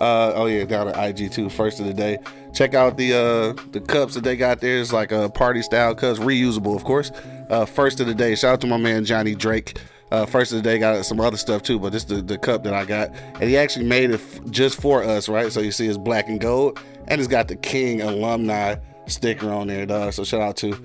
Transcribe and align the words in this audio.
Uh, 0.00 0.32
oh 0.34 0.46
yeah, 0.46 0.64
down 0.64 0.88
at 0.88 0.96
IG 0.96 1.30
too. 1.30 1.48
First 1.48 1.80
of 1.80 1.86
the 1.86 1.94
day. 1.94 2.18
Check 2.54 2.74
out 2.74 2.96
the 2.96 3.14
uh 3.14 3.62
the 3.70 3.80
cups 3.80 4.14
that 4.14 4.24
they 4.24 4.36
got 4.36 4.60
there. 4.60 4.80
It's 4.80 4.92
like 4.92 5.12
a 5.12 5.28
party 5.28 5.62
style 5.62 5.94
cups, 5.94 6.18
reusable, 6.18 6.74
of 6.74 6.84
course. 6.84 7.12
Uh, 7.48 7.66
first 7.66 8.00
of 8.00 8.06
the 8.06 8.14
day. 8.14 8.34
Shout 8.34 8.54
out 8.54 8.60
to 8.62 8.66
my 8.66 8.78
man 8.78 9.04
Johnny 9.04 9.34
Drake. 9.34 9.78
Uh, 10.10 10.26
first 10.26 10.50
of 10.52 10.56
the 10.56 10.62
day 10.62 10.78
got 10.78 11.04
some 11.04 11.20
other 11.20 11.36
stuff 11.36 11.62
too, 11.62 11.78
but 11.78 11.92
this 11.92 12.04
the 12.04 12.16
the 12.16 12.36
cup 12.36 12.64
that 12.64 12.74
I 12.74 12.84
got, 12.84 13.10
and 13.34 13.44
he 13.44 13.56
actually 13.56 13.86
made 13.86 14.10
it 14.10 14.14
f- 14.14 14.50
just 14.50 14.80
for 14.80 15.04
us, 15.04 15.28
right? 15.28 15.52
So 15.52 15.60
you 15.60 15.70
see, 15.70 15.86
it's 15.86 15.98
black 15.98 16.28
and 16.28 16.40
gold, 16.40 16.80
and 17.06 17.20
it's 17.20 17.28
got 17.28 17.48
the 17.48 17.56
King 17.56 18.02
alumni 18.02 18.76
sticker 19.06 19.50
on 19.50 19.68
there, 19.68 19.86
dog. 19.86 20.12
So 20.12 20.24
shout 20.24 20.40
out 20.40 20.56
to 20.58 20.76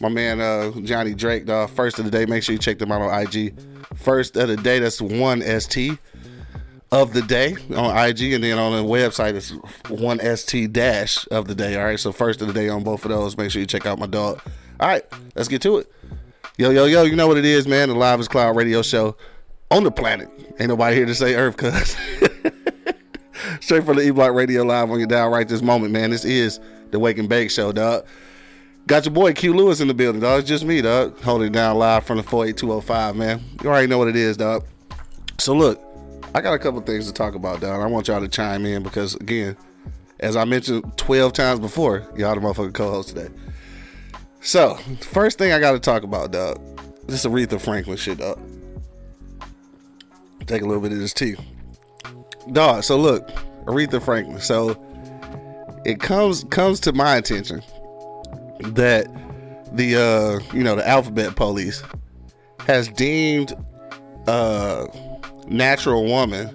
my 0.00 0.08
man 0.08 0.40
uh, 0.40 0.70
Johnny 0.82 1.14
Drake, 1.14 1.46
dog. 1.46 1.70
First 1.70 1.98
of 1.98 2.04
the 2.04 2.10
day. 2.10 2.26
Make 2.26 2.42
sure 2.42 2.52
you 2.52 2.58
check 2.58 2.78
them 2.78 2.92
out 2.92 3.00
on 3.00 3.22
IG. 3.22 3.58
First 3.96 4.36
of 4.36 4.48
the 4.48 4.56
day. 4.56 4.78
That's 4.80 5.00
one 5.00 5.40
ST 5.40 5.98
of 6.90 7.12
the 7.12 7.22
day 7.22 7.54
on 7.74 7.96
IG, 7.96 8.32
and 8.32 8.44
then 8.44 8.58
on 8.58 8.72
the 8.72 8.82
website 8.82 9.34
it's 9.34 9.50
one 9.88 10.18
ST 10.36 10.72
dash 10.72 11.26
of 11.30 11.46
the 11.46 11.54
day. 11.54 11.78
All 11.78 11.84
right, 11.84 12.00
so 12.00 12.12
first 12.12 12.40
of 12.40 12.48
the 12.48 12.54
day 12.54 12.68
on 12.68 12.82
both 12.82 13.04
of 13.04 13.10
those. 13.10 13.36
Make 13.36 13.50
sure 13.50 13.60
you 13.60 13.66
check 13.66 13.86
out 13.86 13.98
my 13.98 14.06
dog. 14.06 14.40
All 14.80 14.88
right, 14.88 15.04
let's 15.34 15.48
get 15.48 15.62
to 15.62 15.78
it. 15.78 15.92
Yo, 16.60 16.70
yo, 16.70 16.86
yo, 16.86 17.04
you 17.04 17.14
know 17.14 17.28
what 17.28 17.36
it 17.36 17.44
is, 17.44 17.68
man. 17.68 17.88
The 17.88 17.94
Live 17.94 18.18
is 18.18 18.26
Cloud 18.26 18.56
radio 18.56 18.82
show 18.82 19.16
on 19.70 19.84
the 19.84 19.92
planet. 19.92 20.28
Ain't 20.58 20.70
nobody 20.70 20.96
here 20.96 21.06
to 21.06 21.14
say 21.14 21.36
Earth, 21.36 21.56
cuz. 21.56 21.96
Straight 23.60 23.84
from 23.84 23.94
the 23.94 24.02
E 24.02 24.10
Block 24.10 24.34
Radio 24.34 24.64
Live 24.64 24.90
on 24.90 24.98
your 24.98 25.06
dial 25.06 25.30
right 25.30 25.46
this 25.46 25.62
moment, 25.62 25.92
man. 25.92 26.10
This 26.10 26.24
is 26.24 26.58
the 26.90 26.98
Wake 26.98 27.18
and 27.18 27.28
Bake 27.28 27.52
Show, 27.52 27.70
dog. 27.70 28.06
Got 28.88 29.04
your 29.04 29.14
boy 29.14 29.34
Q 29.34 29.54
Lewis 29.54 29.80
in 29.80 29.86
the 29.86 29.94
building, 29.94 30.20
dog. 30.20 30.40
It's 30.40 30.48
just 30.48 30.64
me, 30.64 30.82
dog. 30.82 31.20
Holding 31.20 31.46
it 31.46 31.52
down 31.52 31.78
live 31.78 32.02
from 32.04 32.16
the 32.16 32.24
48205, 32.24 33.14
man. 33.14 33.40
You 33.62 33.68
already 33.68 33.86
know 33.86 33.98
what 33.98 34.08
it 34.08 34.16
is, 34.16 34.36
dog. 34.36 34.64
So 35.38 35.54
look, 35.54 35.80
I 36.34 36.40
got 36.40 36.54
a 36.54 36.58
couple 36.58 36.80
things 36.80 37.06
to 37.06 37.12
talk 37.12 37.36
about, 37.36 37.60
dog. 37.60 37.80
I 37.80 37.86
want 37.86 38.08
y'all 38.08 38.20
to 38.20 38.26
chime 38.26 38.66
in 38.66 38.82
because, 38.82 39.14
again, 39.14 39.56
as 40.18 40.34
I 40.34 40.44
mentioned 40.44 40.96
12 40.96 41.32
times 41.34 41.60
before, 41.60 42.04
y'all 42.16 42.34
the 42.34 42.40
motherfucking 42.40 42.74
co-host 42.74 43.10
today. 43.10 43.32
So, 44.40 44.74
first 45.00 45.38
thing 45.38 45.52
I 45.52 45.60
got 45.60 45.72
to 45.72 45.80
talk 45.80 46.02
about, 46.02 46.30
dog. 46.30 46.60
This 47.06 47.24
Aretha 47.24 47.60
Franklin 47.60 47.96
shit, 47.96 48.18
dog. 48.18 48.38
Take 50.46 50.62
a 50.62 50.66
little 50.66 50.82
bit 50.82 50.92
of 50.92 50.98
this 50.98 51.14
tea, 51.14 51.36
dog. 52.52 52.84
So 52.84 52.98
look, 52.98 53.28
Aretha 53.64 54.02
Franklin. 54.02 54.40
So 54.40 54.82
it 55.84 56.00
comes 56.00 56.44
comes 56.44 56.80
to 56.80 56.92
my 56.92 57.16
attention 57.16 57.62
that 58.60 59.06
the 59.72 59.96
uh 59.96 60.54
you 60.54 60.62
know 60.62 60.76
the 60.76 60.86
alphabet 60.86 61.36
police 61.36 61.82
has 62.66 62.88
deemed 62.88 63.54
uh 64.26 64.86
natural 65.46 66.04
woman 66.04 66.50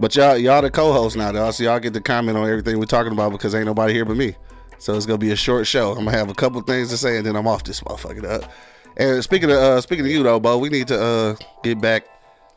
But 0.01 0.17
y'all 0.17 0.37
y'all 0.37 0.61
the 0.61 0.71
co-host 0.71 1.17
now, 1.17 1.31
dog. 1.31 1.55
So 1.55 1.63
y'all 1.63 1.79
get 1.79 1.95
to 1.95 2.01
comment 2.01 2.37
on 2.37 2.49
everything 2.49 2.79
we're 2.81 2.87
talking 2.87 3.13
about 3.13 3.31
because 3.31 3.55
ain't 3.55 3.67
nobody 3.67 3.93
here 3.93 4.05
but 4.05 4.17
me. 4.17 4.35
So 4.79 4.97
it's 4.97 5.07
gonna 5.07 5.19
be 5.19 5.31
a 5.31 5.37
short 5.37 5.69
show. 5.69 5.93
I'm 5.93 6.05
gonna 6.05 6.17
have 6.17 6.31
a 6.31 6.35
couple 6.35 6.61
things 6.63 6.91
to 6.91 6.97
say 6.97 7.17
and 7.17 7.25
then 7.25 7.37
I'm 7.37 7.47
off 7.47 7.63
this 7.63 7.81
motherfucker 7.81 8.25
up. 8.25 8.51
And 8.97 9.23
speaking 9.23 9.51
of 9.51 9.57
uh 9.57 9.81
speaking 9.83 10.05
of 10.05 10.11
you 10.11 10.25
though, 10.25 10.41
Bo, 10.41 10.59
we 10.59 10.69
need 10.69 10.89
to 10.89 11.01
uh 11.01 11.37
get 11.63 11.81
back 11.81 12.07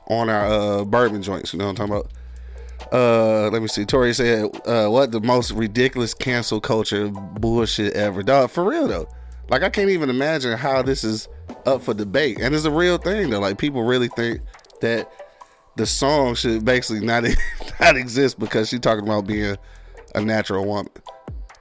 on 0.07 0.29
our 0.29 0.45
uh 0.47 0.83
bourbon 0.83 1.21
joints, 1.21 1.53
you 1.53 1.59
know 1.59 1.65
what 1.65 1.79
I'm 1.79 1.87
talking 1.87 1.93
about? 1.93 2.11
Uh, 2.91 3.49
let 3.49 3.61
me 3.61 3.67
see. 3.67 3.85
Tori 3.85 4.13
said, 4.13 4.45
uh, 4.65 4.87
"What 4.87 5.11
the 5.11 5.19
most 5.19 5.51
ridiculous 5.51 6.13
cancel 6.13 6.61
culture 6.61 7.09
bullshit 7.09 7.93
ever, 7.93 8.23
dog? 8.23 8.49
For 8.49 8.63
real 8.63 8.87
though, 8.87 9.09
like 9.49 9.63
I 9.63 9.69
can't 9.69 9.89
even 9.89 10.09
imagine 10.09 10.57
how 10.57 10.81
this 10.81 11.03
is 11.03 11.27
up 11.65 11.81
for 11.81 11.93
debate, 11.93 12.39
and 12.39 12.53
it's 12.53 12.65
a 12.65 12.71
real 12.71 12.97
thing 12.97 13.29
though. 13.29 13.39
Like 13.39 13.57
people 13.57 13.83
really 13.83 14.09
think 14.09 14.41
that 14.81 15.11
the 15.75 15.85
song 15.85 16.35
should 16.35 16.65
basically 16.65 17.05
not 17.05 17.23
not 17.79 17.95
exist 17.95 18.39
because 18.39 18.69
she's 18.69 18.79
talking 18.79 19.05
about 19.05 19.27
being 19.27 19.57
a 20.15 20.21
natural 20.21 20.65
woman. 20.65 20.91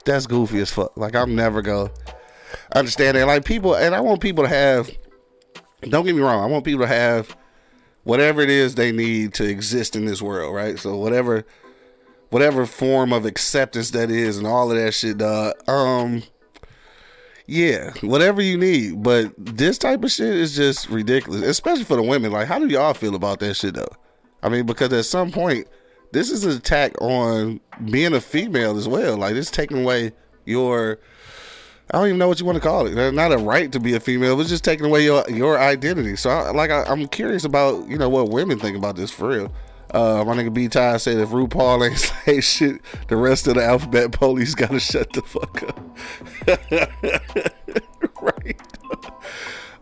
That's 0.05 0.27
goofy 0.27 0.59
as 0.59 0.71
fuck. 0.71 0.95
Like 0.97 1.15
I'm 1.15 1.35
never 1.35 1.61
gonna 1.61 1.91
understand 2.73 3.17
that. 3.17 3.27
Like 3.27 3.45
people, 3.45 3.75
and 3.75 3.95
I 3.95 4.01
want 4.01 4.21
people 4.21 4.43
to 4.43 4.49
have. 4.49 4.89
Don't 5.81 6.05
get 6.05 6.15
me 6.15 6.21
wrong. 6.21 6.43
I 6.43 6.47
want 6.47 6.65
people 6.65 6.81
to 6.81 6.87
have 6.87 7.37
whatever 8.03 8.41
it 8.41 8.49
is 8.49 8.75
they 8.75 8.91
need 8.91 9.33
to 9.35 9.47
exist 9.47 9.95
in 9.95 10.05
this 10.05 10.21
world, 10.21 10.55
right? 10.55 10.79
So 10.79 10.95
whatever 10.97 11.45
whatever 12.29 12.65
form 12.65 13.13
of 13.13 13.25
acceptance 13.25 13.91
that 13.91 14.09
is 14.09 14.37
and 14.37 14.47
all 14.47 14.71
of 14.71 14.77
that 14.77 14.93
shit, 14.93 15.19
dog. 15.19 15.53
Um 15.69 16.23
yeah, 17.47 17.91
whatever 18.01 18.41
you 18.41 18.57
need. 18.57 19.01
But 19.01 19.33
this 19.37 19.77
type 19.77 20.03
of 20.03 20.11
shit 20.11 20.35
is 20.35 20.55
just 20.55 20.89
ridiculous. 20.89 21.41
Especially 21.41 21.85
for 21.85 21.95
the 21.95 22.03
women. 22.03 22.31
Like, 22.31 22.47
how 22.47 22.59
do 22.59 22.67
y'all 22.67 22.93
feel 22.93 23.15
about 23.15 23.39
that 23.39 23.55
shit 23.55 23.73
though? 23.73 23.87
I 24.43 24.49
mean, 24.49 24.65
because 24.65 24.93
at 24.93 25.05
some 25.05 25.31
point, 25.31 25.67
this 26.11 26.29
is 26.29 26.43
an 26.43 26.51
attack 26.51 26.93
on 27.01 27.59
being 27.89 28.13
a 28.13 28.21
female 28.21 28.77
as 28.77 28.87
well. 28.87 29.17
Like 29.17 29.35
it's 29.35 29.49
taking 29.49 29.81
away 29.81 30.11
your 30.45 30.99
I 31.91 31.99
don't 31.99 32.07
even 32.07 32.19
know 32.19 32.27
what 32.27 32.39
you 32.39 32.45
want 32.45 32.57
to 32.57 32.61
call 32.61 32.85
it. 32.85 33.13
Not 33.13 33.31
a 33.31 33.37
right 33.37 33.71
to 33.71 33.79
be 33.79 33.95
a 33.95 33.99
female. 33.99 34.39
It's 34.41 34.49
just 34.49 34.65
taking 34.65 34.85
away 34.85 35.05
your 35.05 35.23
your 35.29 35.57
identity. 35.57 36.17
So, 36.17 36.29
I, 36.29 36.51
like, 36.51 36.69
I, 36.69 36.83
I'm 36.83 37.07
curious 37.07 37.45
about 37.45 37.87
you 37.87 37.97
know 37.97 38.09
what 38.09 38.29
women 38.29 38.59
think 38.59 38.75
about 38.75 38.97
this 38.97 39.09
for 39.09 39.29
real. 39.29 39.53
Uh, 39.91 40.23
my 40.25 40.35
nigga 40.35 40.53
B 40.53 40.67
Ty 40.67 40.97
said 40.97 41.17
if 41.17 41.29
RuPaul 41.29 41.87
ain't 41.87 41.97
say 42.25 42.41
shit, 42.41 42.81
the 43.07 43.15
rest 43.15 43.47
of 43.47 43.55
the 43.55 43.63
alphabet 43.63 44.11
police 44.11 44.53
gotta 44.55 44.79
shut 44.79 45.13
the 45.13 45.21
fuck 45.21 45.63
up. 45.63 45.79
right. 48.21 48.61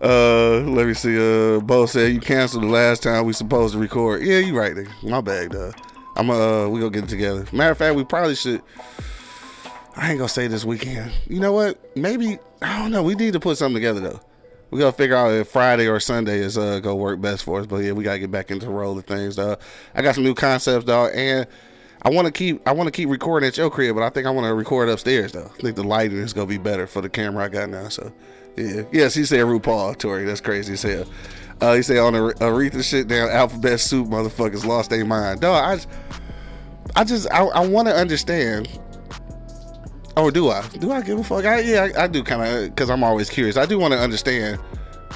Uh, 0.01 0.59
let 0.69 0.85
me 0.85 0.93
see. 0.93 1.17
Uh, 1.17 1.59
Bo 1.61 1.85
said 1.85 2.13
you 2.13 2.19
canceled 2.19 2.63
the 2.63 2.67
last 2.67 3.01
time 3.03 3.25
we 3.25 3.33
supposed 3.33 3.73
to 3.73 3.79
record. 3.79 4.21
Yeah, 4.23 4.39
you 4.39 4.57
right. 4.57 4.75
Nigga. 4.75 5.09
My 5.09 5.21
bad, 5.21 5.51
dog. 5.51 5.75
I'm 6.15 6.29
uh, 6.29 6.67
we 6.67 6.79
gonna 6.79 6.91
get 6.91 7.05
it 7.05 7.09
together. 7.09 7.45
Matter 7.51 7.71
of 7.71 7.77
fact, 7.77 7.95
we 7.95 8.03
probably 8.03 8.35
should. 8.35 8.61
I 9.95 10.11
ain't 10.11 10.19
gonna 10.19 10.29
say 10.29 10.47
this 10.47 10.65
weekend. 10.65 11.11
You 11.27 11.39
know 11.39 11.53
what? 11.53 11.95
Maybe 11.95 12.37
I 12.61 12.79
don't 12.79 12.91
know. 12.91 13.03
We 13.03 13.15
need 13.15 13.33
to 13.33 13.39
put 13.39 13.57
something 13.57 13.75
together 13.75 14.01
though. 14.01 14.19
We 14.75 14.81
gotta 14.81 14.95
figure 14.97 15.15
out 15.15 15.31
if 15.31 15.47
Friday 15.47 15.87
or 15.87 15.99
Sunday 16.01 16.39
is 16.39 16.57
uh 16.57 16.79
gonna 16.81 16.95
work 16.97 17.21
best 17.21 17.43
for 17.45 17.59
us. 17.61 17.65
But 17.65 17.77
yeah, 17.77 17.93
we 17.93 18.03
gotta 18.03 18.19
get 18.19 18.29
back 18.31 18.51
into 18.51 18.65
the 18.65 18.71
roll 18.73 18.97
of 18.97 19.05
things, 19.05 19.37
dog. 19.37 19.59
I 19.93 20.01
got 20.01 20.15
some 20.15 20.23
new 20.25 20.35
concepts, 20.35 20.85
dog, 20.85 21.11
and 21.15 21.47
I 22.01 22.09
want 22.09 22.25
to 22.27 22.31
keep 22.31 22.61
I 22.67 22.73
want 22.73 22.87
to 22.87 22.91
keep 22.91 23.09
recording 23.09 23.47
at 23.47 23.55
your 23.57 23.69
crib, 23.69 23.95
but 23.95 24.03
I 24.03 24.09
think 24.09 24.27
I 24.27 24.31
want 24.31 24.45
to 24.47 24.53
record 24.53 24.89
upstairs 24.89 25.31
though. 25.31 25.49
I 25.51 25.61
think 25.61 25.75
the 25.77 25.83
lighting 25.83 26.17
is 26.17 26.33
gonna 26.33 26.47
be 26.47 26.57
better 26.57 26.87
for 26.87 27.01
the 27.01 27.09
camera 27.09 27.45
I 27.45 27.47
got 27.47 27.69
now. 27.69 27.87
So 27.87 28.11
yeah, 28.57 28.83
yes, 28.91 29.13
he 29.15 29.23
said 29.25 29.39
RuPaul, 29.39 29.97
Tori. 29.97 30.25
That's 30.25 30.41
crazy 30.41 30.73
as 30.73 30.81
hell. 30.83 31.05
Uh, 31.61 31.73
he 31.75 31.81
said 31.81 31.97
on 31.97 32.11
the 32.13 32.19
Aretha 32.41 32.83
shit 32.83 33.07
down, 33.07 33.29
alphabet 33.29 33.79
soup, 33.79 34.09
motherfuckers 34.09 34.65
lost 34.65 34.89
their 34.89 35.05
mind. 35.05 35.39
Dog, 35.39 35.63
I, 35.63 35.75
just- 35.75 35.89
I 36.97 37.03
just 37.05 37.31
I, 37.31 37.43
I 37.45 37.65
want 37.65 37.87
to 37.87 37.95
understand. 37.95 38.67
Or 40.17 40.31
do 40.31 40.49
I? 40.49 40.65
Do 40.79 40.91
I 40.91 41.01
give 41.01 41.19
a 41.19 41.23
fuck? 41.23 41.45
I, 41.45 41.59
yeah, 41.59 41.89
I, 41.97 42.03
I 42.03 42.07
do 42.07 42.23
kind 42.23 42.41
of 42.41 42.69
because 42.69 42.89
I'm 42.89 43.03
always 43.03 43.29
curious. 43.29 43.57
I 43.57 43.65
do 43.65 43.77
want 43.77 43.93
to 43.93 43.99
understand, 43.99 44.59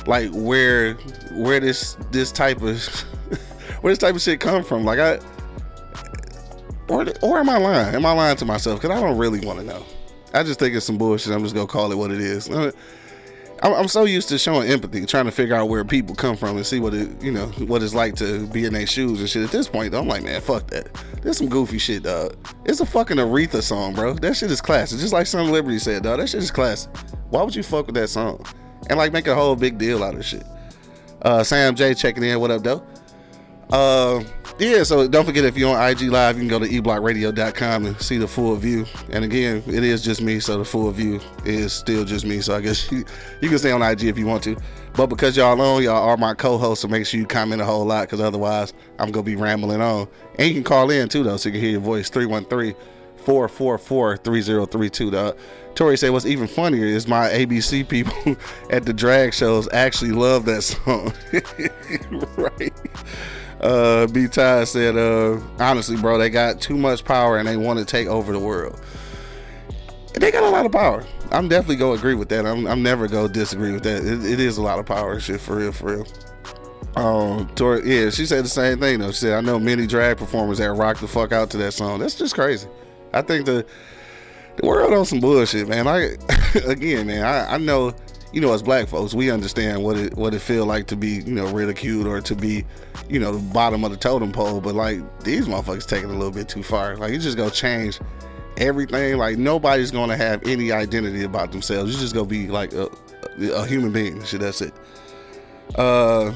like 0.06 0.30
where 0.32 0.96
where 1.34 1.60
this 1.60 1.96
this 2.12 2.32
type 2.32 2.62
of 2.62 2.84
where 3.82 3.92
this 3.92 3.98
type 4.00 4.16
of 4.16 4.22
shit 4.22 4.42
come 4.42 4.64
from. 4.64 4.84
Like 4.84 5.00
I, 5.00 5.20
or 6.90 7.06
or 7.22 7.40
am 7.40 7.50
I 7.50 7.58
lying? 7.58 7.96
Am 7.96 8.06
I 8.06 8.12
lying 8.12 8.36
to 8.38 8.46
myself? 8.46 8.82
Because 8.82 8.98
I 8.98 9.00
don't 9.02 9.18
really 9.18 9.40
want 9.46 9.60
to 9.60 9.66
know. 9.66 9.86
I 10.34 10.44
just 10.44 10.60
think 10.60 10.76
it's 10.76 10.86
some 10.86 10.98
bullshit. 10.98 11.34
I'm 11.34 11.44
just 11.44 11.56
gonna 11.56 11.68
call 11.68 11.92
it 11.92 11.98
what 11.98 12.12
it 12.12 12.20
is. 12.20 12.50
I'm, 13.62 13.88
so 13.88 14.06
used 14.06 14.30
to 14.30 14.38
showing 14.38 14.70
empathy, 14.70 15.06
trying 15.06 15.26
to 15.26 15.32
figure 15.32 15.56
out 15.56 15.68
where 15.68 15.84
people 15.84 16.16
come 16.16 16.38
from 16.38 16.56
and 16.56 16.66
see 16.66 16.80
what 16.80 16.94
it, 16.94 17.22
you 17.22 17.32
know, 17.32 17.48
what 17.68 17.84
it's 17.84 17.94
like 17.94 18.16
to 18.16 18.48
be 18.48 18.66
in 18.66 18.74
their 18.74 18.88
shoes 18.88 19.20
and 19.20 19.30
shit. 19.30 19.44
At 19.44 19.52
this 19.52 19.68
point, 19.68 19.92
though, 19.92 20.00
I'm 20.00 20.08
like, 20.08 20.24
man, 20.24 20.40
fuck 20.42 20.68
that. 20.68 20.94
There's 21.22 21.38
some 21.38 21.50
goofy 21.50 21.78
shit, 21.78 22.04
dog. 22.04 22.36
It's 22.66 22.80
a 22.80 22.86
fucking 22.86 23.18
Aretha 23.18 23.62
song, 23.62 23.96
bro. 23.96 24.14
That 24.14 24.38
shit 24.38 24.52
is 24.52 24.62
classic. 24.62 25.00
Just 25.00 25.14
like 25.14 25.28
Son 25.28 25.52
Liberty 25.52 25.80
said, 25.80 26.04
dog. 26.04 26.20
That 26.20 26.30
shit 26.30 26.42
is 26.42 26.52
classic. 26.52 26.96
Why 27.30 27.44
would 27.44 27.56
you 27.56 27.64
fuck 27.64 27.88
with 27.88 27.96
that 27.96 28.08
song 28.08 28.46
and 28.90 28.98
like 28.98 29.12
make 29.12 29.28
a 29.28 29.36
whole 29.36 29.56
big 29.56 29.78
deal 29.78 30.04
out 30.04 30.16
of 30.16 30.24
shit? 30.24 30.44
Uh, 31.22 31.44
Sam 31.44 31.76
J 31.76 31.94
checking 31.94 32.24
in. 32.24 32.40
What 32.40 32.52
up, 32.52 32.64
though? 32.64 32.86
Uh, 33.70 34.24
yeah, 34.58 34.84
so 34.84 35.08
don't 35.08 35.26
forget 35.26 35.46
if 35.46 35.56
you're 35.56 35.76
on 35.76 35.90
IG 35.90 36.02
Live, 36.04 36.36
you 36.36 36.42
can 36.42 36.50
go 36.50 36.60
to 36.60 36.68
eblockradio.com 36.68 37.86
and 37.86 38.02
see 38.02 38.18
the 38.18 38.28
full 38.28 38.56
view. 38.56 38.86
And 39.12 39.24
again, 39.24 39.64
it 39.68 39.84
is 39.84 40.04
just 40.04 40.22
me, 40.22 40.40
so 40.40 40.58
the 40.58 40.66
full 40.66 40.92
view 40.92 41.22
is 41.46 41.72
still 41.72 42.04
just 42.04 42.26
me. 42.26 42.42
So 42.42 42.56
I 42.56 42.62
guess 42.62 42.92
you, 42.92 43.06
you 43.42 43.50
can 43.50 43.60
stay 43.60 43.72
on 43.72 43.82
IG 43.82 44.06
if 44.06 44.18
you 44.18 44.26
want 44.26 44.44
to. 44.44 44.58
But 44.94 45.08
because 45.08 45.38
y'all 45.38 45.60
on, 45.62 45.84
y'all 45.84 46.04
are 46.10 46.18
my 46.18 46.34
co-hosts, 46.34 46.82
so 46.82 46.88
make 46.88 47.06
sure 47.06 47.20
you 47.20 47.28
comment 47.28 47.62
a 47.62 47.66
whole 47.66 47.86
lot, 47.86 48.02
because 48.02 48.20
otherwise 48.20 48.74
I'm 48.98 49.12
gonna 49.12 49.24
be 49.24 49.36
rambling 49.36 49.82
on. 49.82 50.08
And 50.38 50.48
you 50.48 50.56
can 50.56 50.64
call 50.64 50.90
in 50.90 51.08
too, 51.08 51.24
though, 51.24 51.38
so 51.38 51.50
you 51.50 51.54
can 51.54 51.62
hear 51.62 51.72
your 51.72 51.82
voice 51.82 52.10
313 52.10 52.76
444 53.18 54.18
3032. 54.18 55.12
dog. 55.12 55.38
Tori 55.76 55.96
said, 55.96 56.10
What's 56.10 56.26
even 56.26 56.48
funnier 56.48 56.86
is 56.86 57.08
my 57.08 57.30
ABC 57.30 57.88
people 57.88 58.36
at 58.72 58.86
the 58.86 58.92
drag 58.92 59.34
shows 59.34 59.70
actually 59.72 60.12
love 60.12 60.44
that 60.46 60.64
song. 60.64 61.14
right. 62.36 62.74
Uh, 63.60 64.08
B. 64.08 64.28
Ty 64.28 64.64
said, 64.64 64.96
uh, 64.96 65.40
honestly, 65.60 65.98
bro, 65.98 66.18
they 66.18 66.30
got 66.30 66.62
too 66.62 66.78
much 66.78 67.04
power 67.04 67.38
and 67.38 67.48
they 67.48 67.58
want 67.58 67.80
to 67.80 67.86
take 67.86 68.08
over 68.08 68.32
the 68.32 68.40
world. 68.40 68.80
They 70.14 70.32
got 70.32 70.44
a 70.44 70.50
lot 70.50 70.66
of 70.66 70.72
power. 70.72 71.06
I'm 71.32 71.48
definitely 71.48 71.76
gonna 71.76 71.98
agree 71.98 72.16
with 72.16 72.30
that. 72.30 72.46
I'm, 72.46 72.66
I'm 72.68 72.82
never 72.82 73.08
gonna 73.08 73.30
disagree 73.30 73.72
with 73.72 73.84
that. 73.84 74.04
It, 74.04 74.26
it 74.26 74.40
is 74.40 74.58
a 74.58 74.62
lot 74.62 74.80
of 74.80 74.86
power 74.86 75.20
shit 75.20 75.40
for 75.40 75.58
real, 75.58 75.72
for 75.72 75.98
real. 75.98 76.08
Um, 76.96 77.48
Tori, 77.56 77.88
yeah, 77.88 78.10
she 78.10 78.26
said 78.26 78.44
the 78.44 78.50
same 78.50 78.80
thing 78.80 79.00
though. 79.00 79.12
She 79.12 79.20
said, 79.20 79.34
I 79.34 79.42
know 79.42 79.60
many 79.60 79.86
drag 79.86 80.18
performers 80.18 80.58
that 80.58 80.74
rock 80.74 81.00
the 81.00 81.08
fuck 81.08 81.32
out 81.32 81.50
to 81.52 81.58
that 81.58 81.74
song. 81.74 82.00
That's 82.00 82.16
just 82.16 82.34
crazy. 82.34 82.68
I 83.14 83.22
think 83.22 83.46
the 83.46 83.66
the 84.58 84.68
world 84.68 84.94
on 84.94 85.06
some 85.06 85.20
bullshit, 85.20 85.68
man. 85.68 85.88
I 85.88 86.16
again, 86.66 87.08
man, 87.08 87.24
I, 87.24 87.54
I 87.54 87.58
know, 87.58 87.94
you 88.32 88.42
know, 88.42 88.54
as 88.54 88.62
black 88.62 88.88
folks, 88.88 89.14
we 89.14 89.32
understand 89.32 89.84
what 89.84 89.98
it 89.98 90.16
what 90.16 90.34
it 90.34 90.40
feel 90.40 90.66
like 90.66 90.88
to 90.88 90.96
be, 90.96 91.22
you 91.22 91.34
know, 91.34 91.52
ridiculed 91.52 92.08
or 92.08 92.22
to 92.22 92.36
be, 92.36 92.66
you 93.10 93.20
know, 93.20 93.34
the 93.36 93.54
bottom 93.54 93.84
of 93.84 93.92
the 93.92 93.98
totem 93.98 94.32
pole. 94.32 94.62
But 94.62 94.76
like 94.76 95.22
these 95.22 95.48
motherfuckers 95.48 95.88
taking 95.88 96.10
a 96.10 96.14
little 96.14 96.32
bit 96.32 96.48
too 96.48 96.64
far. 96.64 96.96
Like 96.96 97.12
it's 97.12 97.24
just 97.24 97.38
gonna 97.38 97.52
change 97.52 98.00
everything. 98.58 99.18
Like 99.18 99.38
nobody's 99.38 99.92
gonna 99.92 100.18
have 100.18 100.46
any 100.46 100.72
identity 100.72 101.24
about 101.24 101.52
themselves. 101.52 101.92
You're 101.92 102.02
just 102.02 102.14
gonna 102.14 102.28
be 102.28 102.48
like 102.48 102.74
a, 102.74 102.90
a 103.54 103.66
human 103.66 103.92
being. 103.92 104.24
Shit, 104.24 104.42
that's 104.42 104.62
it. 104.62 104.74
Uh, 105.76 106.34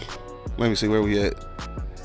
let 0.57 0.69
me 0.69 0.75
see 0.75 0.87
where 0.87 1.01
we 1.01 1.19
at. 1.19 1.33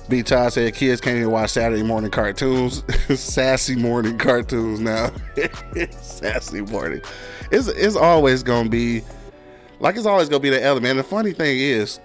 B. 0.08 0.22
Todd 0.22 0.54
said 0.54 0.74
kids 0.74 1.02
can't 1.02 1.18
even 1.18 1.30
watch 1.30 1.50
Saturday 1.50 1.82
morning 1.82 2.10
cartoons. 2.10 2.82
Sassy 3.20 3.76
morning 3.76 4.16
cartoons 4.16 4.80
now. 4.80 5.10
Sassy 5.90 6.62
morning. 6.62 7.02
It's 7.50 7.68
it's 7.68 7.96
always 7.96 8.42
gonna 8.42 8.70
be 8.70 9.02
like 9.80 9.96
it's 9.96 10.06
always 10.06 10.28
gonna 10.28 10.40
be 10.40 10.50
the 10.50 10.62
element. 10.62 10.90
And 10.90 10.98
the 10.98 11.04
funny 11.04 11.32
thing 11.32 11.58
is, 11.58 12.00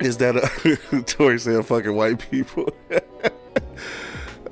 is 0.00 0.16
that 0.18 0.36
uh, 0.36 1.02
Tori 1.06 1.38
said 1.38 1.64
fucking 1.64 1.94
white 1.94 2.18
people. 2.30 2.72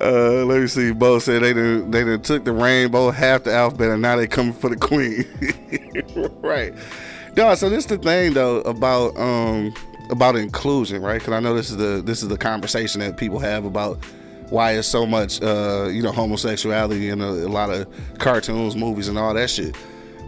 uh, 0.01 0.45
let 0.45 0.61
me 0.61 0.67
see. 0.67 0.91
Bo 0.91 1.19
said 1.19 1.43
they 1.43 1.53
done, 1.53 1.91
they 1.91 2.03
done 2.03 2.21
took 2.21 2.45
the 2.45 2.51
rainbow, 2.51 3.11
half 3.11 3.43
the 3.43 3.53
alphabet, 3.53 3.89
and 3.89 4.01
now 4.01 4.15
they 4.15 4.27
coming 4.27 4.53
for 4.53 4.69
the 4.69 4.75
queen. 4.75 5.25
right. 6.41 6.73
No, 7.35 7.53
so 7.55 7.69
this 7.69 7.85
is 7.85 7.87
the 7.87 7.97
thing 7.97 8.33
though 8.33 8.61
about 8.61 9.17
um 9.17 9.73
about 10.09 10.35
inclusion, 10.35 11.01
right? 11.01 11.19
Because 11.19 11.33
I 11.33 11.39
know 11.39 11.53
this 11.55 11.69
is 11.69 11.77
the 11.77 12.01
this 12.03 12.23
is 12.23 12.29
the 12.29 12.37
conversation 12.37 13.01
that 13.01 13.17
people 13.17 13.39
have 13.39 13.65
about 13.65 14.03
why 14.49 14.73
is 14.73 14.85
so 14.85 15.05
much 15.05 15.41
uh 15.41 15.89
you 15.91 16.03
know 16.03 16.11
homosexuality 16.11 17.09
in 17.09 17.21
a, 17.21 17.25
a 17.25 17.49
lot 17.49 17.69
of 17.69 17.87
cartoons, 18.19 18.75
movies, 18.75 19.07
and 19.07 19.17
all 19.17 19.33
that 19.33 19.49
shit. 19.49 19.75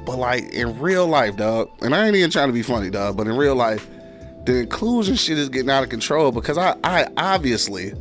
But 0.05 0.17
like 0.17 0.43
in 0.53 0.79
real 0.79 1.07
life, 1.07 1.35
dog, 1.35 1.69
and 1.81 1.95
I 1.95 2.05
ain't 2.05 2.15
even 2.15 2.29
trying 2.29 2.47
to 2.47 2.53
be 2.53 2.61
funny, 2.61 2.89
dog, 2.89 3.17
but 3.17 3.27
in 3.27 3.35
real 3.35 3.55
life, 3.55 3.87
the 4.45 4.59
inclusion 4.59 5.15
shit 5.15 5.37
is 5.37 5.49
getting 5.49 5.69
out 5.69 5.83
of 5.83 5.89
control 5.89 6.31
because 6.31 6.57
I 6.57 6.77
I 6.83 7.07
obviously 7.17 7.93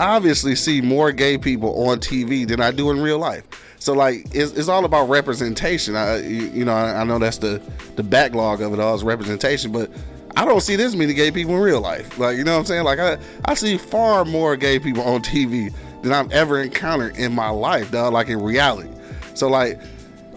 obviously 0.00 0.54
see 0.54 0.80
more 0.80 1.12
gay 1.12 1.38
people 1.38 1.88
on 1.88 1.98
TV 1.98 2.46
than 2.46 2.60
I 2.60 2.70
do 2.70 2.90
in 2.90 3.00
real 3.00 3.18
life. 3.18 3.44
So 3.78 3.92
like 3.92 4.26
it's, 4.34 4.52
it's 4.52 4.68
all 4.68 4.84
about 4.84 5.08
representation. 5.08 5.96
I 5.96 6.18
you, 6.18 6.46
you 6.48 6.64
know 6.64 6.74
I, 6.74 7.00
I 7.00 7.04
know 7.04 7.18
that's 7.18 7.38
the 7.38 7.62
the 7.96 8.02
backlog 8.02 8.60
of 8.60 8.72
it 8.72 8.80
all 8.80 8.94
is 8.94 9.04
representation, 9.04 9.72
but 9.72 9.90
I 10.36 10.44
don't 10.44 10.60
see 10.60 10.76
this 10.76 10.94
many 10.94 11.14
gay 11.14 11.30
people 11.30 11.54
in 11.54 11.60
real 11.60 11.80
life. 11.80 12.18
Like 12.18 12.36
you 12.36 12.44
know 12.44 12.52
what 12.52 12.60
I'm 12.60 12.66
saying? 12.66 12.84
Like 12.84 12.98
I 12.98 13.18
I 13.44 13.54
see 13.54 13.78
far 13.78 14.24
more 14.24 14.56
gay 14.56 14.78
people 14.78 15.02
on 15.02 15.22
TV 15.22 15.72
than 16.02 16.12
I've 16.12 16.30
ever 16.32 16.60
encountered 16.60 17.16
in 17.16 17.34
my 17.34 17.48
life, 17.48 17.90
dog. 17.90 18.12
Like 18.12 18.28
in 18.28 18.42
reality. 18.42 18.90
So 19.34 19.48
like, 19.48 19.80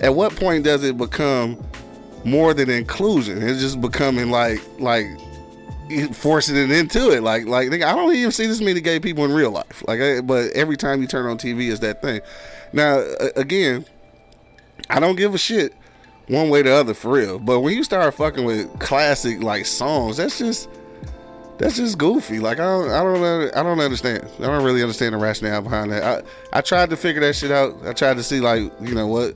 at 0.01 0.13
what 0.13 0.35
point 0.35 0.63
does 0.63 0.83
it 0.83 0.97
become 0.97 1.63
more 2.23 2.53
than 2.53 2.69
inclusion? 2.69 3.41
It's 3.41 3.61
just 3.61 3.81
becoming 3.81 4.29
like 4.29 4.61
like 4.79 5.05
forcing 6.13 6.55
it 6.55 6.71
into 6.71 7.11
it. 7.11 7.23
Like 7.23 7.45
like 7.45 7.71
I 7.71 7.95
don't 7.95 8.13
even 8.13 8.31
see 8.31 8.47
this 8.47 8.61
many 8.61 8.81
gay 8.81 8.99
people 8.99 9.25
in 9.25 9.31
real 9.31 9.51
life. 9.51 9.83
Like, 9.87 10.25
but 10.25 10.51
every 10.51 10.77
time 10.77 11.01
you 11.01 11.07
turn 11.07 11.25
on 11.29 11.37
TV, 11.37 11.67
is 11.67 11.79
that 11.81 12.01
thing. 12.01 12.21
Now 12.73 13.03
again, 13.35 13.85
I 14.89 14.99
don't 14.99 15.15
give 15.15 15.33
a 15.33 15.37
shit 15.37 15.73
one 16.27 16.49
way 16.49 16.59
or 16.59 16.63
the 16.63 16.73
other 16.73 16.93
for 16.93 17.13
real. 17.13 17.39
But 17.39 17.61
when 17.61 17.75
you 17.75 17.83
start 17.83 18.13
fucking 18.13 18.45
with 18.45 18.79
classic 18.79 19.41
like 19.41 19.65
songs, 19.65 20.17
that's 20.17 20.37
just 20.37 20.69
that's 21.57 21.77
just 21.77 21.97
goofy. 21.97 22.39
Like 22.39 22.59
I 22.59 22.65
don't 22.65 22.91
I 22.91 23.03
don't 23.03 23.55
I 23.55 23.63
don't 23.63 23.79
understand. 23.79 24.27
I 24.39 24.43
don't 24.43 24.63
really 24.63 24.81
understand 24.81 25.13
the 25.13 25.17
rationale 25.17 25.61
behind 25.61 25.91
that. 25.91 26.03
I 26.03 26.57
I 26.57 26.61
tried 26.61 26.89
to 26.91 26.97
figure 26.97 27.21
that 27.21 27.33
shit 27.35 27.51
out. 27.51 27.75
I 27.85 27.93
tried 27.93 28.17
to 28.17 28.23
see 28.23 28.39
like 28.39 28.71
you 28.81 28.93
know 28.93 29.07
what 29.07 29.35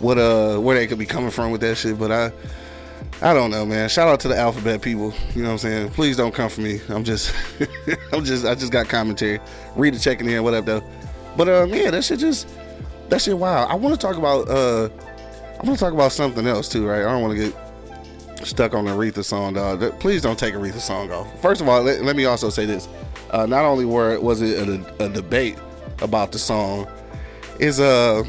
what 0.00 0.18
uh 0.18 0.58
where 0.58 0.76
they 0.76 0.86
could 0.86 0.98
be 0.98 1.06
coming 1.06 1.30
from 1.30 1.50
with 1.50 1.60
that 1.62 1.76
shit, 1.76 1.98
but 1.98 2.12
I. 2.12 2.32
I 3.22 3.32
don't 3.32 3.50
know, 3.50 3.64
man. 3.64 3.88
Shout 3.88 4.08
out 4.08 4.20
to 4.20 4.28
the 4.28 4.36
alphabet 4.36 4.82
people. 4.82 5.14
You 5.34 5.42
know 5.42 5.48
what 5.48 5.52
I'm 5.52 5.58
saying? 5.58 5.90
Please 5.90 6.18
don't 6.18 6.34
come 6.34 6.50
for 6.50 6.60
me. 6.60 6.80
I'm 6.90 7.02
just, 7.02 7.34
I'm 8.12 8.22
just, 8.26 8.44
I 8.44 8.54
just 8.54 8.70
got 8.70 8.90
commentary. 8.90 9.40
Read 9.74 9.94
the 9.94 9.98
checking 9.98 10.28
in, 10.28 10.42
whatever 10.42 10.80
though. 10.80 10.86
But 11.34 11.48
um, 11.48 11.72
yeah, 11.72 11.90
that 11.92 12.04
shit 12.04 12.18
just, 12.18 12.46
that 13.08 13.22
shit. 13.22 13.38
Wow. 13.38 13.64
I 13.64 13.74
want 13.74 13.98
to 13.98 14.06
talk 14.06 14.16
about, 14.18 14.48
uh, 14.50 14.90
I 15.58 15.66
want 15.66 15.78
to 15.78 15.84
talk 15.84 15.94
about 15.94 16.12
something 16.12 16.46
else 16.46 16.68
too, 16.68 16.86
right? 16.86 17.00
I 17.00 17.04
don't 17.04 17.22
want 17.22 17.38
to 17.38 17.46
get 17.46 18.46
stuck 18.46 18.74
on 18.74 18.84
the 18.84 18.90
Aretha 18.90 19.24
song, 19.24 19.54
dog. 19.54 19.98
Please 19.98 20.20
don't 20.20 20.38
take 20.38 20.54
Aretha 20.54 20.80
song 20.80 21.10
off. 21.10 21.40
First 21.40 21.60
of 21.62 21.68
all, 21.68 21.82
let, 21.82 22.02
let 22.02 22.16
me 22.16 22.26
also 22.26 22.50
say 22.50 22.66
this: 22.66 22.86
uh, 23.30 23.46
not 23.46 23.64
only 23.64 23.84
were 23.84 24.20
was 24.20 24.42
it 24.42 24.68
a, 24.68 25.04
a 25.04 25.08
debate 25.08 25.56
about 26.02 26.32
the 26.32 26.38
song, 26.38 26.86
is 27.58 27.80
uh 27.80 28.24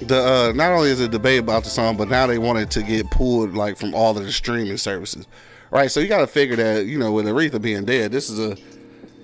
the 0.00 0.16
uh 0.16 0.52
not 0.54 0.72
only 0.72 0.90
is 0.90 1.00
it 1.00 1.06
a 1.06 1.08
debate 1.08 1.40
about 1.40 1.64
the 1.64 1.70
song, 1.70 1.96
but 1.96 2.08
now 2.08 2.26
they 2.26 2.38
wanted 2.38 2.70
to 2.72 2.82
get 2.82 3.10
pulled 3.10 3.54
like 3.54 3.76
from 3.76 3.94
all 3.94 4.16
of 4.16 4.24
the 4.24 4.32
streaming 4.32 4.76
services, 4.76 5.26
right? 5.70 5.90
So 5.90 6.00
you 6.00 6.08
got 6.08 6.18
to 6.18 6.26
figure 6.26 6.56
that 6.56 6.86
you 6.86 6.98
know 6.98 7.12
with 7.12 7.26
Aretha 7.26 7.60
being 7.60 7.84
dead, 7.84 8.12
this 8.12 8.30
is 8.30 8.38
a, 8.38 8.56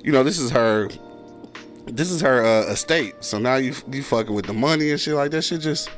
you 0.02 0.12
know, 0.12 0.24
this 0.24 0.38
is 0.38 0.50
her, 0.50 0.88
this 1.86 2.10
is 2.10 2.20
her 2.20 2.44
uh, 2.44 2.72
estate. 2.72 3.14
So 3.20 3.38
now 3.38 3.56
you 3.56 3.74
you 3.90 4.02
fucking 4.02 4.34
with 4.34 4.46
the 4.46 4.54
money 4.54 4.90
and 4.90 5.00
shit 5.00 5.14
like 5.14 5.30
that. 5.30 5.42
Shit 5.42 5.60
just 5.60 5.90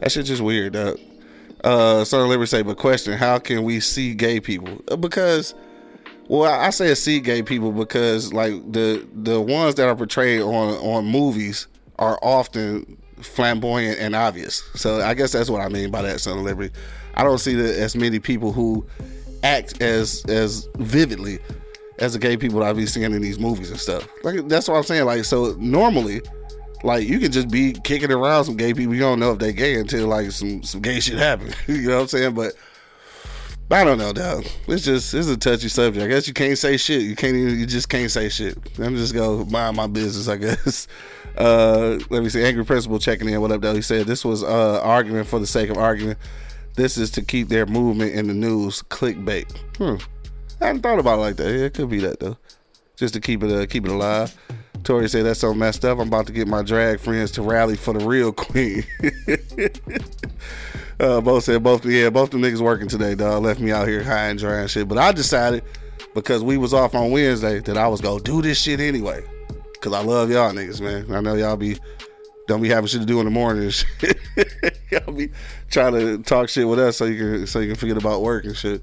that 0.00 0.12
shit 0.12 0.26
just 0.26 0.42
weird. 0.42 0.76
Uh, 0.76 0.94
uh, 1.64 2.00
of 2.00 2.12
Liberty 2.12 2.46
say, 2.46 2.62
but 2.62 2.76
question: 2.76 3.16
How 3.16 3.38
can 3.38 3.62
we 3.62 3.80
see 3.80 4.14
gay 4.14 4.40
people? 4.40 4.82
Uh, 4.90 4.96
Because 4.96 5.54
well, 6.28 6.50
I 6.50 6.66
I 6.66 6.70
say 6.70 6.94
see 6.94 7.20
gay 7.20 7.42
people 7.42 7.72
because 7.72 8.32
like 8.32 8.52
the 8.72 9.06
the 9.12 9.40
ones 9.40 9.74
that 9.76 9.88
are 9.88 9.94
portrayed 9.96 10.40
on 10.40 10.74
on 10.76 11.04
movies 11.04 11.66
are 11.98 12.18
often 12.22 12.96
flamboyant 13.22 13.98
and 13.98 14.14
obvious. 14.14 14.62
So 14.74 15.00
I 15.00 15.14
guess 15.14 15.32
that's 15.32 15.50
what 15.50 15.60
I 15.60 15.68
mean 15.68 15.90
by 15.90 16.02
that, 16.02 16.20
Son 16.20 16.38
of 16.38 16.44
Liberty. 16.44 16.74
I 17.14 17.24
don't 17.24 17.38
see 17.38 17.58
as 17.58 17.94
many 17.96 18.18
people 18.18 18.52
who 18.52 18.86
act 19.42 19.82
as 19.82 20.24
as 20.26 20.68
vividly 20.76 21.38
as 21.98 22.14
the 22.14 22.18
gay 22.18 22.36
people 22.36 22.60
that 22.60 22.70
I 22.70 22.72
be 22.72 22.86
seeing 22.86 23.12
in 23.12 23.22
these 23.22 23.38
movies 23.38 23.70
and 23.70 23.78
stuff. 23.78 24.08
Like 24.24 24.48
that's 24.48 24.68
what 24.68 24.76
I'm 24.76 24.82
saying. 24.82 25.04
Like 25.04 25.24
so 25.24 25.54
normally, 25.58 26.22
like 26.82 27.06
you 27.06 27.18
can 27.18 27.32
just 27.32 27.50
be 27.50 27.72
kicking 27.72 28.10
around 28.10 28.44
some 28.44 28.56
gay 28.56 28.74
people. 28.74 28.94
You 28.94 29.00
don't 29.00 29.20
know 29.20 29.32
if 29.32 29.38
they 29.38 29.52
gay 29.52 29.76
until 29.78 30.08
like 30.08 30.30
some 30.32 30.62
some 30.62 30.80
gay 30.80 31.00
shit 31.00 31.18
happen. 31.18 31.52
you 31.66 31.88
know 31.88 31.96
what 31.96 32.02
I'm 32.02 32.08
saying? 32.08 32.34
But 32.34 32.54
I 33.70 33.84
don't 33.84 33.98
know, 33.98 34.12
dog. 34.12 34.44
It's 34.68 34.84
just 34.84 35.14
it's 35.14 35.28
a 35.28 35.36
touchy 35.36 35.68
subject. 35.68 36.04
I 36.04 36.08
guess 36.08 36.28
you 36.28 36.34
can't 36.34 36.58
say 36.58 36.76
shit. 36.76 37.02
You 37.02 37.16
can't 37.16 37.36
even 37.36 37.58
you 37.58 37.66
just 37.66 37.88
can't 37.88 38.10
say 38.10 38.28
shit. 38.28 38.58
I'm 38.78 38.96
just 38.96 39.14
go 39.14 39.44
mind 39.46 39.76
my 39.76 39.86
business, 39.86 40.28
I 40.28 40.36
guess. 40.36 40.88
Uh 41.36 41.98
let 42.10 42.22
me 42.22 42.28
see. 42.28 42.44
Angry 42.44 42.64
Principal 42.64 42.98
checking 42.98 43.28
in. 43.28 43.40
What 43.40 43.52
up, 43.52 43.60
though? 43.60 43.74
He 43.74 43.82
said 43.82 44.06
this 44.06 44.24
was 44.24 44.42
uh 44.42 44.80
argument 44.82 45.26
for 45.26 45.38
the 45.38 45.46
sake 45.46 45.70
of 45.70 45.78
argument. 45.78 46.18
This 46.74 46.96
is 46.96 47.10
to 47.12 47.22
keep 47.22 47.48
their 47.48 47.66
movement 47.66 48.14
in 48.14 48.28
the 48.28 48.34
news 48.34 48.82
clickbait. 48.82 49.50
Hmm. 49.76 49.96
I 50.60 50.66
hadn't 50.66 50.82
thought 50.82 50.98
about 50.98 51.18
it 51.18 51.22
like 51.22 51.36
that. 51.36 51.52
Yeah, 51.52 51.66
it 51.66 51.74
could 51.74 51.90
be 51.90 52.00
that 52.00 52.20
though. 52.20 52.36
Just 52.96 53.14
to 53.14 53.20
keep 53.20 53.42
it 53.42 53.50
uh, 53.50 53.66
keep 53.66 53.84
it 53.84 53.90
alive. 53.90 54.36
Tori 54.84 55.08
said 55.08 55.24
that's 55.24 55.40
so 55.40 55.54
messed 55.54 55.84
up. 55.84 55.98
I'm 55.98 56.08
about 56.08 56.26
to 56.26 56.32
get 56.32 56.48
my 56.48 56.62
drag 56.62 57.00
friends 57.00 57.30
to 57.32 57.42
rally 57.42 57.76
for 57.76 57.94
the 57.94 58.04
real 58.04 58.32
queen. 58.32 58.84
uh, 61.00 61.20
both 61.20 61.44
said 61.44 61.62
both 61.62 61.84
yeah, 61.84 62.10
both 62.10 62.30
the 62.30 62.38
niggas 62.38 62.60
working 62.60 62.88
today, 62.88 63.14
dog. 63.14 63.42
Left 63.42 63.60
me 63.60 63.70
out 63.70 63.88
here 63.88 64.02
high 64.02 64.28
and 64.28 64.38
dry 64.38 64.60
and 64.60 64.70
shit. 64.70 64.88
But 64.88 64.98
I 64.98 65.12
decided 65.12 65.62
because 66.14 66.42
we 66.42 66.56
was 66.56 66.74
off 66.74 66.94
on 66.94 67.10
Wednesday 67.10 67.60
that 67.60 67.76
I 67.76 67.88
was 67.88 68.00
gonna 68.00 68.22
do 68.22 68.42
this 68.42 68.60
shit 68.60 68.80
anyway. 68.80 69.24
Cause 69.82 69.94
I 69.94 70.00
love 70.00 70.30
y'all 70.30 70.52
niggas, 70.52 70.80
man. 70.80 71.12
I 71.12 71.20
know 71.20 71.34
y'all 71.34 71.56
be 71.56 71.76
don't 72.46 72.62
be 72.62 72.68
having 72.68 72.86
shit 72.86 73.00
to 73.00 73.06
do 73.06 73.18
in 73.18 73.24
the 73.24 73.32
morning 73.32 73.64
and 73.64 73.74
shit. 73.74 74.16
y'all 74.92 75.12
be 75.12 75.30
trying 75.72 75.92
to 75.94 76.18
talk 76.22 76.48
shit 76.48 76.68
with 76.68 76.78
us 76.78 76.98
so 76.98 77.04
you 77.06 77.18
can 77.18 77.46
so 77.48 77.58
you 77.58 77.66
can 77.66 77.76
forget 77.76 77.96
about 77.96 78.22
work 78.22 78.44
and 78.44 78.56
shit. 78.56 78.80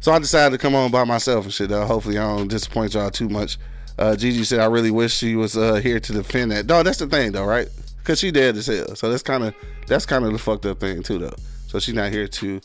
So 0.00 0.12
I 0.12 0.18
decided 0.18 0.58
to 0.58 0.62
come 0.62 0.74
on 0.74 0.90
by 0.90 1.04
myself 1.04 1.46
and 1.46 1.54
shit. 1.54 1.70
Though. 1.70 1.86
Hopefully 1.86 2.18
I 2.18 2.36
don't 2.36 2.48
disappoint 2.48 2.92
y'all 2.92 3.10
too 3.10 3.30
much. 3.30 3.56
Uh, 3.98 4.14
Gigi 4.14 4.44
said 4.44 4.60
I 4.60 4.66
really 4.66 4.90
wish 4.90 5.14
she 5.14 5.36
was 5.36 5.56
uh, 5.56 5.76
here 5.76 5.98
to 5.98 6.12
defend 6.12 6.50
that. 6.50 6.66
No, 6.66 6.82
that's 6.82 6.98
the 6.98 7.06
thing 7.06 7.32
though, 7.32 7.46
right? 7.46 7.70
Cause 8.04 8.18
she 8.18 8.30
dead 8.30 8.58
as 8.58 8.66
hell. 8.66 8.94
So 8.96 9.08
that's 9.08 9.22
kind 9.22 9.42
of 9.42 9.54
that's 9.86 10.04
kind 10.04 10.26
of 10.26 10.32
the 10.32 10.38
fucked 10.38 10.66
up 10.66 10.80
thing 10.80 11.02
too, 11.02 11.18
though. 11.18 11.34
So 11.66 11.78
she's 11.78 11.94
not 11.94 12.12
here 12.12 12.28
to, 12.28 12.60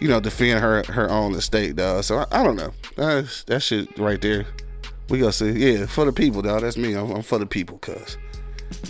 you 0.00 0.08
know, 0.08 0.18
defend 0.18 0.58
her 0.58 0.82
her 0.88 1.08
own 1.08 1.36
estate, 1.36 1.76
dog. 1.76 2.02
So 2.02 2.18
I, 2.18 2.40
I 2.40 2.42
don't 2.42 2.56
know. 2.56 2.72
That's, 2.96 3.44
that 3.44 3.62
shit 3.62 3.96
right 4.00 4.20
there. 4.20 4.46
We 5.08 5.18
gonna 5.18 5.32
see. 5.32 5.50
Yeah, 5.50 5.86
for 5.86 6.04
the 6.04 6.12
people, 6.12 6.42
dog. 6.42 6.62
That's 6.62 6.76
me. 6.76 6.94
I'm, 6.94 7.10
I'm 7.10 7.22
for 7.22 7.38
the 7.38 7.46
people, 7.46 7.78
cuz. 7.78 8.18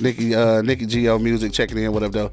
Nikki, 0.01 0.35
uh, 0.35 0.63
Nikki 0.63 0.87
Geo 0.87 1.19
Music 1.19 1.53
checking 1.53 1.77
in. 1.79 1.93
What 1.93 2.03
up, 2.03 2.13
though? 2.13 2.33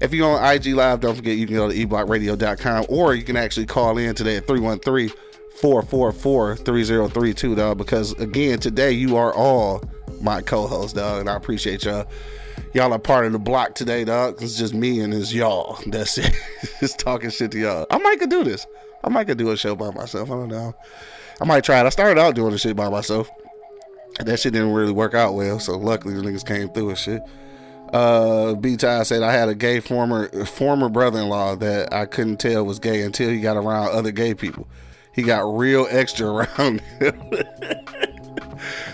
If 0.00 0.14
you're 0.14 0.28
on 0.28 0.54
IG 0.54 0.68
Live, 0.68 1.00
don't 1.00 1.14
forget 1.14 1.36
you 1.36 1.46
can 1.46 1.56
go 1.56 1.70
to 1.70 1.74
eblockradio.com 1.74 2.86
or 2.88 3.14
you 3.14 3.22
can 3.22 3.36
actually 3.36 3.66
call 3.66 3.98
in 3.98 4.14
today 4.14 4.36
at 4.36 4.46
313 4.46 5.14
444 5.60 6.56
3032, 6.56 7.54
dog. 7.54 7.78
Because 7.78 8.12
again, 8.12 8.58
today 8.58 8.92
you 8.92 9.16
are 9.16 9.32
all 9.34 9.84
my 10.20 10.40
co 10.40 10.66
hosts, 10.66 10.94
dog. 10.94 11.20
And 11.20 11.30
I 11.30 11.36
appreciate 11.36 11.84
y'all. 11.84 12.06
Y'all 12.72 12.92
are 12.92 12.98
part 12.98 13.26
of 13.26 13.32
the 13.32 13.38
block 13.38 13.74
today, 13.74 14.04
dog. 14.04 14.40
It's 14.42 14.56
just 14.56 14.74
me 14.74 15.00
and 15.00 15.12
it's 15.12 15.32
y'all. 15.32 15.78
That's 15.86 16.18
it. 16.18 16.34
just 16.80 16.98
talking 16.98 17.30
shit 17.30 17.50
to 17.52 17.58
y'all. 17.58 17.86
I 17.90 17.98
might 17.98 18.18
could 18.18 18.30
do 18.30 18.42
this. 18.42 18.66
I 19.04 19.08
might 19.08 19.26
could 19.26 19.38
do 19.38 19.50
a 19.50 19.56
show 19.56 19.76
by 19.76 19.90
myself. 19.90 20.30
I 20.30 20.34
don't 20.34 20.48
know. 20.48 20.74
I 21.40 21.44
might 21.46 21.64
try 21.64 21.80
it. 21.80 21.86
I 21.86 21.88
started 21.88 22.20
out 22.20 22.34
doing 22.34 22.52
the 22.52 22.58
shit 22.58 22.76
by 22.76 22.88
myself. 22.88 23.30
That 24.18 24.38
shit 24.38 24.52
didn't 24.52 24.72
really 24.72 24.92
work 24.92 25.14
out 25.14 25.34
well. 25.34 25.58
So 25.58 25.78
luckily 25.78 26.14
the 26.14 26.22
niggas 26.22 26.44
came 26.44 26.68
through 26.68 26.90
and 26.90 26.98
shit. 26.98 27.22
Uh, 27.92 28.54
B 28.54 28.76
Ty 28.76 29.02
said 29.02 29.22
I 29.22 29.32
had 29.32 29.48
a 29.48 29.54
gay 29.54 29.80
former 29.80 30.28
former 30.46 30.88
brother 30.88 31.20
in 31.20 31.28
law 31.28 31.56
that 31.56 31.92
I 31.92 32.06
couldn't 32.06 32.36
tell 32.38 32.64
was 32.64 32.78
gay 32.78 33.02
until 33.02 33.30
he 33.30 33.40
got 33.40 33.56
around 33.56 33.90
other 33.90 34.12
gay 34.12 34.34
people. 34.34 34.68
He 35.12 35.22
got 35.22 35.40
real 35.40 35.86
extra 35.90 36.26
around 36.58 36.80
him. 36.80 37.20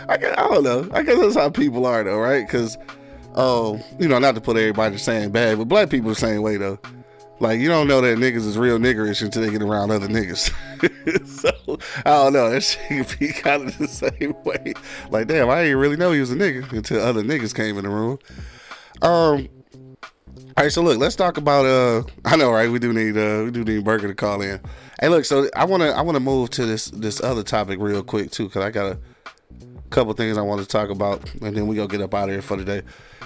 I, 0.09 0.17
guess, 0.17 0.35
I 0.39 0.49
don't 0.49 0.65
know. 0.65 0.89
I 0.93 1.03
guess 1.03 1.19
that's 1.19 1.35
how 1.35 1.51
people 1.51 1.85
are 1.85 2.05
though, 2.05 2.19
right? 2.19 2.47
Because, 2.47 2.79
oh, 3.35 3.81
you 3.99 4.09
know, 4.09 4.19
not 4.19 4.35
to 4.37 4.41
put 4.41 4.57
everybody 4.57 4.95
the 4.95 4.99
same 4.99 5.31
bag, 5.31 5.59
but 5.59 5.69
black 5.69 5.91
people 5.91 6.11
the 6.11 6.15
same 6.17 6.41
way 6.41 6.57
though. 6.57 6.79
Like 7.39 7.61
you 7.61 7.69
don't 7.69 7.87
know 7.87 8.01
that 8.01 8.19
niggas 8.19 8.47
is 8.47 8.57
real 8.57 8.79
niggerish 8.79 9.23
until 9.23 9.43
they 9.43 9.51
get 9.51 9.63
around 9.63 9.91
other 9.91 10.09
niggas. 10.09 10.51
so 11.27 11.79
I 11.99 12.11
don't 12.11 12.33
know. 12.33 12.51
That 12.51 12.63
shit 12.63 13.09
could 13.09 13.19
be 13.19 13.29
kind 13.33 13.69
of 13.69 13.77
the 13.79 13.89
same 13.89 14.35
way. 14.45 14.75
Like 15.11 15.27
damn, 15.27 15.51
I 15.51 15.63
didn't 15.63 15.79
really 15.79 15.97
know 15.97 16.13
he 16.13 16.21
was 16.21 16.33
a 16.33 16.37
nigga 16.37 16.71
until 16.73 17.01
other 17.01 17.23
niggas 17.23 17.55
came 17.55 17.77
in 17.79 17.85
the 17.85 17.91
room. 17.91 18.19
Um. 19.03 19.49
All 20.59 20.65
right, 20.65 20.73
so 20.73 20.81
look, 20.81 20.99
let's 20.99 21.17
talk 21.17 21.37
about. 21.37 21.67
Uh, 21.67 22.03
I 22.25 22.37
know, 22.37 22.51
right? 22.51 22.71
We 22.71 22.79
do 22.79 22.91
need. 22.93 23.19
Uh, 23.19 23.43
we 23.45 23.51
do 23.51 23.63
need 23.63 23.85
Burger 23.85 24.09
to 24.09 24.15
call 24.15 24.41
in. 24.41 24.59
Hey, 24.99 25.09
look. 25.09 25.27
So 25.27 25.51
I 25.55 25.67
want 25.67 25.83
to. 25.83 25.91
I 25.91 26.01
want 26.01 26.17
to 26.17 26.21
move 26.21 26.49
to 26.51 26.65
this 26.65 26.87
this 26.87 27.23
other 27.23 27.43
topic 27.43 27.79
real 27.79 28.03
quick 28.03 28.31
too, 28.31 28.47
because 28.47 28.65
I 28.65 28.71
got 28.71 28.93
a 28.93 28.99
couple 29.91 30.15
things 30.15 30.39
I 30.39 30.43
want 30.43 30.63
to 30.63 30.67
talk 30.67 30.89
about, 30.89 31.31
and 31.43 31.55
then 31.55 31.67
we 31.67 31.77
go 31.77 31.87
get 31.87 32.01
up 32.01 32.15
out 32.15 32.31
of 32.31 32.35
here 32.35 32.41
for 32.41 32.57
the 32.57 32.65
day. 32.65 32.83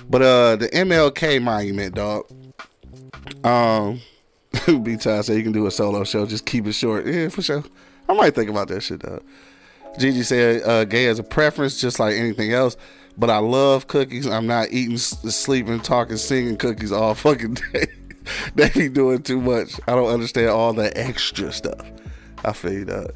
But 0.08 0.22
uh, 0.22 0.56
the 0.56 0.68
MLK 0.70 1.40
monument, 1.40 1.94
dog. 1.94 2.26
Um, 3.44 4.00
B 4.82 4.96
Ty 4.96 5.20
said 5.22 5.36
you 5.36 5.42
can 5.42 5.52
do 5.52 5.66
a 5.66 5.70
solo 5.70 6.04
show, 6.04 6.26
just 6.26 6.46
keep 6.46 6.66
it 6.66 6.72
short. 6.72 7.06
Yeah, 7.06 7.28
for 7.28 7.42
sure. 7.42 7.64
I 8.08 8.14
might 8.14 8.34
think 8.34 8.50
about 8.50 8.68
that 8.68 8.82
shit, 8.82 9.00
dog. 9.00 9.22
Gigi 9.98 10.22
said, 10.22 10.62
uh, 10.62 10.84
gay 10.84 11.06
as 11.06 11.18
a 11.18 11.22
preference, 11.22 11.80
just 11.80 11.98
like 11.98 12.14
anything 12.14 12.52
else. 12.52 12.76
But 13.16 13.30
I 13.30 13.38
love 13.38 13.86
cookies. 13.86 14.26
I'm 14.26 14.46
not 14.46 14.68
eating, 14.70 14.96
sleeping, 14.96 15.80
talking, 15.80 16.16
singing 16.16 16.56
cookies 16.56 16.92
all 16.92 17.14
fucking 17.16 17.54
day. 17.54 17.86
they 18.54 18.68
be 18.70 18.88
doing 18.88 19.22
too 19.22 19.40
much. 19.40 19.80
I 19.86 19.94
don't 19.94 20.10
understand 20.10 20.48
all 20.48 20.72
the 20.72 20.96
extra 20.98 21.52
stuff. 21.52 21.90
I 22.44 22.52
feel 22.52 22.72
you, 22.72 22.84
dog. 22.84 23.12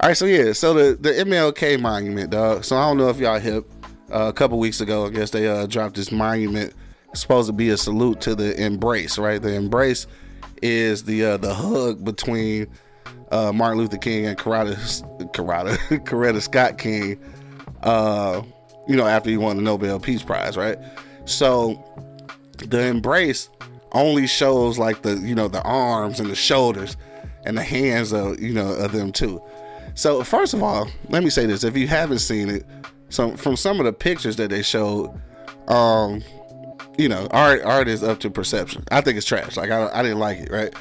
All 0.00 0.08
right, 0.08 0.16
so 0.16 0.26
yeah, 0.26 0.52
so 0.52 0.74
the, 0.74 0.94
the 0.94 1.10
MLK 1.10 1.80
monument, 1.80 2.30
dog. 2.30 2.64
So 2.64 2.76
I 2.76 2.88
don't 2.88 2.98
know 2.98 3.08
if 3.08 3.18
y'all 3.18 3.38
hip. 3.38 3.66
Uh, 4.10 4.28
a 4.28 4.32
couple 4.32 4.58
weeks 4.58 4.80
ago, 4.80 5.04
I 5.04 5.10
guess 5.10 5.30
they 5.30 5.46
uh, 5.46 5.66
dropped 5.66 5.96
this 5.96 6.10
monument. 6.10 6.72
Supposed 7.14 7.48
to 7.48 7.52
be 7.52 7.70
a 7.70 7.76
salute 7.76 8.20
to 8.22 8.34
the 8.34 8.60
embrace, 8.62 9.18
right? 9.18 9.40
The 9.40 9.54
embrace 9.54 10.06
is 10.62 11.04
the 11.04 11.24
uh, 11.24 11.36
the 11.38 11.54
hug 11.54 12.04
between 12.04 12.68
uh, 13.30 13.52
Martin 13.52 13.78
Luther 13.78 13.96
King 13.96 14.26
and 14.26 14.36
Coretta 14.36 14.76
Coretta 15.32 15.76
Coretta 16.04 16.40
Scott 16.40 16.78
King. 16.78 17.18
Uh, 17.82 18.42
you 18.86 18.96
know, 18.96 19.06
after 19.06 19.30
he 19.30 19.36
won 19.36 19.56
the 19.56 19.62
Nobel 19.62 19.98
Peace 20.00 20.22
Prize, 20.22 20.56
right? 20.56 20.78
So 21.24 21.82
the 22.58 22.86
embrace 22.86 23.48
only 23.92 24.26
shows 24.26 24.78
like 24.78 25.02
the 25.02 25.16
you 25.18 25.34
know 25.34 25.48
the 25.48 25.62
arms 25.62 26.20
and 26.20 26.30
the 26.30 26.36
shoulders 26.36 26.96
and 27.44 27.56
the 27.56 27.62
hands 27.62 28.12
of 28.12 28.40
you 28.40 28.52
know 28.52 28.72
of 28.72 28.92
them 28.92 29.12
too. 29.12 29.42
So 29.94 30.22
first 30.22 30.54
of 30.54 30.62
all, 30.62 30.88
let 31.08 31.22
me 31.22 31.30
say 31.30 31.46
this: 31.46 31.64
if 31.64 31.76
you 31.76 31.88
haven't 31.88 32.20
seen 32.20 32.48
it, 32.48 32.66
so 33.08 33.36
from 33.36 33.56
some 33.56 33.78
of 33.78 33.86
the 33.86 33.92
pictures 33.92 34.36
that 34.36 34.50
they 34.50 34.62
showed, 34.62 35.10
um, 35.68 36.22
you 36.98 37.08
know, 37.08 37.28
art 37.30 37.62
art 37.62 37.88
is 37.88 38.02
up 38.02 38.20
to 38.20 38.30
perception. 38.30 38.84
I 38.90 39.00
think 39.00 39.16
it's 39.16 39.26
trash. 39.26 39.56
Like 39.56 39.70
I 39.70 39.88
I 39.92 40.02
didn't 40.02 40.18
like 40.18 40.38
it, 40.38 40.50
right? 40.50 40.74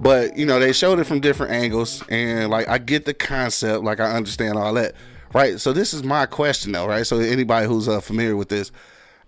But 0.00 0.38
you 0.38 0.46
know, 0.46 0.58
they 0.58 0.72
showed 0.72 0.98
it 0.98 1.04
from 1.04 1.20
different 1.20 1.52
angles, 1.52 2.02
and 2.08 2.50
like 2.50 2.66
I 2.68 2.78
get 2.78 3.04
the 3.04 3.14
concept, 3.14 3.84
like 3.84 4.00
I 4.00 4.12
understand 4.16 4.56
all 4.56 4.72
that, 4.74 4.94
right? 5.34 5.60
So 5.60 5.72
this 5.74 5.92
is 5.92 6.02
my 6.02 6.24
question, 6.24 6.72
though, 6.72 6.86
right? 6.86 7.06
So 7.06 7.18
anybody 7.18 7.66
who's 7.66 7.86
uh, 7.86 8.00
familiar 8.00 8.34
with 8.34 8.48
this, 8.48 8.72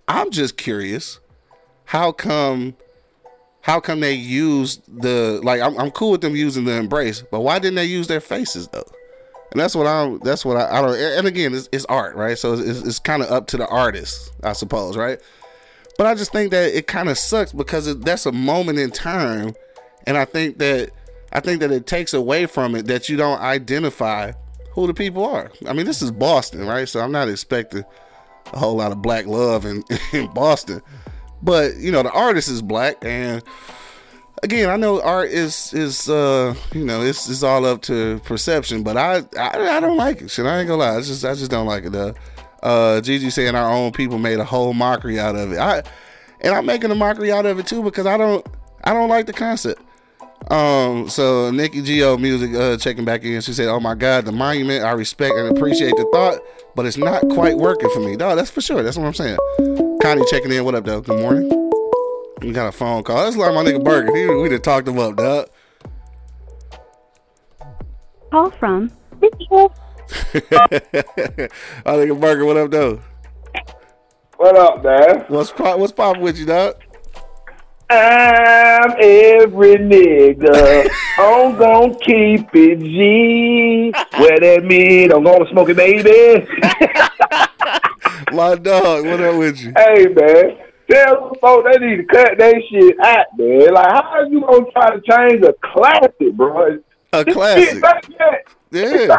I'm 0.09 0.31
just 0.31 0.57
curious, 0.57 1.21
how 1.85 2.11
come? 2.11 2.75
How 3.61 3.79
come 3.79 4.01
they 4.01 4.15
used 4.15 4.83
the 4.89 5.41
like? 5.45 5.61
I'm, 5.61 5.79
I'm 5.79 5.91
cool 5.91 6.11
with 6.13 6.23
them 6.23 6.35
using 6.35 6.65
the 6.65 6.73
embrace, 6.73 7.23
but 7.31 7.41
why 7.41 7.59
didn't 7.59 7.77
they 7.77 7.85
use 7.85 8.09
their 8.09 8.21
faces 8.21 8.67
though? 8.69 8.91
And 9.53 9.61
that's 9.61 9.77
what 9.77 9.87
I'm. 9.87 10.19
That's 10.21 10.45
what 10.45 10.57
I, 10.57 10.79
I 10.79 10.81
don't. 10.81 10.97
And 10.97 11.27
again, 11.27 11.55
it's, 11.55 11.69
it's 11.71 11.85
art, 11.85 12.17
right? 12.17 12.39
So 12.39 12.55
it's, 12.55 12.81
it's 12.81 12.99
kind 12.99 13.23
of 13.23 13.31
up 13.31 13.47
to 13.49 13.59
the 13.59 13.69
artist, 13.69 14.33
I 14.43 14.55
suppose, 14.55 14.97
right? 14.97 15.21
But 15.99 16.07
I 16.07 16.15
just 16.15 16.33
think 16.33 16.51
that 16.51 16.75
it 16.75 16.87
kind 16.87 17.09
of 17.09 17.19
sucks 17.19 17.53
because 17.53 17.87
it, 17.87 18.05
that's 18.05 18.27
a 18.27 18.33
moment 18.33 18.79
in 18.79 18.91
time, 18.91 19.55
and 20.07 20.17
I 20.17 20.25
think 20.25 20.59
that 20.59 20.91
I 21.33 21.41
think 21.41 21.61
that 21.61 21.71
it 21.71 21.87
takes 21.87 22.15
away 22.15 22.47
from 22.47 22.75
it 22.75 22.87
that 22.87 23.09
you 23.09 23.17
don't 23.17 23.41
identify 23.41 24.33
who 24.73 24.87
the 24.87 24.95
people 24.95 25.25
are. 25.25 25.51
I 25.67 25.73
mean, 25.73 25.87
this 25.87 26.03
is 26.03 26.11
Boston, 26.11 26.67
right? 26.67 26.89
So 26.89 27.01
I'm 27.01 27.13
not 27.13 27.29
expecting 27.29 27.85
a 28.53 28.59
whole 28.59 28.77
lot 28.77 28.93
of 28.93 29.03
black 29.03 29.27
love 29.27 29.65
in, 29.65 29.85
in 30.13 30.33
Boston, 30.33 30.83
but 31.43 31.77
you 31.77 31.93
know, 31.93 32.03
the 32.03 32.13
artist 32.13 32.49
is 32.49 32.63
black, 32.63 33.05
and 33.05 33.43
again, 34.43 34.69
I 34.69 34.77
know 34.77 35.01
art 35.01 35.31
is 35.31 35.73
is 35.73 36.09
uh 36.09 36.55
you 36.73 36.85
know 36.85 37.03
it's 37.03 37.29
it's 37.29 37.43
all 37.43 37.65
up 37.65 37.83
to 37.83 38.21
perception, 38.25 38.83
but 38.83 38.97
I 38.97 39.23
I, 39.39 39.77
I 39.77 39.81
don't 39.81 39.97
like 39.97 40.23
it. 40.23 40.31
Shit, 40.31 40.47
I 40.47 40.59
ain't 40.59 40.69
gonna 40.69 40.83
lie. 40.83 40.99
It's 40.99 41.09
just 41.09 41.25
I 41.25 41.35
just 41.35 41.51
don't 41.51 41.67
like 41.67 41.85
it. 41.85 41.93
Though. 41.93 42.15
Uh, 42.63 43.01
Gigi 43.01 43.31
saying 43.31 43.55
our 43.55 43.71
own 43.71 43.93
people 43.93 44.19
made 44.19 44.39
a 44.39 44.45
whole 44.45 44.73
mockery 44.73 45.19
out 45.19 45.35
of 45.35 45.53
it. 45.53 45.59
I 45.59 45.83
and 46.41 46.55
I'm 46.55 46.67
making 46.67 46.91
a 46.91 46.95
mockery 46.95 47.33
out 47.33 47.47
of 47.47 47.59
it 47.59 47.67
too 47.67 47.83
because 47.83 48.07
I 48.07 48.17
don't 48.17 48.47
I 48.85 48.93
don't 48.93 49.09
like 49.09 49.27
the 49.27 49.33
concept. 49.33 49.81
Um, 50.51 51.09
so 51.09 51.51
Nikki 51.51 51.83
Geo 51.83 52.17
music 52.17 52.55
uh 52.55 52.77
checking 52.77 53.05
back 53.05 53.23
in. 53.25 53.41
She 53.41 53.53
said, 53.53 53.69
"Oh 53.69 53.81
my 53.81 53.95
God, 53.95 54.25
the 54.25 54.33
monument. 54.33 54.85
I 54.85 54.91
respect 54.93 55.35
and 55.37 55.57
appreciate 55.57 55.97
the 55.97 56.09
thought, 56.13 56.41
but 56.75 56.85
it's 56.85 56.97
not 56.97 57.23
quite 57.31 57.57
working 57.57 57.91
for 57.91 58.01
me. 58.01 58.17
Dog, 58.17 58.37
that's 58.37 58.51
for 58.51 58.61
sure. 58.61 58.83
That's 58.83 58.97
what 58.97 59.07
I'm 59.07 59.15
saying. 59.15 59.39
Connie 60.03 60.25
checking 60.31 60.51
in. 60.51 60.65
What 60.65 60.75
up, 60.75 60.85
though? 60.85 61.01
Good 61.01 61.21
morning. 61.21 61.49
We 62.43 62.51
got 62.53 62.67
a 62.67 62.73
phone 62.73 63.05
call. 63.05 63.25
That's 63.25 63.37
like 63.37 63.55
my 63.55 63.63
nigga 63.63 63.85
Burger. 63.85 64.17
He, 64.17 64.27
we 64.27 64.49
done 64.49 64.61
talked 64.63 64.89
him 64.89 64.99
up, 64.99 65.17
dog. 65.17 65.49
Call 68.33 68.51
from. 68.51 68.91
My 70.13 71.93
nigga 71.97 72.21
Burger. 72.21 72.45
What 72.45 72.57
up, 72.57 72.71
though? 72.71 73.01
What 74.37 74.57
up, 74.57 74.83
man? 74.85 75.25
What's 75.29 75.53
pop, 75.53 75.79
what's 75.79 75.93
popping 75.93 76.23
with 76.23 76.37
you, 76.39 76.47
dog? 76.47 76.75
I'm 77.91 78.91
every 78.99 79.75
nigga. 79.77 80.91
I'm 81.19 81.57
gonna 81.59 81.95
keep 81.99 82.49
it 82.55 82.79
G. 82.81 83.93
Where 84.19 84.41
that 84.41 84.65
mean 84.65 85.13
I'm 85.13 85.25
gonna 85.25 85.49
smoke 85.51 85.69
it, 85.69 85.77
baby. 85.77 86.47
My 88.33 88.55
dog. 88.57 89.05
What 89.07 89.21
up 89.21 89.37
with 89.39 89.59
you? 89.61 89.73
hey, 89.77 90.07
man. 90.07 90.59
Tell 90.91 91.29
them 91.29 91.35
folks 91.41 91.69
they 91.79 91.87
need 91.87 91.97
to 91.97 92.05
cut 92.05 92.39
that 92.39 92.55
shit 92.71 92.99
out, 93.01 93.27
man. 93.39 93.73
Like, 93.75 93.93
how 93.93 94.03
are 94.11 94.27
you 94.27 94.41
gonna 94.41 94.65
try 94.73 94.97
to 94.97 95.01
change 95.03 95.45
a 95.45 95.53
classic, 95.63 96.33
bro? 96.35 96.79
A 97.13 97.25
This 97.25 97.35
classic. 97.35 97.69
shit 97.69 97.83
like 97.83 98.07
that. 98.19 98.41
It's 98.73 99.07
Yeah. 99.07 99.17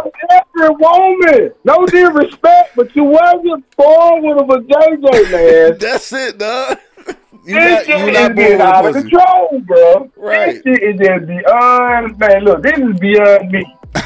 Woman. 0.72 1.51
No 1.63 1.86
disrespect, 1.86 2.75
but 2.75 2.96
you 2.96 3.03
wasn't 3.03 3.75
born 3.75 4.24
with 4.24 4.50
a 4.50 4.62
JJ, 4.62 5.32
man. 5.32 5.77
That's 5.79 6.12
it, 6.13 6.38
dog. 6.38 6.77
You 7.46 7.55
This 7.55 7.72
not, 7.72 7.86
shit 7.86 8.15
is 8.15 8.36
getting 8.36 8.62
out 8.62 8.86
of 8.86 8.93
control, 8.96 9.62
bro. 9.65 10.10
Right. 10.15 10.63
This 10.63 10.63
shit 10.63 10.84
is 10.84 10.96
just 10.98 11.27
beyond, 11.27 12.17
man, 12.17 12.46
look, 12.46 12.63
this 12.63 12.77
is 12.77 12.98
beyond 13.01 13.51
me. 13.51 13.65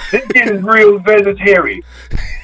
This 0.10 0.24
shit 0.34 0.52
is 0.54 0.64
real 0.64 0.98
vegetarian. 1.06 1.84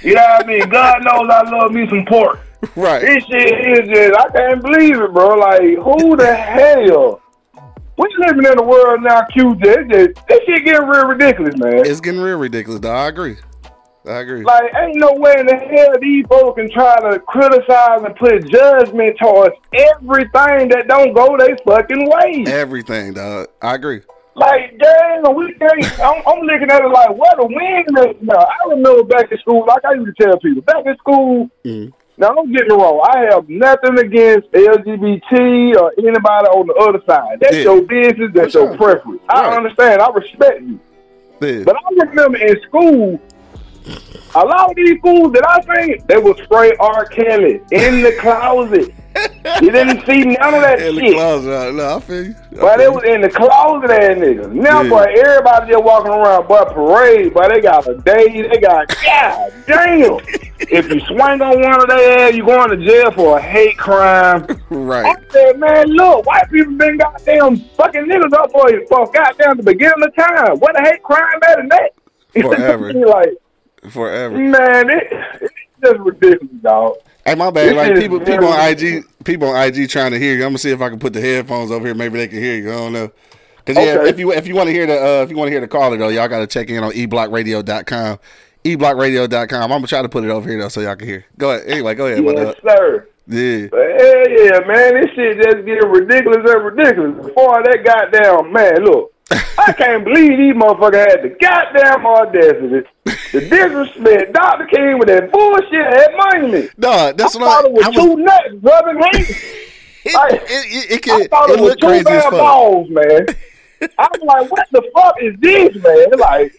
You 0.03 0.13
know 0.13 0.22
what 0.22 0.46
I 0.46 0.48
mean? 0.48 0.70
God 0.70 1.03
knows 1.03 1.27
I 1.32 1.50
love 1.50 1.72
me 1.72 1.89
some 1.89 2.05
pork. 2.05 2.41
Right. 2.75 3.01
This 3.01 3.24
shit 3.24 3.79
is 3.79 3.89
just, 3.89 4.20
I 4.20 4.29
can't 4.38 4.62
believe 4.62 5.01
it, 5.01 5.12
bro. 5.12 5.29
Like, 5.29 5.62
who 5.62 6.15
the 6.15 6.36
hell? 6.36 7.22
We 7.98 8.08
living 8.20 8.51
in 8.51 8.60
a 8.60 8.63
world 8.63 9.01
now, 9.01 9.24
Q, 9.32 9.55
just, 9.63 9.89
just, 9.89 10.27
this 10.27 10.39
shit 10.46 10.65
getting 10.65 10.88
real 10.88 11.05
ridiculous, 11.05 11.55
man. 11.58 11.86
It's 11.86 12.01
getting 12.01 12.22
real 12.22 12.38
ridiculous, 12.38 12.79
dog. 12.79 12.96
I 12.96 13.08
agree. 13.08 13.38
I 14.06 14.20
agree. 14.20 14.44
Like, 14.44 14.64
ain't 14.76 14.98
no 15.00 15.14
way 15.14 15.34
in 15.40 15.46
the 15.46 15.56
hell 15.56 15.94
these 16.02 16.26
folks 16.28 16.60
can 16.60 16.70
try 16.72 17.00
to 17.10 17.20
criticize 17.20 18.04
and 18.04 18.16
put 18.18 18.46
judgment 18.50 19.18
towards 19.18 19.56
everything 19.74 20.68
that 20.70 20.86
don't 20.88 21.14
go 21.14 21.38
they 21.38 21.56
fucking 21.66 22.10
way. 22.10 22.44
Everything, 22.52 23.14
dog. 23.14 23.48
I 23.62 23.76
agree. 23.76 24.02
Like, 24.36 24.78
damn, 24.78 25.36
we 25.36 25.54
can't. 25.54 26.00
I'm, 26.02 26.22
I'm 26.28 26.40
looking 26.42 26.70
at 26.70 26.82
it 26.84 26.88
like, 26.90 27.16
what 27.16 27.40
a 27.40 27.46
win 27.46 28.10
is 28.10 28.22
now. 28.22 28.40
I 28.40 28.70
remember 28.70 29.04
back 29.04 29.32
in 29.32 29.38
school, 29.38 29.64
like 29.66 29.86
I 29.86 29.94
used 29.94 30.18
to 30.18 30.24
tell 30.24 30.38
people, 30.40 30.64
back 30.64 30.86
in 30.86 30.98
school, 30.98 31.50
Mhm. 31.64 31.94
now 32.18 32.30
don't 32.30 32.52
get 32.52 32.68
me 32.68 32.76
wrong, 32.76 33.00
I 33.14 33.20
have 33.32 33.48
nothing 33.48 34.00
against 34.00 34.52
LGBT 34.52 35.76
or 35.80 35.94
anybody 36.00 36.48
on 36.50 36.68
the 36.68 36.74
other 36.74 37.00
side. 37.08 37.40
That's 37.40 37.56
Yeah. 37.58 37.64
your 37.64 37.82
business, 37.84 38.32
that's 38.34 38.54
For 38.54 38.60
your 38.60 38.68
sure. 38.70 38.78
preference. 38.78 39.22
I 39.30 39.56
understand, 39.56 40.02
I 40.02 40.10
respect 40.10 40.62
you. 40.62 40.80
Yeah. 41.40 41.64
But 41.66 41.76
I 41.76 42.06
remember 42.06 42.38
in 42.38 42.60
school, 42.64 43.20
a 44.36 44.46
lot 44.46 44.70
of 44.72 44.75
these 44.75 45.00
fools 45.02 45.34
that 45.34 45.46
I 45.48 45.86
seen, 45.86 45.98
they 46.08 46.18
would 46.18 46.38
spray 46.44 46.74
R. 46.80 47.06
Kelly 47.06 47.62
in 47.72 48.02
the 48.02 48.16
closet. 48.20 48.94
you 49.62 49.70
didn't 49.70 50.04
see 50.08 50.24
none 50.25 50.56
of 50.56 50.62
that 50.62 50.82
in 50.82 50.96
the 50.96 51.02
shit. 51.02 51.13
closet. 51.13 51.52
uh, 51.54 51.72
No, 51.72 51.98
I 51.98 52.00
feel 52.00 52.24
you. 52.25 52.36
I 52.54 52.56
But 52.60 52.80
feel 52.80 52.82
it 52.82 52.94
was 52.96 53.04
in 53.04 53.22
the 53.22 53.30
closet, 53.30 53.88
that 53.90 54.18
nigga. 54.18 54.52
Now, 54.52 54.82
Yeah. 54.82 54.90
boy, 54.90 55.06
everybody 55.20 55.72
just 55.72 55.84
walking 55.84 56.12
around, 56.12 56.48
boy, 56.48 56.63
parade, 56.66 57.32
but 57.34 57.50
they 57.54 57.62
got 57.62 57.88
a 57.88 57.96
day, 58.00 58.42
they 58.50 58.58
got, 58.58 58.88
god 59.06 59.54
damn. 59.68 60.18
if 60.62 60.90
you 60.90 61.00
swing 61.02 61.20
on 61.42 61.62
one 61.62 61.82
of 61.82 61.88
their 61.90 62.28
ass, 62.28 62.34
you 62.34 62.44
going 62.44 62.70
to 62.72 62.78
jail 62.78 63.12
for 63.12 63.38
a 63.38 63.42
hate 63.42 63.78
crime. 63.78 64.48
Right. 64.74 65.06
I 65.06 65.32
said, 65.32 65.60
man, 65.60 65.86
look, 65.90 66.25
white 66.25 66.50
people 66.50 66.74
been 66.74 66.98
goddamn 66.98 67.58
fucking 67.78 68.06
niggas 68.06 68.34
up 68.34 68.52
for 68.52 68.72
you 68.72 68.84
for 68.90 69.06
goddamn 69.12 69.58
the 69.58 69.63
beginning 69.63 70.04
of 70.04 70.16
time. 70.16 70.58
What 70.58 70.75
a 70.80 70.84
hate 70.84 71.04
crime 71.04 71.40
better 71.40 71.62
than 71.62 71.70
that? 71.70 71.92
Forever. 72.42 72.92
like, 72.94 73.30
Forever. 73.90 74.38
man, 74.38 74.90
it, 74.90 75.08
it's 75.42 75.54
just 75.84 76.00
ridiculous, 76.00 76.54
dog. 76.62 76.96
Hey, 77.25 77.36
my 77.36 77.52
bad. 77.52 77.76
Like 77.76 77.96
people, 77.96 78.19
people 78.19 78.48
on. 78.48 78.69
IG, 78.72 79.06
people 79.24 79.48
on 79.50 79.56
IG 79.67 79.89
trying 79.89 80.12
to 80.12 80.19
hear 80.19 80.36
you. 80.36 80.43
I'm 80.43 80.50
gonna 80.50 80.58
see 80.58 80.72
if 80.72 80.82
I 80.82 80.89
can 80.89 81.00
put 81.00 81.13
the 81.13 81.22
headphones 81.22 81.72
over 81.72 81.86
here. 81.86 81.96
Maybe 81.96 82.17
they 82.17 82.28
can 82.28 82.39
hear 82.39 82.56
you. 82.56 82.69
I 82.72 82.76
don't 82.76 82.93
know. 82.93 83.12
Cause 83.65 83.78
yeah, 83.78 83.93
Okay. 84.00 84.10
if 84.10 84.19
you 84.19 84.34
if 84.34 84.46
you 84.46 84.56
want 84.56 84.67
to 84.67 84.74
hear 84.74 84.86
the 84.86 84.93
uh, 85.02 85.24
if 85.24 85.30
you 85.30 85.38
want 85.38 85.48
to 85.48 85.52
hear 85.52 85.62
the 85.62 85.69
caller 85.69 85.96
though, 85.96 86.10
y'all 86.10 86.28
gotta 86.28 86.48
check 86.48 86.69
in 86.69 86.84
on 86.84 86.91
eblockradio.com, 86.91 88.19
eblockradio.com. 88.65 89.62
I'm 89.63 89.69
gonna 89.69 89.88
try 89.88 90.02
to 90.02 90.10
put 90.10 90.24
it 90.26 90.30
over 90.30 90.50
here 90.50 90.60
though, 90.60 90.67
so 90.67 90.82
y'all 90.82 90.96
can 90.98 91.08
hear. 91.08 91.26
Go 91.38 91.52
ahead. 91.52 91.67
Anyway, 91.69 91.96
go 91.96 92.08
ahead. 92.08 92.24
Yes, 92.24 92.56
sir. 92.67 93.08
Yeah. 93.26 93.67
Hell 93.72 94.30
yeah, 94.30 94.60
man, 94.67 95.00
this 95.00 95.12
shit 95.15 95.38
just 95.41 95.65
getting 95.65 95.89
ridiculous 95.89 96.39
and 96.52 96.65
ridiculous. 96.65 97.26
Before 97.26 97.63
that 97.63 97.80
goddamn 97.86 98.52
man, 98.52 98.84
look, 98.84 99.12
I 99.58 99.74
can't 99.74 100.04
believe 100.04 100.38
these 100.38 100.54
motherfuckers 100.54 101.10
had 101.10 101.24
the 101.24 101.30
goddamn 101.41 102.06
audacity, 102.06 102.88
the 103.32 103.41
disrespect. 103.50 104.34
Dr. 104.34 104.65
King 104.67 105.00
with 105.00 105.08
that 105.08 105.32
bullshit 105.32 105.74
at 105.86 106.12
Monument. 106.17 106.72
No, 106.78 107.12
that's 107.13 107.36
I 107.36 107.39
what 107.39 107.48
thought 107.48 107.65
I, 107.65 107.67
it 107.67 107.74
was 107.74 107.86
I 107.86 107.91
two 107.91 108.15
nuts 108.17 108.48
rubbing 108.62 109.02
hands. 109.02 109.30
It, 110.06 110.15
I- 110.15 110.28
it, 110.30 110.41
it, 110.43 110.91
it, 110.91 110.93
I 110.96 110.98
can, 111.19 111.28
thought 111.30 111.50
it, 111.50 111.60
it 111.60 111.62
was 111.62 111.76
two 111.78 112.04
bad 112.04 112.32
balls, 112.32 112.89
man. 112.89 113.26
I 113.98 114.08
was 114.12 114.22
like, 114.24 114.52
what 114.52 114.67
the 114.72 114.82
fuck 114.93 115.15
is 115.22 115.36
this, 115.39 115.76
man? 115.84 116.19
Like, 116.19 116.54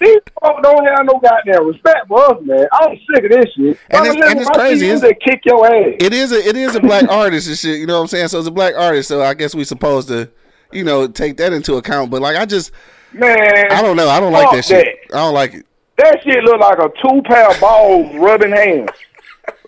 these 0.00 0.16
folks 0.42 0.60
don't 0.62 0.84
have 0.86 1.04
no 1.06 1.18
goddamn 1.20 1.66
respect 1.66 2.08
for 2.08 2.20
us, 2.24 2.42
man. 2.42 2.66
I'm 2.72 2.98
sick 3.14 3.24
of 3.24 3.30
this 3.30 3.46
shit. 3.54 3.78
And 3.90 4.06
it's- 4.06 4.16
Brother, 4.16 4.30
and 4.30 4.40
it's 4.40 4.50
crazy, 4.50 4.86
people 4.86 4.96
isn't 4.96 5.20
kick 5.22 5.40
your 5.44 5.66
ass. 5.66 5.94
It 6.00 6.12
is 6.12 6.32
a 6.32 6.46
it 6.48 6.56
is 6.56 6.74
a 6.74 6.80
black 6.80 7.08
artist 7.08 7.48
and 7.48 7.56
shit. 7.56 7.78
You 7.80 7.86
know 7.86 7.94
what 7.96 8.00
I'm 8.02 8.06
saying? 8.08 8.28
So 8.28 8.38
it's 8.38 8.48
a 8.48 8.52
black 8.52 8.74
artist. 8.76 9.08
So 9.08 9.22
I 9.22 9.34
guess 9.34 9.54
we 9.54 9.64
supposed 9.64 10.08
to, 10.08 10.30
you 10.74 10.84
know, 10.84 11.06
take 11.06 11.36
that 11.38 11.52
into 11.52 11.74
account. 11.74 12.10
But 12.10 12.22
like, 12.22 12.36
I 12.36 12.44
just 12.44 12.72
Man, 13.14 13.70
I 13.70 13.80
don't 13.80 13.96
know. 13.96 14.08
I 14.08 14.18
don't 14.18 14.32
like 14.32 14.46
fuck 14.46 14.54
that 14.54 14.64
shit. 14.64 14.98
I 15.12 15.18
don't 15.18 15.34
like 15.34 15.54
it. 15.54 15.66
That 15.96 16.20
shit 16.24 16.42
look 16.42 16.60
like 16.60 16.78
a 16.78 16.90
two 17.00 17.22
pair 17.22 17.48
ball 17.60 18.18
rubbing 18.18 18.50
hands. 18.50 18.90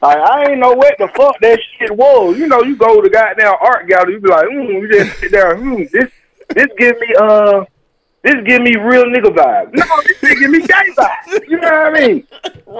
Like 0.02 0.18
I 0.18 0.50
ain't 0.50 0.58
know 0.58 0.72
what 0.72 0.98
the 0.98 1.06
fuck 1.08 1.38
that 1.40 1.60
shit 1.78 1.96
was. 1.96 2.36
You 2.36 2.48
know, 2.48 2.62
you 2.62 2.74
go 2.74 3.00
to 3.00 3.08
goddamn 3.08 3.54
art 3.60 3.88
gallery, 3.88 4.14
you 4.14 4.20
be 4.20 4.28
like, 4.28 4.46
mm, 4.48 4.68
you 4.68 4.92
just 4.92 5.20
sit 5.20 5.30
there, 5.30 5.56
hmm, 5.56 5.84
this 5.92 6.10
this 6.48 6.66
give 6.76 6.98
me 6.98 7.14
uh 7.20 7.64
this 8.26 8.44
give 8.44 8.60
me 8.62 8.76
real 8.76 9.04
nigga 9.04 9.34
vibes. 9.34 9.70
No, 9.74 9.84
this 10.06 10.38
give 10.38 10.50
me 10.50 10.60
gay 10.60 10.92
vibes. 10.98 11.48
You 11.48 11.60
know 11.60 11.68
what 11.70 11.96
I 11.96 12.06
mean? 12.06 12.26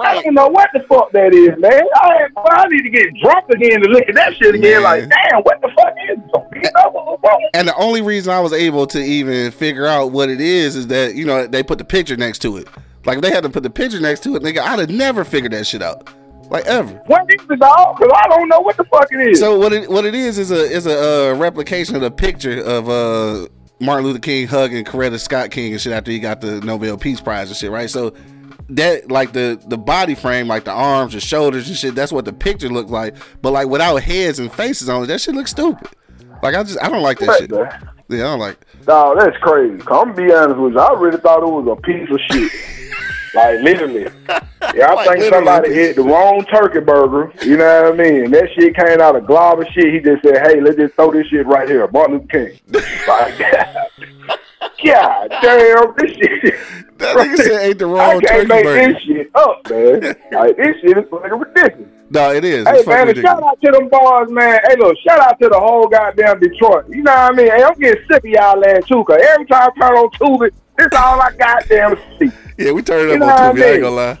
I 0.03 0.21
don't 0.21 0.33
know 0.35 0.47
what 0.47 0.69
the 0.73 0.81
fuck 0.87 1.11
that 1.13 1.33
is, 1.33 1.57
man. 1.59 1.81
I 1.95 2.27
I 2.49 2.67
need 2.67 2.83
to 2.83 2.89
get 2.89 3.07
drunk 3.23 3.49
again 3.49 3.81
to 3.81 3.87
look 3.87 4.07
at 4.07 4.15
that 4.15 4.35
shit 4.35 4.53
again. 4.55 4.83
Like, 4.83 5.09
damn, 5.09 5.41
what 5.41 5.59
the 5.61 5.69
fuck 5.75 5.93
is 6.09 6.17
this? 6.17 6.63
You 6.63 6.71
know, 6.75 6.89
what- 6.91 7.21
what- 7.23 7.41
And 7.53 7.67
the 7.67 7.75
only 7.77 8.01
reason 8.01 8.31
I 8.33 8.39
was 8.41 8.53
able 8.53 8.85
to 8.87 8.99
even 8.99 9.51
figure 9.51 9.87
out 9.87 10.11
what 10.11 10.29
it 10.29 10.41
is 10.41 10.75
is 10.75 10.87
that 10.87 11.15
you 11.15 11.25
know 11.25 11.47
they 11.47 11.63
put 11.63 11.77
the 11.77 11.85
picture 11.85 12.15
next 12.17 12.39
to 12.39 12.57
it. 12.57 12.67
Like 13.05 13.17
if 13.17 13.21
they 13.23 13.31
had 13.31 13.43
to 13.43 13.49
put 13.49 13.63
the 13.63 13.69
picture 13.69 13.99
next 14.01 14.21
to 14.23 14.35
it, 14.35 14.43
nigga, 14.43 14.59
I'd 14.59 14.79
have 14.79 14.89
never 14.89 15.23
figured 15.23 15.53
that 15.53 15.65
shit 15.65 15.81
out. 15.81 16.09
Like 16.49 16.65
ever. 16.65 16.93
What 17.07 17.23
is 17.29 17.41
it, 17.49 17.59
dog? 17.59 17.97
Because 17.97 18.13
I 18.15 18.27
don't 18.29 18.47
know 18.49 18.59
what 18.59 18.77
the 18.77 18.83
fuck 18.85 19.07
it 19.11 19.29
is. 19.31 19.39
So 19.39 19.57
what 19.57 19.73
it 19.73 19.89
what 19.89 20.05
it 20.05 20.13
is 20.15 20.37
is 20.37 20.51
a 20.51 20.61
is 20.63 20.85
a 20.85 21.31
uh, 21.31 21.35
replication 21.35 21.95
of 21.95 22.01
the 22.01 22.11
picture 22.11 22.61
of 22.61 22.87
uh 22.89 23.47
Martin 23.79 24.05
Luther 24.05 24.19
King 24.19 24.47
hugging 24.47 24.83
Coretta 24.85 25.19
Scott 25.19 25.51
King 25.51 25.71
and 25.73 25.81
shit 25.81 25.93
after 25.93 26.11
he 26.11 26.19
got 26.19 26.41
the 26.41 26.59
Nobel 26.61 26.97
Peace 26.97 27.21
Prize 27.21 27.49
and 27.49 27.57
shit, 27.57 27.71
right? 27.71 27.89
So 27.89 28.13
that 28.69 29.09
like 29.11 29.33
the 29.33 29.61
the 29.67 29.77
body 29.77 30.15
frame, 30.15 30.47
like 30.47 30.63
the 30.65 30.71
arms, 30.71 31.13
and 31.13 31.23
shoulders 31.23 31.67
and 31.67 31.77
shit, 31.77 31.95
that's 31.95 32.11
what 32.11 32.25
the 32.25 32.33
picture 32.33 32.69
looked 32.69 32.89
like. 32.89 33.15
But 33.41 33.51
like 33.51 33.67
without 33.67 33.97
heads 33.97 34.39
and 34.39 34.51
faces 34.51 34.89
on 34.89 35.03
it, 35.03 35.07
that 35.07 35.21
shit 35.21 35.35
looks 35.35 35.51
stupid. 35.51 35.87
Like 36.43 36.55
I 36.55 36.63
just 36.63 36.81
I 36.81 36.89
don't 36.89 37.01
like 37.03 37.19
that 37.19 37.27
What 37.27 37.39
shit. 37.39 37.49
the- 37.49 37.69
Yeah, 38.09 38.19
I 38.19 38.29
don't 38.29 38.39
like. 38.39 38.57
Dog, 38.85 39.17
that's 39.19 39.37
crazy. 39.37 39.73
I'm 39.81 39.85
gonna 39.85 40.13
be 40.13 40.31
honest 40.33 40.59
with 40.59 40.73
you. 40.73 40.79
I 40.79 40.93
really 40.99 41.17
thought 41.19 41.43
it 41.43 41.45
was 41.45 41.67
a 41.77 41.81
piece 41.81 42.09
of 42.09 42.19
shit. 42.31 42.51
like 43.37 43.61
literally. 43.61 44.07
Yeah, 44.75 44.87
I 44.91 44.93
Like, 44.95 45.19
think 45.19 45.33
somebody 45.33 45.69
ate 45.73 45.95
the 45.95 46.01
wrong 46.03 46.43
turkey 46.45 46.81
burger. 46.81 47.31
You 47.43 47.57
know 47.57 47.83
what 47.91 47.93
I 47.93 47.97
mean? 48.03 48.31
That 48.31 48.49
shit 48.53 48.75
came 48.75 48.99
out 48.99 49.15
of 49.15 49.25
glob 49.25 49.61
of 49.61 49.67
shit. 49.67 49.93
He 49.93 49.99
just 50.01 50.23
said, 50.23 50.45
"Hey, 50.45 50.59
let's 50.59 50.75
just 50.75 50.93
throw 50.95 51.11
this 51.11 51.25
shit 51.27 51.45
right 51.47 51.67
here." 51.69 51.87
Martin 51.87 52.17
Luther 52.17 52.27
King. 52.49 52.59
Like, 53.07 53.37
God 54.83 55.29
damn, 55.41 55.93
this 55.97 56.11
shit. 56.11 56.55
That 56.97 57.15
nigga 57.15 57.37
said 57.37 57.61
ate 57.61 57.77
the 57.79 57.85
wrong 57.87 57.99
I 57.99 58.19
can't 58.19 58.47
turkey 58.47 58.47
make 58.47 58.63
burger. 58.63 58.93
this 58.93 59.01
shit 59.03 59.31
up, 59.35 59.69
man. 59.69 60.01
like 60.31 60.57
this 60.57 60.75
shit 60.81 60.97
is 60.97 61.05
fucking 61.09 61.31
ridiculous. 61.39 61.89
No, 62.09 62.33
it 62.33 62.43
is. 62.45 62.67
Hey 62.67 62.73
It's 62.79 62.87
man, 62.87 63.15
shout 63.15 63.43
out 63.43 63.61
to 63.61 63.71
them 63.71 63.89
bars, 63.89 64.29
man. 64.31 64.59
Hey 64.67 64.75
look, 64.77 64.97
shout 65.07 65.19
out 65.19 65.39
to 65.41 65.49
the 65.49 65.59
whole 65.59 65.87
goddamn 65.87 66.39
Detroit. 66.39 66.85
You 66.89 67.03
know 67.03 67.11
what 67.11 67.33
I 67.33 67.35
mean? 67.35 67.47
Hey, 67.47 67.63
I'm 67.63 67.73
getting 67.79 68.03
sick 68.09 68.23
of 68.23 68.29
y'all 68.29 68.59
land 68.59 68.85
too, 68.87 69.03
cause 69.03 69.19
every 69.21 69.45
time 69.45 69.69
I 69.75 69.79
turn 69.79 69.97
on 69.97 70.09
Tubi, 70.11 70.51
this 70.77 70.87
all 70.95 71.21
I 71.21 71.31
goddamn 71.37 71.97
see. 72.19 72.31
Yeah, 72.57 72.71
we 72.71 72.81
turned 72.81 73.11
it 73.11 73.17
You 73.19 73.23
up 73.25 73.37
on 73.39 73.43
I 73.43 73.53
TV. 73.53 73.63
I 73.63 73.71
ain't 73.73 73.81
gonna 73.81 73.95
lie. 73.95 74.19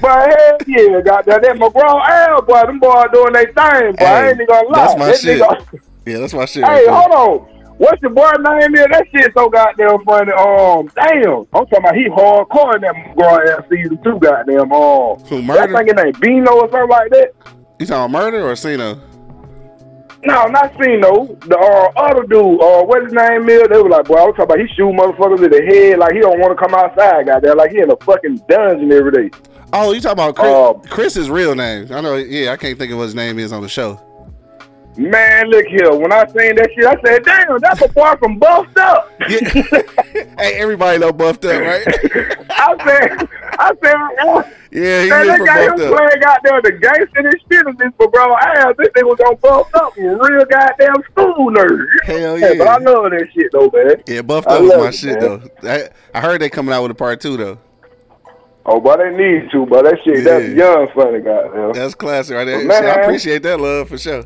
But 0.00 0.28
hell 0.30 0.58
yeah, 0.66 1.00
goddamn 1.02 1.42
that 1.42 1.56
McGraw 1.56 2.28
L 2.30 2.42
boy, 2.42 2.62
them 2.66 2.78
boys 2.78 3.06
doing 3.12 3.32
their 3.34 3.44
thing, 3.44 3.96
boy. 3.96 4.04
I 4.04 4.28
ain't 4.28 4.34
even 4.34 4.46
gonna 4.46 4.68
lie. 4.68 4.86
that's 4.86 4.98
my 4.98 5.06
That 5.06 5.18
shit. 5.20 5.42
nigga- 5.42 5.80
Yeah, 6.06 6.18
that's 6.18 6.32
my 6.34 6.44
shit. 6.46 6.64
hey, 6.64 6.70
right 6.70 6.84
there. 6.86 6.94
hold 6.94 7.40
on. 7.42 7.54
What's 7.78 8.02
your 8.02 8.10
boy 8.10 8.30
name 8.40 8.74
here? 8.74 8.88
That 8.90 9.04
shit 9.14 9.32
so 9.34 9.48
goddamn 9.48 10.02
funny. 10.04 10.32
Um, 10.32 10.90
damn. 10.96 11.46
I'm 11.52 11.66
talking 11.66 11.78
about 11.78 11.94
he 11.94 12.08
hardcore 12.08 12.74
in 12.74 12.80
that 12.80 12.94
McGraw 12.94 13.46
L 13.50 13.64
season 13.70 14.02
two, 14.02 14.18
goddamn. 14.18 14.72
Um, 14.72 15.18
Who, 15.28 15.36
I 15.38 15.40
Murder? 15.42 15.76
think 15.76 15.88
his 15.96 16.04
name 16.04 16.12
Bino 16.20 16.52
or 16.52 16.70
something 16.70 16.88
like 16.88 17.10
that. 17.10 17.32
You 17.78 17.86
talking 17.86 18.10
murder 18.12 18.48
or 18.50 18.56
Cena? 18.56 18.98
No, 20.28 20.44
not 20.46 20.72
seen 20.72 21.00
Sino. 21.00 21.24
The 21.48 21.56
uh, 21.56 22.00
other 22.00 22.22
dude, 22.24 22.60
uh, 22.60 22.84
what 22.84 23.02
his 23.02 23.14
name 23.14 23.48
is? 23.48 23.66
They 23.68 23.80
were 23.80 23.88
like, 23.88 24.04
boy, 24.04 24.16
I 24.16 24.24
was 24.24 24.36
talking 24.36 24.44
about 24.44 24.60
he 24.60 24.68
shoot 24.76 24.92
motherfuckers 24.92 25.42
in 25.42 25.50
the 25.50 25.64
head 25.64 25.98
like 25.98 26.12
he 26.12 26.20
don't 26.20 26.38
want 26.38 26.52
to 26.52 26.62
come 26.62 26.74
outside, 26.74 27.24
goddamn. 27.26 27.56
Like 27.56 27.70
he 27.70 27.78
in 27.78 27.90
a 27.90 27.96
fucking 27.96 28.42
dungeon 28.46 28.92
every 28.92 29.10
day. 29.10 29.30
Oh, 29.72 29.92
you 29.92 30.00
talking 30.00 30.12
about 30.12 30.36
Chris, 30.36 30.52
Uh, 30.52 30.72
Chris's 30.94 31.30
real 31.30 31.54
name? 31.54 31.88
I 31.90 32.02
know. 32.02 32.16
Yeah, 32.16 32.52
I 32.52 32.56
can't 32.58 32.78
think 32.78 32.92
of 32.92 32.98
what 32.98 33.04
his 33.04 33.14
name 33.14 33.38
is 33.38 33.52
on 33.52 33.62
the 33.62 33.68
show. 33.68 34.00
Man, 34.98 35.48
look 35.48 35.64
here. 35.66 35.94
When 35.94 36.12
I 36.12 36.26
seen 36.26 36.56
that 36.56 36.70
shit, 36.74 36.84
I 36.84 37.00
said, 37.06 37.22
damn, 37.24 37.58
that's 37.60 37.80
a 37.82 37.86
boy 37.86 38.16
from 38.18 38.36
Buffed 38.38 38.76
Up. 38.78 39.12
Yeah. 39.28 39.38
hey, 40.38 40.54
everybody 40.54 40.98
know 40.98 41.12
buffed 41.12 41.44
up, 41.44 41.60
right? 41.60 41.84
I 42.50 42.76
said, 42.84 43.28
I 43.58 43.72
said, 43.82 43.94
oh, 44.20 44.42
yeah, 44.72 45.02
he 45.02 45.10
man, 45.10 45.20
is 45.22 45.38
that 45.38 45.46
guy 45.46 45.66
up. 45.66 45.76
playing 45.76 46.20
goddamn 46.22 46.60
the 46.64 46.72
gangster 46.80 47.20
and 47.20 47.34
shit 47.50 47.66
in 47.66 47.76
this, 47.76 47.92
but 47.98 48.10
bro, 48.10 48.32
I 48.34 48.72
this 48.78 48.88
nigga 48.88 49.04
was 49.04 49.18
gonna 49.22 49.36
Buffed 49.36 49.74
Up, 49.74 49.94
real 49.96 50.44
goddamn 50.46 51.02
school 51.12 51.50
nerd. 51.52 51.86
Hell 52.04 52.36
Hey, 52.36 52.56
but 52.58 52.66
I 52.68 52.78
yeah. 52.80 52.90
love 52.90 53.10
that 53.10 53.28
shit 53.34 53.52
though, 53.52 53.70
man. 53.72 54.02
Yeah, 54.06 54.22
buffed 54.22 54.48
I 54.48 54.56
up 54.56 54.62
was 54.62 54.72
my 54.72 54.88
it, 54.88 54.94
shit 54.94 55.20
man. 55.20 55.50
though. 55.62 55.70
I, 55.70 55.88
I 56.14 56.20
heard 56.22 56.40
they 56.40 56.48
coming 56.50 56.72
out 56.74 56.82
with 56.82 56.90
a 56.92 56.94
part 56.94 57.20
two 57.20 57.36
though. 57.36 57.58
Oh, 58.66 58.80
but 58.80 58.98
they 58.98 59.10
need 59.10 59.50
to, 59.52 59.66
but 59.66 59.84
that 59.84 59.98
shit, 60.04 60.24
that's 60.24 60.48
Yeah. 60.48 60.54
young 60.54 60.88
funny, 60.94 61.20
goddamn. 61.20 61.72
That's 61.74 61.94
classic 61.94 62.34
right 62.36 62.44
there. 62.44 62.64
Man. 62.64 62.84
I 62.84 63.02
appreciate 63.02 63.42
that 63.44 63.60
love 63.60 63.88
for 63.90 63.98
sure. 63.98 64.24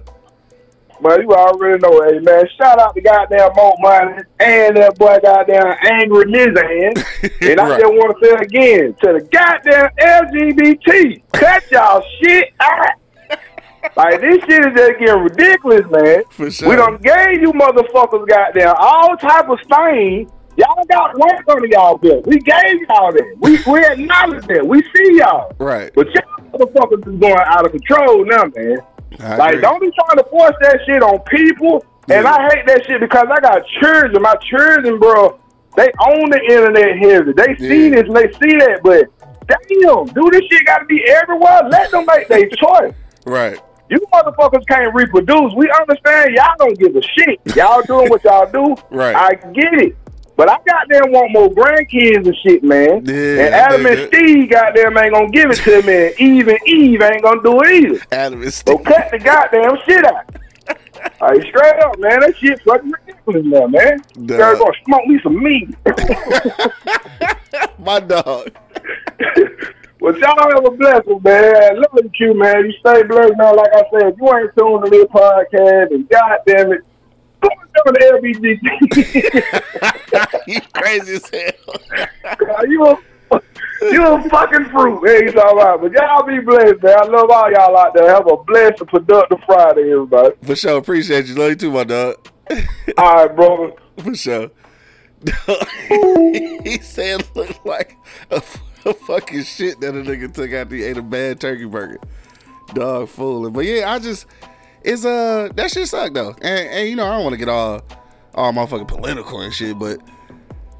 But 1.03 1.21
you 1.23 1.33
already 1.35 1.81
know, 1.81 2.01
hey 2.09 2.21
man, 2.21 2.45
shout 2.57 2.79
out 2.79 2.95
to 2.95 3.01
goddamn 3.01 3.51
Mo 3.57 3.75
Money 3.81 4.23
and 4.39 4.77
that 4.77 4.97
boy 4.97 5.19
goddamn 5.23 5.75
Angry 5.83 6.27
Nizan. 6.27 6.93
and 7.51 7.61
I 7.61 7.69
Right. 7.71 7.81
just 7.81 7.93
want 7.93 8.17
to 8.21 8.25
say 8.27 8.35
again 8.35 8.95
to 9.03 9.13
the 9.15 9.29
goddamn 9.33 9.91
LGBT, 9.99 11.23
cut 11.33 11.65
y'all 11.73 12.05
shit 12.23 12.51
out. 12.61 12.87
like 13.97 14.21
this 14.21 14.39
shit 14.45 14.65
is 14.65 14.75
just 14.77 14.99
getting 15.01 15.23
ridiculous, 15.25 15.83
man. 15.91 16.23
For 16.31 16.51
sure. 16.51 16.69
We 16.69 16.77
done 16.77 16.99
gave 17.03 17.41
you 17.43 17.53
motherfuckers 17.53 18.29
goddamn 18.29 18.75
all 18.79 19.17
type 19.17 19.49
of 19.49 19.59
stain. 19.65 20.31
Y'all 20.57 20.85
got 20.89 21.19
work 21.19 21.49
under 21.49 21.67
y'all 21.67 21.97
bill. 21.97 22.23
We 22.27 22.39
gave 22.39 22.81
y'all 22.89 23.11
that. 23.11 23.37
We 23.41 23.59
we 23.67 23.85
acknowledge 23.85 24.47
that. 24.47 24.65
We 24.67 24.83
see 24.95 25.19
y'all. 25.19 25.51
Right. 25.59 25.91
But 25.95 26.09
y'all 26.15 26.23
motherfuckers 26.53 27.09
is 27.13 27.19
going 27.19 27.35
out 27.47 27.65
of 27.67 27.73
control 27.73 28.25
now, 28.27 28.45
man. 28.55 28.77
I 29.21 29.37
Like, 29.37 29.49
agree. 29.55 29.63
don't 29.63 29.81
be 29.81 29.91
trying 29.93 30.19
to 30.23 30.31
force 30.31 30.55
that 30.63 30.81
shit 30.87 31.03
on 31.03 31.19
people. 31.21 31.85
And 32.11 32.25
Yeah. 32.25 32.33
I 32.33 32.49
hate 32.55 32.67
that 32.67 32.85
shit 32.87 33.01
because 33.01 33.27
I 33.31 33.41
got 33.41 33.65
children. 33.81 34.23
My 34.23 34.35
children, 34.51 34.99
bro, 34.99 35.39
they 35.77 35.91
own 36.09 36.31
the 36.31 36.41
internet 36.51 36.99
heavy. 36.99 37.33
They 37.33 37.57
see 37.57 37.89
Yeah. 37.89 37.95
this 37.97 38.05
and 38.09 38.17
they 38.17 38.29
see 38.43 38.57
that, 38.59 38.81
but 38.83 39.07
damn, 39.47 40.07
do 40.07 40.31
this 40.31 40.43
shit 40.51 40.67
got 40.67 40.79
to 40.79 40.85
be 40.87 41.03
everywhere? 41.09 41.61
Let 41.69 41.91
them 41.91 42.05
make 42.07 42.29
their 42.29 42.47
choice. 42.57 42.93
Right. 43.27 43.59
You 43.89 44.01
motherfuckers 44.13 44.67
can't 44.69 44.95
reproduce. 44.95 45.53
We 45.55 45.71
understand 45.81 46.31
y'all 46.35 46.55
don't 46.59 46.79
give 46.79 46.97
a 46.97 47.03
shit. 47.03 47.41
Y'all 47.57 47.83
doing 47.83 48.09
what 48.09 48.25
y'all 48.25 48.51
do. 48.51 48.75
Right. 48.91 49.15
I 49.15 49.35
get 49.53 49.75
it. 49.75 49.97
But 50.35 50.49
I 50.49 50.57
goddamn 50.67 51.13
want 51.13 51.33
more 51.33 51.49
grandkids 51.51 52.27
and 52.27 52.37
shit, 52.43 52.65
man. 52.65 53.05
Yeah, 53.05 53.45
and 53.45 53.55
Adam 53.55 53.87
and. 53.87 54.09
Steve 54.09 54.51
goddamn 54.51 54.97
ain't 54.97 55.13
gonna 55.13 55.31
give 55.31 55.51
it 55.51 55.57
to 55.57 55.83
me. 55.83 56.07
And 56.07 56.21
Eve 56.21 56.49
and 56.49 56.59
Eve 56.67 57.03
ain't 57.03 57.23
gonna 57.23 57.43
do 57.43 57.61
it 57.61 57.85
either. 57.85 58.07
Adam 58.11 58.43
is 58.43 58.57
So 58.57 58.79
cut 58.79 59.11
the 59.11 59.19
goddamn 59.19 59.77
shit 59.87 60.05
out. 60.05 60.25
Like 61.21 61.43
straight 61.43 61.83
up, 61.83 61.99
man. 61.99 62.21
That 62.21 62.37
shit 62.37 62.61
fucking 62.63 62.93
ridiculous 62.93 63.45
now, 63.45 63.67
man. 63.67 63.99
Duh. 64.25 64.37
Girl 64.37 64.59
gonna 64.59 64.73
smoke 64.85 65.07
me 65.07 65.21
some 65.23 65.43
meat. 65.43 65.75
my 67.79 67.99
dog. 67.99 68.53
well, 70.01 70.19
y'all 70.19 70.51
have 70.55 70.65
a 70.65 70.71
blessing, 70.71 71.21
man. 71.25 71.77
Love 71.77 72.07
you, 72.19 72.35
man. 72.35 72.67
You 72.67 72.73
stay 72.81 73.03
blessed 73.03 73.37
man. 73.37 73.57
Like 73.57 73.71
I 73.75 73.83
said, 73.91 74.13
if 74.13 74.19
you 74.21 74.37
ain't 74.37 74.51
tuned 74.57 74.85
to 74.85 74.91
this 74.91 75.07
podcast, 75.07 75.91
and 75.93 76.09
goddamn 76.09 76.73
it, 76.73 76.85
to 77.49 77.83
the 77.87 77.99
LGBT. 78.21 78.61
you 80.47 80.61
crazy 80.73 81.15
as 81.15 81.29
hell. 81.31 82.65
you 82.69 82.85
a 82.87 82.99
you 83.83 84.07
a 84.07 84.29
fucking 84.29 84.67
fruit. 84.67 85.01
Hey, 85.07 85.27
it's 85.27 85.37
all 85.37 85.57
right. 85.57 85.81
But 85.81 85.93
y'all 85.93 86.25
be 86.25 86.39
blessed, 86.41 86.83
man. 86.83 86.99
I 86.99 87.05
love 87.05 87.31
all 87.31 87.51
y'all 87.51 87.77
out 87.77 87.95
there. 87.95 88.09
Have 88.09 88.27
a 88.27 88.37
blessed 88.37 88.81
and 88.81 88.89
productive 88.89 89.41
Friday, 89.45 89.93
everybody. 89.93 90.31
For 90.43 90.55
sure. 90.55 90.79
Appreciate 90.79 91.27
you. 91.27 91.35
Love 91.35 91.51
you 91.51 91.57
too, 91.57 91.73
my 91.73 91.85
dog. 91.85 92.17
All 92.99 93.27
right, 93.27 93.35
brother. 93.35 93.73
For 93.99 94.15
sure. 94.15 94.51
he 95.89 96.79
said 96.81 97.25
look 97.37 97.65
like 97.65 97.97
a, 98.31 98.43
a 98.85 98.93
fucking 98.93 99.45
shit 99.45 99.81
that 99.81 99.95
a 99.95 100.03
nigga 100.03 100.33
took 100.33 100.51
after 100.51 100.75
he 100.75 100.83
ate 100.83 100.97
a 100.97 101.03
bad 101.03 101.41
turkey 101.41 101.65
burger. 101.65 101.99
Dog 102.75 103.09
fooling. 103.09 103.53
But 103.53 103.65
yeah, 103.65 103.93
I 103.93 103.99
just 103.99 104.27
it's 104.85 105.05
uh 105.05 105.49
that 105.55 105.71
shit 105.71 105.89
suck 105.89 106.13
though. 106.13 106.35
And 106.43 106.69
and 106.69 106.89
you 106.89 106.97
know, 106.97 107.07
I 107.07 107.15
don't 107.17 107.25
want 107.25 107.35
to 107.35 107.39
get 107.39 107.49
all 107.49 107.83
all 108.35 108.53
motherfucking 108.53 108.89
political 108.89 109.41
and 109.41 109.53
shit, 109.53 109.79
but 109.79 110.01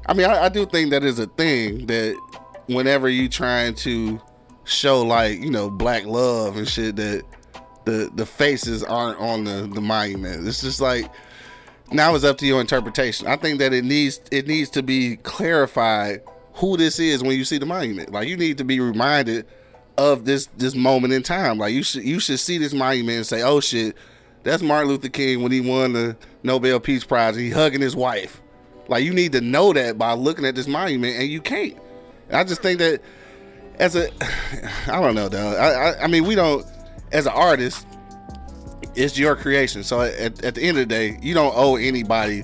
I 0.05 0.13
mean 0.13 0.29
I, 0.29 0.45
I 0.45 0.49
do 0.49 0.65
think 0.65 0.91
that 0.91 1.03
is 1.03 1.19
a 1.19 1.27
thing 1.27 1.87
that 1.87 2.17
whenever 2.67 3.09
you 3.09 3.29
trying 3.29 3.75
to 3.75 4.21
show 4.65 5.01
like, 5.01 5.39
you 5.39 5.49
know, 5.49 5.69
black 5.69 6.05
love 6.05 6.57
and 6.57 6.67
shit 6.67 6.95
that 6.95 7.23
the 7.85 8.11
the 8.15 8.25
faces 8.25 8.83
aren't 8.83 9.19
on 9.19 9.43
the, 9.43 9.69
the 9.73 9.81
monument. 9.81 10.47
It's 10.47 10.61
just 10.61 10.81
like 10.81 11.11
now 11.91 12.15
it's 12.15 12.23
up 12.23 12.37
to 12.39 12.45
your 12.45 12.61
interpretation. 12.61 13.27
I 13.27 13.35
think 13.35 13.59
that 13.59 13.73
it 13.73 13.83
needs 13.83 14.21
it 14.31 14.47
needs 14.47 14.69
to 14.71 14.83
be 14.83 15.17
clarified 15.17 16.21
who 16.55 16.77
this 16.77 16.99
is 16.99 17.23
when 17.23 17.37
you 17.37 17.45
see 17.45 17.57
the 17.57 17.65
monument. 17.65 18.11
Like 18.11 18.27
you 18.27 18.37
need 18.37 18.57
to 18.59 18.63
be 18.63 18.79
reminded 18.79 19.45
of 19.97 20.25
this 20.25 20.47
this 20.57 20.75
moment 20.75 21.13
in 21.13 21.23
time. 21.23 21.57
Like 21.57 21.73
you 21.73 21.83
should 21.83 22.03
you 22.03 22.19
should 22.19 22.39
see 22.39 22.57
this 22.57 22.73
monument 22.73 23.17
and 23.17 23.25
say, 23.25 23.41
"Oh 23.41 23.59
shit, 23.59 23.95
that's 24.43 24.63
Martin 24.63 24.89
Luther 24.89 25.09
King 25.09 25.41
when 25.41 25.51
he 25.51 25.61
won 25.61 25.93
the 25.93 26.17
Nobel 26.43 26.79
Peace 26.79 27.03
Prize. 27.03 27.35
He 27.35 27.49
hugging 27.49 27.81
his 27.81 27.95
wife." 27.95 28.41
Like 28.87 29.03
you 29.03 29.13
need 29.13 29.31
to 29.31 29.41
know 29.41 29.73
that 29.73 29.97
by 29.97 30.13
looking 30.13 30.45
at 30.45 30.55
this 30.55 30.67
monument, 30.67 31.17
and 31.17 31.27
you 31.27 31.41
can't. 31.41 31.77
I 32.31 32.43
just 32.43 32.61
think 32.61 32.79
that 32.79 33.01
as 33.79 33.95
a, 33.95 34.09
I 34.87 35.01
don't 35.01 35.15
know, 35.15 35.29
though. 35.29 35.55
I, 35.55 35.91
I 35.91 36.03
I 36.03 36.07
mean, 36.07 36.25
we 36.25 36.35
don't 36.35 36.65
as 37.11 37.25
an 37.25 37.33
artist 37.33 37.85
it's 38.95 39.17
your 39.17 39.35
creation. 39.35 39.83
So 39.83 40.01
at, 40.01 40.43
at 40.43 40.55
the 40.55 40.61
end 40.61 40.77
of 40.77 40.87
the 40.87 40.93
day, 40.93 41.17
you 41.21 41.33
don't 41.33 41.53
owe 41.55 41.75
anybody, 41.75 42.43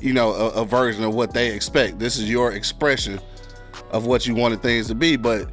you 0.00 0.12
know, 0.12 0.32
a, 0.32 0.48
a 0.50 0.64
version 0.64 1.04
of 1.04 1.14
what 1.14 1.32
they 1.32 1.54
expect. 1.54 1.98
This 1.98 2.16
is 2.18 2.28
your 2.28 2.52
expression 2.52 3.20
of 3.90 4.06
what 4.06 4.26
you 4.26 4.34
wanted 4.34 4.62
things 4.62 4.88
to 4.88 4.94
be. 4.94 5.16
But 5.16 5.48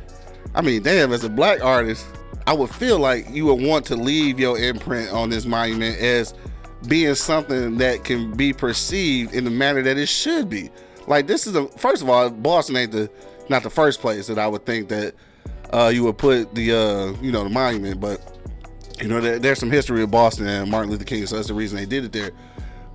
I 0.53 0.61
mean, 0.61 0.83
damn, 0.83 1.13
as 1.13 1.23
a 1.23 1.29
black 1.29 1.63
artist, 1.63 2.05
I 2.47 2.53
would 2.53 2.69
feel 2.69 2.99
like 2.99 3.29
you 3.29 3.45
would 3.45 3.61
want 3.61 3.85
to 3.87 3.95
leave 3.95 4.39
your 4.39 4.57
imprint 4.57 5.11
on 5.11 5.29
this 5.29 5.45
monument 5.45 5.99
as 5.99 6.33
being 6.87 7.15
something 7.15 7.77
that 7.77 8.03
can 8.03 8.31
be 8.35 8.53
perceived 8.53 9.33
in 9.33 9.43
the 9.43 9.51
manner 9.51 9.81
that 9.83 9.97
it 9.97 10.07
should 10.07 10.49
be. 10.49 10.69
Like 11.07 11.27
this 11.27 11.47
is 11.47 11.55
a 11.55 11.67
first 11.69 12.01
of 12.01 12.09
all, 12.09 12.29
Boston 12.29 12.77
ain't 12.77 12.91
the 12.91 13.09
not 13.49 13.63
the 13.63 13.69
first 13.69 14.01
place 14.01 14.27
that 14.27 14.39
I 14.39 14.47
would 14.47 14.65
think 14.65 14.89
that 14.89 15.13
uh, 15.71 15.91
you 15.93 16.03
would 16.03 16.17
put 16.17 16.53
the 16.55 16.73
uh, 16.73 17.21
you 17.21 17.31
know 17.31 17.43
the 17.43 17.49
monument, 17.49 17.99
but 17.99 18.31
you 19.01 19.07
know, 19.07 19.19
there, 19.19 19.39
there's 19.39 19.59
some 19.59 19.71
history 19.71 20.03
of 20.03 20.11
Boston 20.11 20.47
and 20.47 20.69
Martin 20.69 20.91
Luther 20.91 21.05
King, 21.05 21.25
so 21.25 21.35
that's 21.35 21.47
the 21.47 21.53
reason 21.53 21.77
they 21.77 21.85
did 21.85 22.05
it 22.05 22.11
there. 22.11 22.31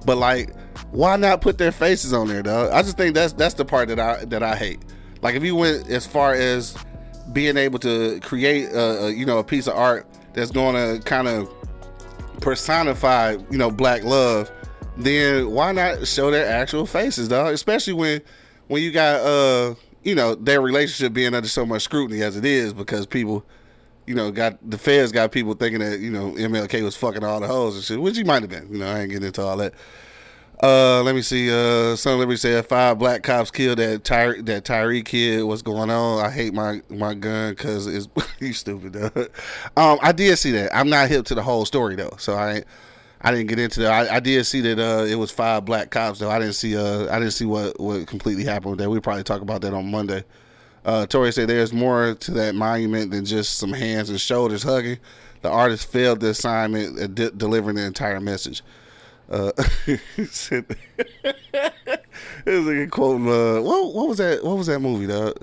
But 0.05 0.19
like, 0.19 0.55
why 0.93 1.17
not 1.17 1.41
put 1.41 1.59
their 1.59 1.73
faces 1.73 2.13
on 2.13 2.29
there, 2.29 2.43
though? 2.43 2.71
I 2.73 2.83
just 2.83 2.97
think 2.97 3.15
that's 3.15 3.33
that's 3.33 3.55
the 3.55 3.65
part 3.65 3.89
that 3.89 3.99
I 3.99 4.25
that 4.27 4.43
I 4.43 4.55
hate. 4.55 4.81
Like, 5.23 5.35
if 5.35 5.43
you 5.43 5.57
went 5.57 5.89
as 5.89 6.07
far 6.07 6.35
as 6.35 6.77
being 7.33 7.57
able 7.57 7.79
to 7.81 8.21
create, 8.21 8.67
a, 8.67 9.07
a, 9.07 9.11
you 9.11 9.27
know, 9.27 9.39
a 9.39 9.45
piece 9.45 9.67
of 9.67 9.75
art 9.75 10.07
that's 10.33 10.51
going 10.51 10.75
to 10.75 11.03
kind 11.05 11.29
of 11.29 11.51
personify, 12.41 13.37
you 13.51 13.59
know, 13.59 13.71
black 13.71 14.05
love, 14.05 14.51
then 14.97 15.51
why 15.51 15.73
not 15.73 16.07
show 16.07 16.31
their 16.31 16.47
actual 16.47 16.87
faces, 16.87 17.29
dog? 17.29 17.53
Especially 17.53 17.93
when 17.93 18.23
when 18.69 18.83
you 18.83 18.91
got, 18.91 19.21
uh, 19.21 19.75
you 20.03 20.15
know, 20.15 20.35
their 20.35 20.61
relationship 20.61 21.13
being 21.13 21.35
under 21.35 21.49
so 21.49 21.65
much 21.65 21.83
scrutiny 21.83 22.23
as 22.23 22.37
it 22.37 22.45
is, 22.45 22.73
because 22.73 23.07
people 23.07 23.45
you 24.07 24.15
know, 24.15 24.31
got 24.31 24.59
the 24.69 24.79
feds 24.79 25.13
got 25.13 25.33
people 25.33 25.55
thinking 25.55 25.81
that 25.81 25.99
you 25.99 26.11
know 26.11 26.33
MLK 26.33 26.83
was 26.83 26.97
fucking 26.97 27.25
all 27.25 27.41
the 27.41 27.47
hoes 27.47 27.75
and 27.75 27.85
shit, 27.85 28.01
which 28.01 28.17
he 28.17 28.25
might 28.25 28.43
have 28.43 28.51
been. 28.51 28.73
You 28.73 28.79
know, 28.79 28.87
I 28.87 29.01
ain't 29.01 29.11
getting 29.11 29.27
into 29.27 29.43
all 29.43 29.57
that. 29.57 29.75
Uh, 30.63 31.03
let 31.03 31.15
me 31.15 31.21
see. 31.21 31.51
Uh, 31.51 31.95
Son 31.97 32.15
of 32.15 32.19
Liberty 32.21 32.39
said 32.39 32.65
five 32.67 32.99
black 32.99 33.23
cops 33.23 33.51
killed 33.51 33.79
that 33.79 34.05
Ty- 34.05 34.41
that 34.43 34.65
Tyree 34.65 35.03
kid. 35.03 35.43
What's 35.45 35.61
going 35.63 35.91
on? 35.91 36.25
I 36.25 36.31
hate 36.31 36.55
my 36.55 36.81
my 36.89 37.13
gun 37.15 37.51
because 37.53 37.87
it's 37.87 38.09
you 38.41 38.53
stupid. 38.53 38.97
Um, 39.77 39.99
I 40.01 40.13
did 40.13 40.39
see 40.39 40.53
that. 40.53 40.75
I'm 40.75 40.89
not 40.89 41.11
hip 41.11 41.27
to 41.27 41.35
the 41.35 41.43
whole 41.43 41.67
story 41.67 41.95
though, 41.97 42.15
so 42.19 42.35
I 42.35 42.63
I 43.21 43.31
didn't 43.31 43.49
get 43.49 43.59
into 43.59 43.81
that. 43.81 43.93
I, 44.11 44.17
I 44.17 44.21
did 44.21 44.45
see 44.47 44.63
that 44.63 44.79
uh, 44.79 45.05
it 45.05 45.17
was 45.17 45.31
five 45.31 45.67
black 45.67 45.91
cops 45.91 46.21
though. 46.21 46.31
I 46.31 46.39
didn't 46.39 46.55
see 46.55 46.77
uh 46.77 47.15
I 47.15 47.19
didn't 47.19 47.33
see 47.33 47.45
what 47.45 47.79
what 47.79 48.07
completely 48.07 48.45
happened 48.45 48.71
with 48.73 48.81
that. 48.81 48.89
We 48.89 49.01
probably 49.01 49.25
talk 49.25 49.43
about 49.43 49.61
that 49.61 49.75
on 49.75 49.91
Monday. 49.91 50.25
Uh, 50.87 51.05
Tori 51.05 51.33
said 51.33 51.49
there's 51.49 51.73
more 51.73 52.15
to 52.15 52.31
that 52.33 52.55
monument 52.55 53.11
than 53.11 53.25
just 53.27 53.59
some 53.59 53.73
hands 53.75 54.09
and 54.09 54.19
shoulders 54.21 54.63
hugging. 54.63 54.99
The 55.43 55.51
artist 55.51 55.91
failed 55.91 56.21
the 56.21 56.29
assignment 56.31 57.15
de- 57.15 57.33
delivering 57.33 57.77
the 57.77 57.85
entire 57.85 58.21
message. 58.21 58.63
Uh, 59.29 59.51
it 59.87 60.01
was 62.47 62.67
like 62.67 62.77
a 62.77 62.87
quote. 62.87 63.21
Uh, 63.23 63.61
what, 63.61 63.93
what 63.95 64.09
was 64.09 64.19
that? 64.19 64.45
What 64.45 64.57
was 64.57 64.69
that 64.69 64.79
movie? 64.81 65.07
Dog? 65.07 65.35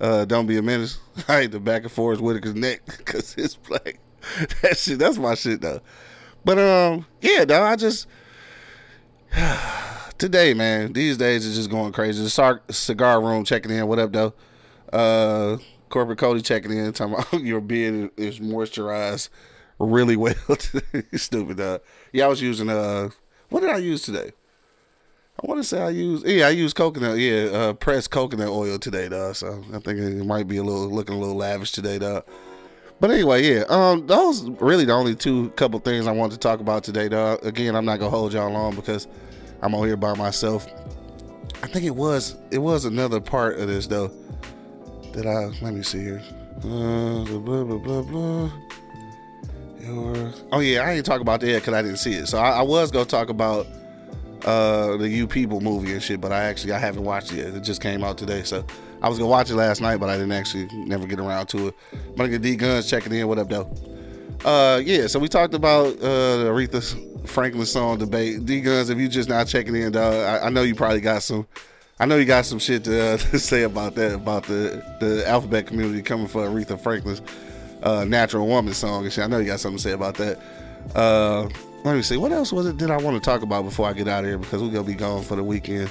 Uh, 0.00 0.24
Don't 0.24 0.46
be 0.46 0.56
a 0.58 0.62
menace. 0.62 0.98
I 1.28 1.42
hate 1.42 1.50
the 1.52 1.60
back 1.60 1.82
and 1.82 1.92
forth 1.92 2.20
Whitaker's 2.20 2.54
neck 2.54 2.82
because 2.98 3.34
it's 3.36 3.56
black. 3.56 3.98
That 4.62 4.78
shit. 4.78 5.00
That's 5.00 5.18
my 5.18 5.34
shit 5.34 5.60
though. 5.60 5.80
But 6.44 6.58
um, 6.58 7.06
yeah, 7.20 7.44
dog. 7.44 7.62
I 7.62 7.76
just 7.76 8.06
today, 10.18 10.54
man. 10.54 10.92
These 10.92 11.16
days 11.16 11.44
is 11.44 11.56
just 11.56 11.70
going 11.70 11.92
crazy. 11.92 12.22
The 12.22 12.30
cigar, 12.30 12.62
cigar 12.70 13.20
room 13.20 13.44
checking 13.44 13.72
in. 13.72 13.86
What 13.88 13.98
up, 13.98 14.12
though? 14.12 14.34
Uh, 14.92 15.56
corporate 15.88 16.18
Cody 16.18 16.42
checking 16.42 16.70
in, 16.70 16.92
talking 16.92 17.14
about 17.14 17.42
your 17.42 17.60
beard 17.60 18.10
is 18.16 18.38
moisturized 18.38 19.28
really 19.78 20.16
well. 20.16 20.34
Stupid, 21.14 21.56
dog. 21.56 21.80
Yeah, 22.12 22.26
I 22.26 22.28
was 22.28 22.40
using 22.42 22.68
uh, 22.70 23.10
what 23.52 23.60
did 23.60 23.70
I 23.70 23.76
use 23.76 24.02
today? 24.02 24.32
I 25.42 25.46
want 25.46 25.60
to 25.60 25.64
say 25.64 25.80
I 25.80 25.90
use 25.90 26.22
yeah 26.24 26.46
I 26.46 26.50
use 26.50 26.72
coconut 26.72 27.18
yeah 27.18 27.44
uh, 27.52 27.72
pressed 27.74 28.10
coconut 28.10 28.48
oil 28.48 28.78
today 28.78 29.08
though 29.08 29.32
so 29.32 29.62
I 29.72 29.78
think 29.78 29.98
it 29.98 30.24
might 30.24 30.46
be 30.46 30.58
a 30.58 30.62
little 30.62 30.88
looking 30.88 31.16
a 31.16 31.18
little 31.18 31.36
lavish 31.36 31.72
today 31.72 31.98
though. 31.98 32.22
But 33.00 33.10
anyway 33.10 33.42
yeah 33.42 33.64
um 33.68 34.06
those 34.06 34.48
really 34.60 34.84
the 34.84 34.92
only 34.92 35.14
two 35.14 35.50
couple 35.50 35.78
things 35.80 36.06
I 36.06 36.12
wanted 36.12 36.34
to 36.34 36.38
talk 36.38 36.60
about 36.60 36.84
today 36.84 37.08
though. 37.08 37.34
Again 37.42 37.74
I'm 37.74 37.84
not 37.84 37.98
gonna 37.98 38.10
hold 38.10 38.32
y'all 38.32 38.50
long 38.50 38.74
because 38.74 39.06
I'm 39.62 39.74
on 39.74 39.86
here 39.86 39.96
by 39.96 40.14
myself. 40.14 40.66
I 41.62 41.66
think 41.66 41.84
it 41.84 41.94
was 41.94 42.36
it 42.50 42.58
was 42.58 42.84
another 42.84 43.20
part 43.20 43.58
of 43.58 43.68
this 43.68 43.86
though 43.86 44.08
that 45.12 45.26
I 45.26 45.46
let 45.64 45.74
me 45.74 45.82
see 45.82 46.00
here. 46.00 46.22
Uh, 46.58 47.24
blah 47.24 47.64
blah 47.64 47.78
blah 47.78 48.02
blah 48.02 48.50
your 49.82 50.32
oh 50.52 50.60
yeah 50.60 50.80
I 50.80 50.92
ain't 50.92 51.04
talk 51.04 51.20
about 51.20 51.40
that 51.40 51.54
because 51.54 51.74
I 51.74 51.82
didn't 51.82 51.98
see 51.98 52.14
it 52.14 52.26
so 52.26 52.38
I, 52.38 52.50
I 52.50 52.62
was 52.62 52.90
gonna 52.90 53.04
talk 53.04 53.28
about 53.28 53.66
uh 54.44 54.96
the 54.96 55.08
You 55.08 55.26
People 55.26 55.60
movie 55.60 55.92
and 55.92 56.02
shit, 56.02 56.20
but 56.20 56.32
I 56.32 56.44
actually 56.44 56.72
I 56.72 56.78
haven't 56.78 57.04
watched 57.04 57.32
it 57.32 57.36
yet. 57.38 57.54
It 57.54 57.60
just 57.60 57.80
came 57.80 58.02
out 58.02 58.18
today, 58.18 58.42
so 58.42 58.64
I 59.00 59.08
was 59.08 59.18
gonna 59.18 59.30
watch 59.30 59.50
it 59.50 59.56
last 59.56 59.80
night, 59.80 59.98
but 59.98 60.08
I 60.08 60.14
didn't 60.14 60.32
actually 60.32 60.68
never 60.72 61.06
get 61.06 61.18
around 61.18 61.46
to 61.48 61.68
it. 61.68 61.74
My 62.16 62.26
nigga 62.26 62.40
D 62.40 62.56
Guns 62.56 62.88
checking 62.88 63.12
in. 63.12 63.26
What 63.28 63.38
up, 63.38 63.48
though? 63.48 63.70
Uh, 64.44 64.78
yeah. 64.84 65.06
So 65.06 65.18
we 65.18 65.28
talked 65.28 65.54
about 65.54 65.86
uh 65.98 66.50
Aretha 66.50 67.28
Franklin 67.28 67.66
song 67.66 67.98
debate. 67.98 68.44
D 68.44 68.60
Guns, 68.60 68.90
if 68.90 68.98
you 68.98 69.08
just 69.08 69.28
not 69.28 69.46
checking 69.46 69.74
in, 69.76 69.92
dog, 69.92 70.14
I, 70.14 70.46
I 70.46 70.48
know 70.50 70.62
you 70.62 70.74
probably 70.74 71.00
got 71.00 71.22
some. 71.22 71.46
I 72.00 72.06
know 72.06 72.16
you 72.16 72.24
got 72.24 72.46
some 72.46 72.58
shit 72.58 72.82
to, 72.84 73.00
uh, 73.00 73.16
to 73.30 73.38
say 73.38 73.62
about 73.62 73.94
that, 73.94 74.14
about 74.14 74.44
the 74.44 74.82
the 75.00 75.28
alphabet 75.28 75.66
community 75.66 76.02
coming 76.02 76.26
for 76.26 76.46
Aretha 76.46 76.80
Franklin's 76.80 77.22
uh, 77.82 78.04
"Natural 78.04 78.46
Woman" 78.46 78.74
song 78.74 79.04
and 79.04 79.12
shit. 79.12 79.24
I 79.24 79.26
know 79.26 79.38
you 79.38 79.46
got 79.46 79.60
something 79.60 79.78
to 79.78 79.82
say 79.82 79.92
about 79.92 80.16
that. 80.16 80.38
Uh, 80.94 81.48
let 81.84 81.96
me 81.96 82.02
see. 82.02 82.16
What 82.16 82.32
else 82.32 82.52
was 82.52 82.66
it 82.66 82.76
did 82.76 82.90
I 82.90 82.96
want 82.98 83.16
to 83.16 83.20
talk 83.20 83.42
about 83.42 83.64
before 83.64 83.88
I 83.88 83.92
get 83.92 84.08
out 84.08 84.24
of 84.24 84.30
here 84.30 84.38
because 84.38 84.62
we're 84.62 84.70
gonna 84.70 84.84
be 84.84 84.94
gone 84.94 85.22
for 85.22 85.36
the 85.36 85.44
weekend. 85.44 85.90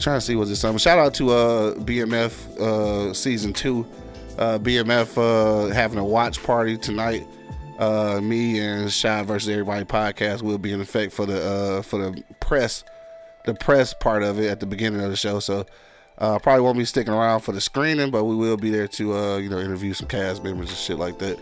Trying 0.00 0.18
to 0.18 0.20
see 0.20 0.34
what's 0.36 0.50
it 0.50 0.56
something. 0.56 0.78
Shout 0.78 0.98
out 0.98 1.14
to 1.14 1.30
uh, 1.30 1.74
BMF 1.74 2.58
uh, 2.58 3.14
season 3.14 3.52
two. 3.52 3.86
Uh, 4.38 4.58
BMF 4.58 5.18
uh, 5.18 5.72
having 5.72 5.98
a 5.98 6.04
watch 6.04 6.42
party 6.42 6.76
tonight. 6.78 7.26
Uh, 7.78 8.20
me 8.22 8.58
and 8.58 8.90
Shy 8.90 9.22
versus 9.22 9.48
Everybody 9.48 9.84
podcast 9.84 10.42
will 10.42 10.58
be 10.58 10.72
in 10.72 10.80
effect 10.80 11.12
for 11.12 11.26
the 11.26 11.42
uh, 11.42 11.82
for 11.82 11.98
the 11.98 12.22
press, 12.40 12.84
the 13.44 13.54
press 13.54 13.92
part 13.94 14.22
of 14.22 14.38
it 14.38 14.48
at 14.48 14.60
the 14.60 14.66
beginning 14.66 15.02
of 15.02 15.10
the 15.10 15.16
show. 15.16 15.40
So 15.40 15.66
uh, 16.22 16.38
probably 16.38 16.62
won't 16.62 16.78
be 16.78 16.84
sticking 16.84 17.12
around 17.12 17.40
for 17.40 17.50
the 17.50 17.60
screening, 17.60 18.10
but 18.10 18.24
we 18.24 18.36
will 18.36 18.56
be 18.56 18.70
there 18.70 18.86
to 18.86 19.12
uh, 19.12 19.36
you 19.38 19.50
know 19.50 19.58
interview 19.58 19.92
some 19.92 20.06
cast 20.06 20.44
members 20.44 20.68
and 20.68 20.78
shit 20.78 20.96
like 20.96 21.18
that. 21.18 21.38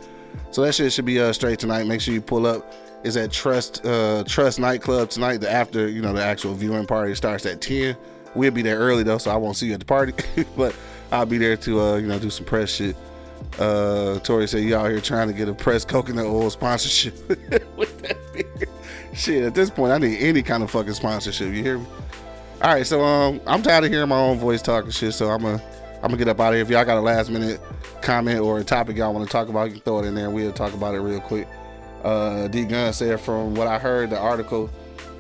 So 0.53 0.63
that 0.63 0.75
shit 0.75 0.91
should 0.93 1.05
be 1.05 1.21
uh, 1.21 1.35
straight 1.35 1.59
tonight. 1.59 1.87
Make 1.87 2.01
sure 2.01 2.15
you 2.15 2.23
pull 2.23 2.47
up. 2.47 2.73
Is 3.03 3.17
at 3.17 3.33
Trust 3.33 3.85
uh, 3.87 4.25
Trust 4.27 4.59
nightclub 4.59 5.09
tonight. 5.11 5.39
The 5.39 5.51
after 5.51 5.89
you 5.89 6.03
know 6.03 6.13
the 6.13 6.23
actual 6.23 6.55
viewing 6.55 6.87
party 6.87 7.15
starts 7.15 7.47
at 7.47 7.61
ten. 7.61 7.97
We'll 8.35 8.51
be 8.51 8.63
there 8.63 8.79
early 8.79 9.03
though, 9.03 9.19
so 9.19 9.31
I 9.31 9.37
won't 9.37 9.57
see 9.57 9.67
you 9.69 9.75
at 9.75 9.81
the 9.81 9.87
party, 9.87 10.13
but 10.57 10.75
I'll 11.13 11.27
be 11.27 11.39
there 11.39 11.57
to 11.59 11.81
uh, 11.81 11.97
you 11.97 12.07
know 12.07 12.19
do 12.19 12.31
some 12.31 12.47
press 12.47 12.71
shit. 12.71 12.97
Uh, 13.59 14.19
Tori 14.21 14.47
said 14.47 14.63
you 14.63 14.77
out 14.77 14.91
here 14.91 15.01
trying 15.01 15.29
to 15.29 15.35
get 15.35 15.49
a 15.49 15.55
press 15.55 15.85
coconut 15.85 16.27
oil 16.27 16.51
sponsorship. 16.51 17.15
Shit, 19.13 19.43
at 19.43 19.55
this 19.55 19.71
point 19.71 19.93
I 19.93 19.99
need 19.99 20.19
any 20.19 20.43
kind 20.43 20.63
of 20.63 20.71
fucking 20.71 20.93
sponsorship. 20.93 21.53
You 21.53 21.63
hear 21.63 21.79
me? 21.79 21.87
All 22.63 22.71
right, 22.75 22.87
so 22.87 23.03
um, 23.03 23.41
I'm 23.47 23.63
tired 23.63 23.85
of 23.85 23.91
hearing 23.91 24.11
my 24.11 24.19
own 24.19 24.39
voice 24.39 24.61
talking 24.61 24.91
shit, 24.91 25.15
so 25.15 25.31
I'm 25.31 25.41
gonna 25.41 25.63
I'm 25.97 26.11
gonna 26.11 26.19
get 26.19 26.29
up 26.29 26.41
out 26.41 26.49
of 26.49 26.55
here. 26.57 26.63
If 26.63 26.69
y'all 26.69 26.85
got 26.85 26.99
a 26.99 27.01
last 27.01 27.31
minute 27.31 27.59
comment 28.03 28.41
or 28.41 28.59
a 28.59 28.65
topic 28.65 28.99
y'all 28.99 29.15
want 29.15 29.27
to 29.27 29.33
talk 29.33 29.49
about, 29.49 29.69
you 29.69 29.73
can 29.73 29.81
throw 29.81 30.01
it 30.01 30.05
in 30.07 30.15
there. 30.15 30.29
We'll 30.29 30.53
talk 30.53 30.75
about 30.75 30.95
it 30.95 31.01
real 31.01 31.21
quick. 31.21 31.49
Uh, 32.05 32.49
D 32.49 32.67
Gun 32.67 32.93
said, 32.93 33.19
from 33.19 33.55
what 33.55 33.67
I 33.67 33.79
heard, 33.79 34.11
the 34.11 34.19
article 34.19 34.69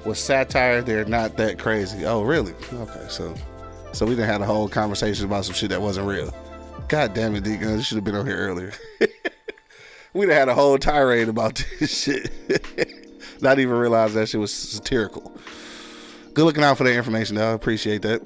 was 0.04 0.18
satire. 0.18 0.82
They're 0.82 1.06
not 1.06 1.38
that 1.38 1.58
crazy. 1.58 2.04
Oh, 2.04 2.22
really? 2.24 2.52
Okay, 2.74 3.06
so 3.08 3.34
so 3.92 4.04
we 4.04 4.12
didn't 4.16 4.28
have 4.28 4.42
a 4.42 4.46
whole 4.46 4.68
conversation 4.68 5.24
about 5.24 5.46
some 5.46 5.54
shit 5.54 5.70
that 5.70 5.80
wasn't 5.80 6.08
real. 6.08 6.34
God 6.88 7.14
damn 7.14 7.34
it, 7.36 7.44
D 7.44 7.56
Gun, 7.56 7.78
you 7.78 7.82
should 7.82 7.96
have 7.96 8.04
been 8.04 8.16
on 8.16 8.26
here 8.26 8.36
earlier. 8.36 8.74
We'd 10.12 10.28
have 10.28 10.38
had 10.38 10.48
a 10.50 10.54
whole 10.54 10.76
tirade 10.76 11.30
about 11.30 11.54
this 11.80 12.02
shit. 12.02 12.30
not 13.40 13.58
even 13.58 13.76
realize 13.76 14.12
that 14.12 14.28
shit 14.28 14.40
was 14.40 14.52
satirical. 14.52 15.34
Good 16.34 16.44
looking 16.44 16.62
out 16.62 16.78
for 16.78 16.84
that 16.84 16.94
information, 16.94 17.36
though. 17.36 17.50
I 17.50 17.54
appreciate 17.54 18.02
that. 18.02 18.22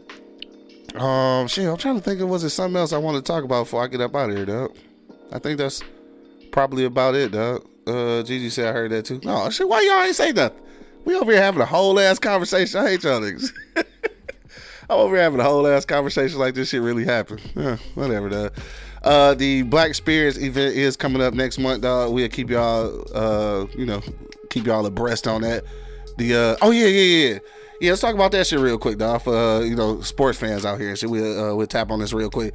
Um, 1.00 1.48
shit, 1.48 1.66
I'm 1.66 1.76
trying 1.76 1.96
to 1.96 2.02
think 2.02 2.20
of 2.20 2.28
was 2.28 2.44
it 2.44 2.50
something 2.50 2.76
else 2.76 2.92
I 2.92 2.98
want 2.98 3.16
to 3.16 3.22
talk 3.22 3.44
about 3.44 3.64
before 3.64 3.82
I 3.82 3.88
get 3.88 4.00
up 4.00 4.14
out 4.14 4.30
of 4.30 4.36
here, 4.36 4.46
dog. 4.46 4.76
I 5.32 5.38
think 5.38 5.58
that's 5.58 5.82
probably 6.52 6.84
about 6.84 7.14
it, 7.14 7.32
dog. 7.32 7.66
Uh, 7.86 8.22
Gigi 8.22 8.50
said 8.50 8.68
I 8.68 8.72
heard 8.72 8.90
that 8.92 9.04
too. 9.04 9.20
No, 9.24 9.50
shit, 9.50 9.68
why 9.68 9.80
y'all 9.80 10.04
ain't 10.04 10.14
say 10.14 10.32
nothing? 10.32 10.60
We 11.04 11.16
over 11.16 11.32
here 11.32 11.42
having 11.42 11.60
a 11.60 11.66
whole 11.66 11.98
ass 11.98 12.18
conversation. 12.18 12.80
I 12.80 12.90
hate 12.90 13.04
y'all 13.04 13.20
niggas. 13.20 13.50
I'm 13.76 14.98
over 14.98 15.16
here 15.16 15.24
having 15.24 15.40
a 15.40 15.44
whole 15.44 15.66
ass 15.66 15.84
conversation 15.84 16.38
like 16.38 16.54
this 16.54 16.68
shit 16.68 16.82
really 16.82 17.04
happened. 17.04 17.40
Yeah, 17.56 17.76
whatever, 17.94 18.28
dog. 18.28 18.52
Uh, 19.02 19.34
the 19.34 19.62
Black 19.62 19.94
Spirits 19.94 20.38
event 20.38 20.76
is 20.76 20.96
coming 20.96 21.20
up 21.20 21.34
next 21.34 21.58
month, 21.58 21.82
dog. 21.82 22.12
We'll 22.12 22.28
keep 22.28 22.50
y'all, 22.50 23.04
uh, 23.14 23.66
you 23.76 23.84
know, 23.84 24.02
keep 24.48 24.66
y'all 24.66 24.86
abreast 24.86 25.26
on 25.26 25.42
that. 25.42 25.64
The 26.16 26.34
uh, 26.34 26.56
oh 26.62 26.70
yeah, 26.70 26.86
yeah, 26.86 27.28
yeah. 27.32 27.38
Yeah, 27.84 27.90
let's 27.90 28.00
talk 28.00 28.14
about 28.14 28.32
that 28.32 28.46
shit 28.46 28.60
real 28.60 28.78
quick, 28.78 28.96
dog. 28.96 29.20
For 29.20 29.36
uh, 29.36 29.60
you 29.60 29.76
know, 29.76 30.00
sports 30.00 30.38
fans 30.38 30.64
out 30.64 30.80
here 30.80 30.96
shit. 30.96 31.10
We'll 31.10 31.50
uh, 31.50 31.54
we'll 31.54 31.66
tap 31.66 31.90
on 31.90 31.98
this 32.00 32.14
real 32.14 32.30
quick. 32.30 32.54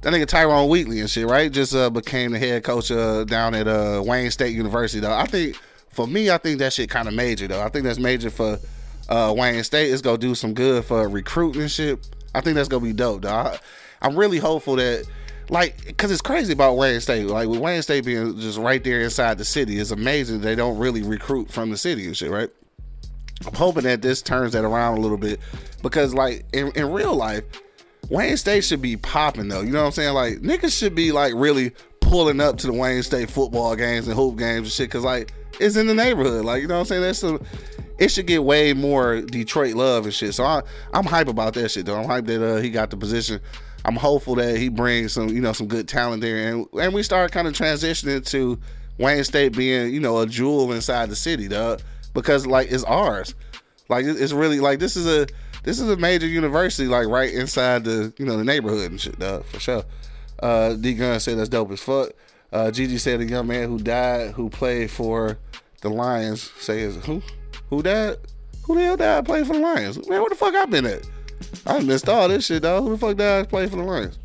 That 0.00 0.10
nigga 0.10 0.24
Tyrone 0.24 0.70
Wheatley 0.70 1.00
and 1.00 1.10
shit, 1.10 1.26
right? 1.26 1.52
Just 1.52 1.74
uh, 1.74 1.90
became 1.90 2.32
the 2.32 2.38
head 2.38 2.64
coach 2.64 2.90
uh, 2.90 3.24
down 3.24 3.54
at 3.54 3.68
uh, 3.68 4.02
Wayne 4.02 4.30
State 4.30 4.56
University, 4.56 5.00
though. 5.00 5.12
I 5.12 5.26
think 5.26 5.56
for 5.90 6.06
me, 6.06 6.30
I 6.30 6.38
think 6.38 6.60
that 6.60 6.72
shit 6.72 6.88
kind 6.88 7.08
of 7.08 7.12
major, 7.12 7.46
though. 7.46 7.60
I 7.60 7.68
think 7.68 7.84
that's 7.84 7.98
major 7.98 8.30
for 8.30 8.58
uh, 9.10 9.34
Wayne 9.36 9.62
State. 9.64 9.92
It's 9.92 10.00
gonna 10.00 10.16
do 10.16 10.34
some 10.34 10.54
good 10.54 10.82
for 10.86 11.06
recruiting 11.10 11.68
shit. 11.68 11.98
I 12.34 12.40
think 12.40 12.54
that's 12.54 12.68
gonna 12.68 12.82
be 12.82 12.94
dope, 12.94 13.20
dog. 13.20 13.48
I, 13.48 13.58
I'm 14.00 14.16
really 14.16 14.38
hopeful 14.38 14.76
that. 14.76 15.06
Like, 15.50 15.94
cause 15.98 16.10
it's 16.10 16.22
crazy 16.22 16.54
about 16.54 16.78
Wayne 16.78 17.00
State. 17.00 17.26
Like 17.26 17.48
with 17.48 17.58
Wayne 17.58 17.82
State 17.82 18.06
being 18.06 18.38
just 18.38 18.56
right 18.56 18.82
there 18.82 19.02
inside 19.02 19.36
the 19.36 19.44
city, 19.44 19.78
it's 19.78 19.90
amazing 19.90 20.40
they 20.40 20.54
don't 20.54 20.78
really 20.78 21.02
recruit 21.02 21.50
from 21.50 21.68
the 21.68 21.76
city 21.76 22.06
and 22.06 22.16
shit, 22.16 22.30
right? 22.30 22.48
I'm 23.46 23.54
hoping 23.54 23.84
that 23.84 24.02
this 24.02 24.22
turns 24.22 24.52
that 24.52 24.64
around 24.64 24.98
a 24.98 25.00
little 25.00 25.16
bit 25.16 25.40
because, 25.82 26.12
like, 26.12 26.44
in, 26.52 26.70
in 26.72 26.90
real 26.92 27.14
life, 27.14 27.44
Wayne 28.10 28.36
State 28.36 28.64
should 28.64 28.82
be 28.82 28.96
popping 28.96 29.48
though. 29.48 29.62
You 29.62 29.70
know 29.70 29.80
what 29.80 29.86
I'm 29.86 29.92
saying? 29.92 30.14
Like, 30.14 30.38
niggas 30.38 30.76
should 30.76 30.94
be 30.94 31.12
like 31.12 31.32
really 31.34 31.72
pulling 32.00 32.40
up 32.40 32.58
to 32.58 32.66
the 32.66 32.72
Wayne 32.72 33.02
State 33.02 33.30
football 33.30 33.74
games 33.76 34.08
and 34.08 34.16
hoop 34.16 34.36
games 34.36 34.66
and 34.66 34.72
shit 34.72 34.88
because, 34.88 35.04
like, 35.04 35.32
it's 35.58 35.76
in 35.76 35.86
the 35.86 35.94
neighborhood. 35.94 36.44
Like, 36.44 36.62
you 36.62 36.68
know 36.68 36.74
what 36.74 36.80
I'm 36.80 36.86
saying? 36.86 37.02
That's 37.02 37.18
some. 37.20 37.44
It 37.98 38.10
should 38.10 38.26
get 38.26 38.42
way 38.42 38.72
more 38.72 39.20
Detroit 39.20 39.74
love 39.74 40.04
and 40.04 40.14
shit. 40.14 40.34
So 40.34 40.44
I, 40.44 40.62
I'm 40.94 41.04
hype 41.04 41.28
about 41.28 41.52
that 41.54 41.70
shit 41.70 41.84
though. 41.84 41.98
I'm 42.00 42.06
hype 42.06 42.24
that 42.26 42.42
uh, 42.42 42.56
he 42.56 42.70
got 42.70 42.90
the 42.90 42.96
position. 42.96 43.40
I'm 43.84 43.96
hopeful 43.96 44.34
that 44.36 44.56
he 44.56 44.70
brings 44.70 45.12
some, 45.12 45.28
you 45.28 45.40
know, 45.40 45.52
some 45.52 45.66
good 45.66 45.86
talent 45.86 46.22
there, 46.22 46.52
and 46.52 46.66
and 46.80 46.92
we 46.94 47.02
start 47.02 47.32
kind 47.32 47.46
of 47.46 47.54
transitioning 47.54 48.24
to 48.30 48.58
Wayne 48.98 49.24
State 49.24 49.56
being, 49.56 49.92
you 49.92 50.00
know, 50.00 50.18
a 50.18 50.26
jewel 50.26 50.72
inside 50.72 51.10
the 51.10 51.16
city, 51.16 51.48
dog 51.48 51.80
because 52.14 52.46
like 52.46 52.70
it's 52.70 52.84
ours. 52.84 53.34
Like 53.88 54.04
it's 54.04 54.32
really 54.32 54.60
like 54.60 54.78
this 54.78 54.96
is 54.96 55.06
a 55.06 55.26
this 55.64 55.80
is 55.80 55.88
a 55.88 55.96
major 55.96 56.26
university 56.26 56.88
like 56.88 57.06
right 57.08 57.32
inside 57.32 57.84
the 57.84 58.12
you 58.18 58.24
know 58.24 58.36
the 58.36 58.44
neighborhood 58.44 58.90
and 58.90 59.00
shit, 59.00 59.18
dog, 59.18 59.44
for 59.46 59.60
sure. 59.60 59.84
Uh, 60.42 60.74
D 60.74 60.94
Gun 60.94 61.20
said 61.20 61.38
that's 61.38 61.48
dope 61.48 61.70
as 61.72 61.80
fuck. 61.80 62.10
Uh, 62.52 62.70
Gigi 62.70 62.98
said 62.98 63.20
a 63.20 63.24
young 63.24 63.46
man 63.46 63.68
who 63.68 63.78
died 63.78 64.32
who 64.32 64.48
played 64.48 64.90
for 64.90 65.38
the 65.82 65.88
Lions. 65.88 66.50
Say 66.58 66.80
is 66.80 66.96
who 67.04 67.22
who 67.68 67.82
died? 67.82 68.16
Who 68.64 68.76
the 68.76 68.82
hell 68.82 68.96
died 68.96 69.24
playing 69.24 69.46
for 69.46 69.54
the 69.54 69.60
Lions? 69.60 69.96
Man, 70.08 70.20
where 70.20 70.28
the 70.28 70.36
fuck 70.36 70.54
I 70.54 70.66
been 70.66 70.86
at? 70.86 71.08
I 71.66 71.80
missed 71.80 72.08
all 72.08 72.28
this 72.28 72.46
shit, 72.46 72.62
dog. 72.62 72.82
Who 72.84 72.90
the 72.90 72.98
fuck 72.98 73.16
died 73.16 73.48
playing 73.48 73.70
for 73.70 73.76
the 73.76 73.82
Lions? 73.82 74.18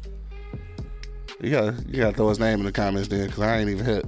You 1.41 1.51
gotta 1.51 1.83
you 1.87 1.97
gotta 1.97 2.15
throw 2.15 2.29
his 2.29 2.39
name 2.39 2.59
in 2.59 2.65
the 2.65 2.71
comments 2.71 3.07
then, 3.07 3.29
cause 3.29 3.39
I 3.39 3.57
ain't 3.57 3.69
even 3.69 3.85
hit. 3.85 4.05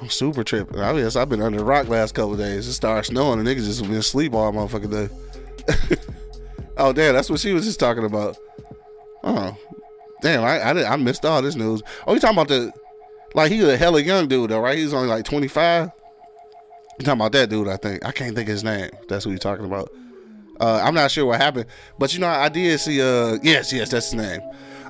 I'm 0.00 0.08
super 0.08 0.42
tripping. 0.42 0.80
I 0.80 0.94
guess 0.94 1.16
I've 1.16 1.28
been 1.28 1.42
under 1.42 1.58
the 1.58 1.64
rock 1.64 1.88
last 1.88 2.14
couple 2.14 2.36
days. 2.36 2.66
It 2.66 2.72
started 2.72 3.04
snowing 3.04 3.38
and 3.38 3.46
niggas 3.46 3.66
just 3.66 3.82
been 3.82 3.92
asleep 3.94 4.32
all 4.32 4.52
motherfucking 4.52 4.90
day. 4.90 5.96
oh 6.78 6.92
damn, 6.92 7.14
that's 7.14 7.28
what 7.28 7.40
she 7.40 7.52
was 7.52 7.64
just 7.64 7.78
talking 7.78 8.04
about. 8.04 8.36
Oh, 9.22 9.56
damn, 10.22 10.42
I 10.42 10.70
I, 10.70 10.72
did, 10.72 10.84
I 10.84 10.96
missed 10.96 11.24
all 11.26 11.42
this 11.42 11.54
news. 11.54 11.82
Oh, 12.06 12.14
you 12.14 12.20
talking 12.20 12.36
about 12.38 12.48
the 12.48 12.72
like 13.34 13.52
he 13.52 13.60
was 13.60 13.68
a 13.68 13.76
hella 13.76 14.00
young 14.00 14.26
dude 14.26 14.50
though, 14.50 14.60
right? 14.60 14.78
He's 14.78 14.94
only 14.94 15.08
like 15.08 15.24
25. 15.24 15.90
You 16.98 17.04
talking 17.04 17.20
about 17.20 17.32
that 17.32 17.50
dude? 17.50 17.68
I 17.68 17.76
think 17.76 18.04
I 18.04 18.12
can't 18.12 18.34
think 18.34 18.48
his 18.48 18.64
name. 18.64 18.90
That's 19.08 19.24
who 19.24 19.30
you're 19.30 19.38
talking 19.38 19.66
about. 19.66 19.92
Uh, 20.58 20.80
I'm 20.82 20.94
not 20.94 21.10
sure 21.10 21.26
what 21.26 21.40
happened, 21.40 21.66
but 21.98 22.12
you 22.12 22.20
know 22.20 22.28
I 22.28 22.48
did 22.48 22.78
see. 22.80 23.00
Uh, 23.00 23.38
yes, 23.42 23.72
yes, 23.72 23.90
that's 23.90 24.10
his 24.10 24.14
name. 24.14 24.40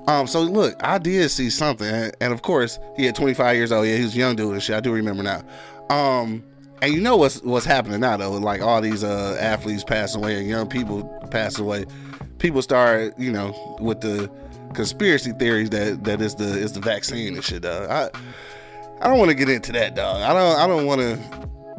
Um, 0.07 0.27
so 0.27 0.41
look, 0.43 0.75
I 0.83 0.99
did 0.99 1.31
see 1.31 1.51
something, 1.51 2.11
and, 2.21 2.33
of 2.33 2.43
course 2.43 2.79
he 2.97 3.05
had 3.05 3.15
25 3.15 3.55
years 3.57 3.71
old. 3.73 3.87
Yeah, 3.87 3.97
he 3.97 4.03
was 4.03 4.17
young 4.17 4.35
dude 4.37 4.53
and 4.53 4.63
shit. 4.63 4.75
I 4.77 4.81
do 4.81 4.93
remember 4.93 5.23
now. 5.23 5.43
Um, 5.89 6.43
And 6.83 6.95
you 6.95 7.01
know 7.01 7.17
what's 7.17 7.43
what's 7.43 7.67
happening 7.67 8.01
now 8.01 8.17
though, 8.17 8.33
like 8.33 8.63
all 8.63 8.81
these 8.81 9.05
uh 9.05 9.37
athletes 9.41 9.85
passing 9.85 10.23
away 10.23 10.39
and 10.39 10.49
young 10.49 10.67
people 10.67 11.05
passing 11.31 11.65
away, 11.65 11.85
people 12.39 12.63
start, 12.63 13.19
you 13.19 13.31
know, 13.31 13.77
with 13.81 14.01
the 14.01 14.31
conspiracy 14.73 15.33
theories 15.33 15.69
that 15.71 16.05
that 16.05 16.23
is 16.23 16.35
the 16.37 16.45
is 16.59 16.73
the 16.73 16.81
vaccine 16.81 17.35
and 17.35 17.45
shit, 17.45 17.63
dog. 17.63 17.91
I 17.91 18.09
I 19.03 19.09
don't 19.09 19.19
want 19.19 19.29
to 19.31 19.35
get 19.35 19.49
into 19.51 19.73
that, 19.73 19.95
dog. 19.95 20.23
I 20.23 20.33
don't 20.33 20.57
I 20.59 20.67
don't 20.67 20.87
want 20.87 21.01
to. 21.03 21.19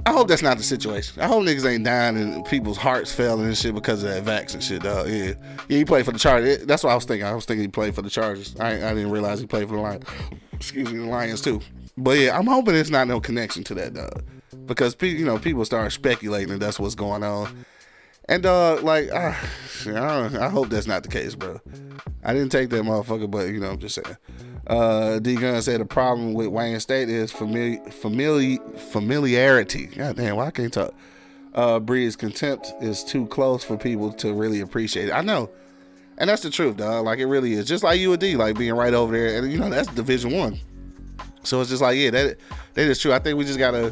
I 0.06 0.12
hope 0.12 0.28
that's 0.28 0.42
not 0.42 0.58
the 0.58 0.64
situation. 0.64 1.22
I 1.22 1.28
hope 1.28 1.44
niggas 1.44 1.70
ain't 1.70 1.84
dying 1.84 2.18
and 2.18 2.46
people's 2.46 2.78
hearts 2.78 3.14
failing 3.14 3.46
and 3.46 3.58
shit 3.58 3.76
because 3.76 4.04
of 4.04 4.10
that 4.10 4.24
vaccine 4.24 4.62
shit, 4.62 4.82
dog. 4.82 5.08
Yeah, 5.08 5.34
yeah. 5.68 5.78
He 5.78 5.86
played 5.86 6.06
for 6.06 6.12
the 6.12 6.20
Chargers. 6.20 6.66
That's 6.66 6.84
what 6.84 6.92
I 6.92 6.96
was 6.96 7.06
thinking. 7.06 7.26
I 7.26 7.34
was 7.34 7.46
thinking 7.46 7.64
he 7.64 7.68
played 7.68 7.94
for 7.94 8.02
the 8.02 8.10
Chargers. 8.10 8.56
I 8.60 8.74
I 8.76 8.94
didn't 8.94 9.12
realize 9.12 9.40
he 9.40 9.46
played 9.46 9.68
for 9.68 9.76
the 9.76 9.82
Lions. 9.82 10.06
Excuse 10.54 10.92
me, 10.92 11.00
the 11.00 11.06
Lions 11.06 11.42
too. 11.42 11.62
But 11.98 12.18
yeah, 12.18 12.38
I'm 12.38 12.48
hoping 12.48 12.76
it's 12.76 12.90
not 12.90 13.08
no 13.08 13.20
connection 13.20 13.64
to 13.66 13.74
that, 13.76 13.94
dog. 13.94 14.24
Because 14.66 14.96
you 15.02 15.26
know 15.26 15.38
people 15.38 15.66
start 15.66 15.92
speculating 15.92 16.50
that 16.50 16.60
that's 16.60 16.80
what's 16.80 16.96
going 16.96 17.24
on. 17.24 17.66
And 18.30 18.46
uh, 18.46 18.82
like, 18.82 19.12
uh, 19.12 19.34
I, 19.88 20.30
I 20.46 20.50
hope 20.50 20.70
that's 20.70 20.88
not 20.88 21.04
the 21.04 21.10
case, 21.10 21.36
bro. 21.36 21.60
I 22.24 22.34
didn't 22.34 22.52
take 22.52 22.70
that 22.70 22.84
motherfucker, 22.84 23.30
but 23.30 23.50
you 23.50 23.60
know, 23.60 23.70
I'm 23.72 23.80
just 23.80 23.96
saying. 23.96 24.18
Uh, 24.68 25.20
D 25.20 25.36
Gun 25.36 25.60
said 25.62 25.82
the 25.82 25.86
problem 25.86 26.34
with 26.34 26.48
Wayne 26.48 26.80
State 26.80 27.10
is 27.10 27.34
famili- 27.34 27.84
famili- 27.92 28.78
familiarity. 28.78 29.88
God 29.88 30.18
damn, 30.18 30.36
why 30.36 30.48
I 30.48 30.52
can't 30.52 30.72
talk? 30.72 30.94
Uh, 31.54 31.80
breeds 31.80 32.16
contempt 32.16 32.72
is 32.80 33.04
too 33.04 33.26
close 33.28 33.64
for 33.64 33.76
people 33.76 34.14
to 34.14 34.34
really 34.34 34.62
appreciate 34.62 35.10
it. 35.10 35.12
I 35.12 35.22
know, 35.22 35.50
and 36.18 36.30
that's 36.30 36.44
the 36.44 36.52
truth, 36.52 36.78
dog. 36.78 37.06
Like 37.06 37.20
it 37.20 37.26
really 37.26 37.54
is. 37.54 37.68
Just 37.68 37.84
like 37.84 38.00
you 38.00 38.12
and 38.14 38.22
D, 38.22 38.36
like 38.36 38.58
being 38.58 38.74
right 38.74 38.94
over 38.94 39.12
there, 39.18 39.40
and 39.40 39.52
you 39.52 39.58
know 39.58 39.70
that's 39.70 39.90
Division 39.90 40.32
One. 40.32 40.60
So 41.44 41.60
it's 41.60 41.72
just 41.72 41.82
like, 41.82 41.98
yeah, 41.98 42.12
that 42.12 42.38
that 42.76 42.88
is 42.88 43.00
true. 43.00 43.12
I 43.12 43.20
think 43.20 43.38
we 43.38 43.46
just 43.46 43.60
gotta. 43.60 43.88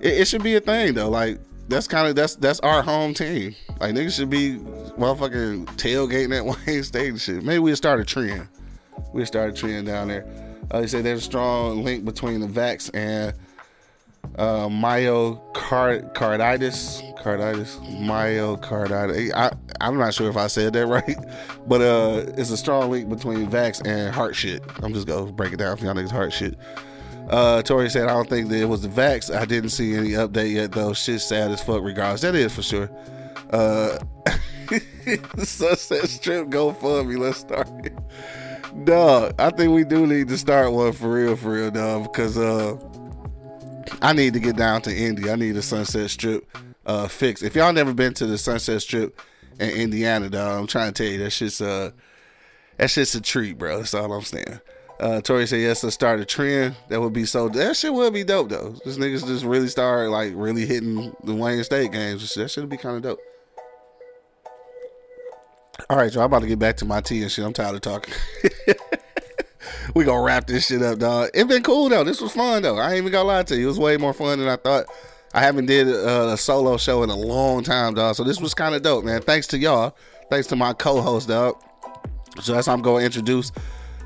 It, 0.00 0.20
it 0.20 0.28
should 0.28 0.42
be 0.42 0.56
a 0.56 0.60
thing 0.60 0.94
though. 0.94 1.08
Like 1.08 1.38
that's 1.68 1.88
kind 1.88 2.08
of 2.08 2.14
that's 2.14 2.36
that's 2.36 2.60
our 2.60 2.82
home 2.82 3.14
team. 3.14 3.54
Like 3.80 3.94
niggas 3.94 4.16
should 4.16 4.30
be 4.30 4.56
motherfucking 4.98 5.66
tailgating 5.76 6.36
at 6.36 6.44
Wayne 6.66 6.82
State 6.82 7.08
and 7.10 7.20
shit. 7.20 7.42
Maybe 7.42 7.58
we'll 7.58 7.76
start 7.76 8.00
a 8.00 8.04
trend. 8.04 8.48
We'll 9.12 9.26
start 9.26 9.50
a 9.50 9.52
trend 9.52 9.86
down 9.86 10.08
there. 10.08 10.26
Uh, 10.70 10.80
they 10.80 10.86
say 10.86 11.02
there's 11.02 11.20
a 11.20 11.24
strong 11.24 11.84
link 11.84 12.04
between 12.04 12.40
the 12.40 12.46
vax 12.46 12.90
and 12.94 13.34
uh, 14.36 14.68
myocarditis. 14.68 17.02
Carditis, 17.22 17.78
myocarditis. 18.00 19.32
I 19.34 19.50
I'm 19.80 19.98
not 19.98 20.14
sure 20.14 20.30
if 20.30 20.36
I 20.36 20.46
said 20.46 20.72
that 20.74 20.86
right, 20.86 21.16
but 21.66 21.80
uh, 21.80 22.24
it's 22.36 22.50
a 22.50 22.56
strong 22.56 22.90
link 22.90 23.08
between 23.08 23.48
vax 23.48 23.84
and 23.86 24.14
heart 24.14 24.36
shit. 24.36 24.62
I'm 24.82 24.94
just 24.94 25.06
gonna 25.06 25.32
break 25.32 25.52
it 25.52 25.58
down 25.58 25.76
for 25.76 25.84
y'all 25.84 25.94
niggas 25.94 26.10
heart 26.10 26.32
shit. 26.32 26.56
Uh, 27.28 27.60
Tori 27.62 27.90
said, 27.90 28.04
I 28.04 28.12
don't 28.12 28.28
think 28.28 28.48
that 28.48 28.60
it 28.60 28.66
was 28.66 28.82
the 28.82 28.88
vax. 28.88 29.34
I 29.34 29.44
didn't 29.44 29.70
see 29.70 29.94
any 29.94 30.10
update 30.10 30.52
yet, 30.52 30.72
though. 30.72 30.92
Shit's 30.92 31.24
sad 31.24 31.50
as 31.50 31.62
fuck, 31.62 31.82
regardless. 31.82 32.20
That 32.20 32.34
is 32.34 32.54
for 32.54 32.62
sure. 32.62 32.90
Uh, 33.50 33.98
Sunset 35.38 36.08
Strip, 36.08 36.50
go 36.50 36.72
for 36.72 37.02
me. 37.04 37.16
Let's 37.16 37.38
start 37.38 37.68
it. 37.84 37.96
Dog, 38.84 39.34
I 39.38 39.50
think 39.50 39.72
we 39.72 39.84
do 39.84 40.06
need 40.06 40.28
to 40.28 40.38
start 40.38 40.72
one 40.72 40.92
for 40.92 41.10
real, 41.10 41.34
for 41.34 41.52
real, 41.52 41.70
dog, 41.70 42.12
because 42.12 42.36
uh, 42.36 42.76
I 44.02 44.12
need 44.12 44.34
to 44.34 44.40
get 44.40 44.56
down 44.56 44.82
to 44.82 44.94
Indy. 44.94 45.30
I 45.30 45.36
need 45.36 45.56
a 45.56 45.62
Sunset 45.62 46.10
Strip 46.10 46.46
uh, 46.84 47.08
fix. 47.08 47.42
If 47.42 47.56
y'all 47.56 47.72
never 47.72 47.94
been 47.94 48.14
to 48.14 48.26
the 48.26 48.38
Sunset 48.38 48.82
Strip 48.82 49.20
in 49.58 49.70
Indiana, 49.70 50.28
dog, 50.28 50.60
I'm 50.60 50.66
trying 50.66 50.92
to 50.92 51.02
tell 51.02 51.10
you, 51.10 51.18
that 51.24 51.30
shit's, 51.30 51.60
uh, 51.60 51.92
that 52.76 52.90
shit's 52.90 53.14
a 53.14 53.20
treat, 53.20 53.56
bro. 53.58 53.78
That's 53.78 53.94
all 53.94 54.12
I'm 54.12 54.22
saying. 54.22 54.60
Uh, 54.98 55.20
Tori 55.20 55.46
said 55.46 55.60
yes 55.60 55.82
to 55.82 55.90
start 55.90 56.20
a 56.20 56.24
trend. 56.24 56.74
That 56.88 57.00
would 57.00 57.12
be 57.12 57.26
so. 57.26 57.48
That 57.48 57.76
shit 57.76 57.92
would 57.92 58.14
be 58.14 58.24
dope 58.24 58.48
though. 58.48 58.74
This 58.84 58.96
niggas 58.96 59.26
just 59.26 59.44
really 59.44 59.68
start 59.68 60.08
like 60.10 60.32
really 60.34 60.64
hitting 60.64 61.14
the 61.22 61.34
Wayne 61.34 61.62
State 61.64 61.92
games. 61.92 62.34
That 62.34 62.50
should 62.50 62.68
be 62.68 62.78
kind 62.78 62.96
of 62.96 63.02
dope. 63.02 63.20
All 65.90 65.98
right, 65.98 66.12
y'all. 66.12 66.22
I'm 66.22 66.26
about 66.26 66.40
to 66.42 66.48
get 66.48 66.58
back 66.58 66.78
to 66.78 66.86
my 66.86 67.00
tea 67.00 67.22
and 67.22 67.30
shit. 67.30 67.44
I'm 67.44 67.52
tired 67.52 67.74
of 67.74 67.82
talking. 67.82 68.14
we 69.94 70.04
gonna 70.04 70.22
wrap 70.22 70.46
this 70.46 70.66
shit 70.66 70.82
up, 70.82 70.98
dog. 70.98 71.28
It 71.34 71.46
been 71.46 71.62
cool 71.62 71.90
though. 71.90 72.02
This 72.02 72.22
was 72.22 72.32
fun 72.32 72.62
though. 72.62 72.78
I 72.78 72.90
ain't 72.90 72.98
even 72.98 73.12
gonna 73.12 73.28
lie 73.28 73.42
to 73.44 73.56
you. 73.56 73.64
It 73.64 73.68
was 73.68 73.78
way 73.78 73.98
more 73.98 74.14
fun 74.14 74.38
than 74.38 74.48
I 74.48 74.56
thought. 74.56 74.86
I 75.34 75.40
haven't 75.40 75.66
did 75.66 75.88
uh, 75.88 76.30
a 76.32 76.36
solo 76.38 76.78
show 76.78 77.02
in 77.02 77.10
a 77.10 77.16
long 77.16 77.62
time, 77.62 77.92
dog. 77.92 78.14
So 78.14 78.24
this 78.24 78.40
was 78.40 78.54
kind 78.54 78.74
of 78.74 78.80
dope, 78.80 79.04
man. 79.04 79.20
Thanks 79.20 79.46
to 79.48 79.58
y'all. 79.58 79.94
Thanks 80.30 80.46
to 80.48 80.56
my 80.56 80.72
co-host, 80.72 81.28
dog. 81.28 81.56
So 82.40 82.54
that's 82.54 82.66
how 82.66 82.72
I'm 82.72 82.80
gonna 82.80 83.04
introduce 83.04 83.52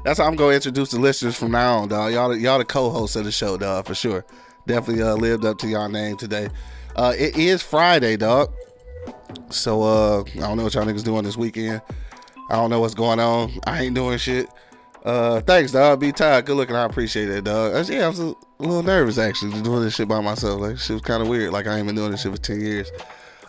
that's 0.04 0.18
how 0.18 0.26
I'm 0.26 0.36
gonna 0.36 0.54
introduce 0.54 0.90
the 0.90 0.98
listeners 0.98 1.36
from 1.36 1.52
now 1.52 1.78
on, 1.78 1.88
dog. 1.88 2.12
Y'all, 2.12 2.36
y'all 2.36 2.58
the 2.58 2.64
co-hosts 2.64 3.16
of 3.16 3.24
the 3.24 3.32
show, 3.32 3.56
dog, 3.56 3.86
for 3.86 3.94
sure. 3.94 4.24
Definitely 4.66 5.02
uh, 5.02 5.14
lived 5.14 5.44
up 5.44 5.58
to 5.58 5.68
y'all 5.68 5.88
name 5.88 6.16
today. 6.16 6.48
Uh, 6.96 7.14
it 7.16 7.36
is 7.36 7.62
Friday, 7.62 8.16
dog. 8.16 8.52
So 9.50 9.82
uh, 9.82 10.22
I 10.22 10.40
don't 10.40 10.56
know 10.56 10.64
what 10.64 10.74
y'all 10.74 10.84
niggas 10.84 11.04
doing 11.04 11.24
this 11.24 11.36
weekend. 11.36 11.82
I 12.48 12.56
don't 12.56 12.70
know 12.70 12.80
what's 12.80 12.94
going 12.94 13.20
on. 13.20 13.52
I 13.66 13.82
ain't 13.82 13.94
doing 13.94 14.18
shit. 14.18 14.48
Uh, 15.04 15.40
thanks, 15.40 15.72
dog. 15.72 16.00
Be 16.00 16.12
tired. 16.12 16.46
Good 16.46 16.56
looking. 16.56 16.76
I 16.76 16.84
appreciate 16.84 17.28
it, 17.28 17.44
dog. 17.44 17.74
Uh, 17.74 17.92
yeah, 17.92 18.04
I 18.04 18.08
was 18.08 18.20
a 18.20 18.34
little 18.58 18.82
nervous 18.82 19.18
actually 19.18 19.60
doing 19.62 19.82
this 19.82 19.94
shit 19.94 20.08
by 20.08 20.20
myself. 20.20 20.60
Like 20.60 20.78
shit 20.78 20.94
was 20.94 21.02
kind 21.02 21.22
of 21.22 21.28
weird. 21.28 21.52
Like 21.52 21.66
I 21.66 21.76
ain't 21.78 21.86
been 21.86 21.96
doing 21.96 22.10
this 22.10 22.22
shit 22.22 22.32
for 22.32 22.40
ten 22.40 22.60
years. 22.60 22.90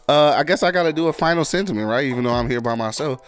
Uh, 0.07 0.33
I 0.37 0.43
guess 0.43 0.63
I 0.63 0.71
gotta 0.71 0.93
do 0.93 1.07
a 1.07 1.13
final 1.13 1.45
sentiment, 1.45 1.87
right? 1.87 2.05
Even 2.05 2.23
though 2.23 2.33
I'm 2.33 2.49
here 2.49 2.61
by 2.61 2.75
myself. 2.75 3.21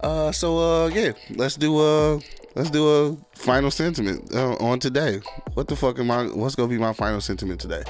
Uh, 0.00 0.32
so 0.32 0.58
uh, 0.58 0.88
yeah, 0.88 1.12
let's 1.30 1.56
do 1.56 1.78
uh 1.78 2.20
let's 2.54 2.70
do 2.70 2.88
a 2.88 3.16
final 3.36 3.70
sentiment 3.70 4.34
uh, 4.34 4.54
on 4.56 4.78
today. 4.78 5.20
What 5.54 5.68
the 5.68 5.76
fuck 5.76 5.98
am 5.98 6.10
I? 6.10 6.24
What's 6.24 6.54
gonna 6.54 6.68
be 6.68 6.78
my 6.78 6.92
final 6.92 7.20
sentiment 7.20 7.60
today? 7.60 7.82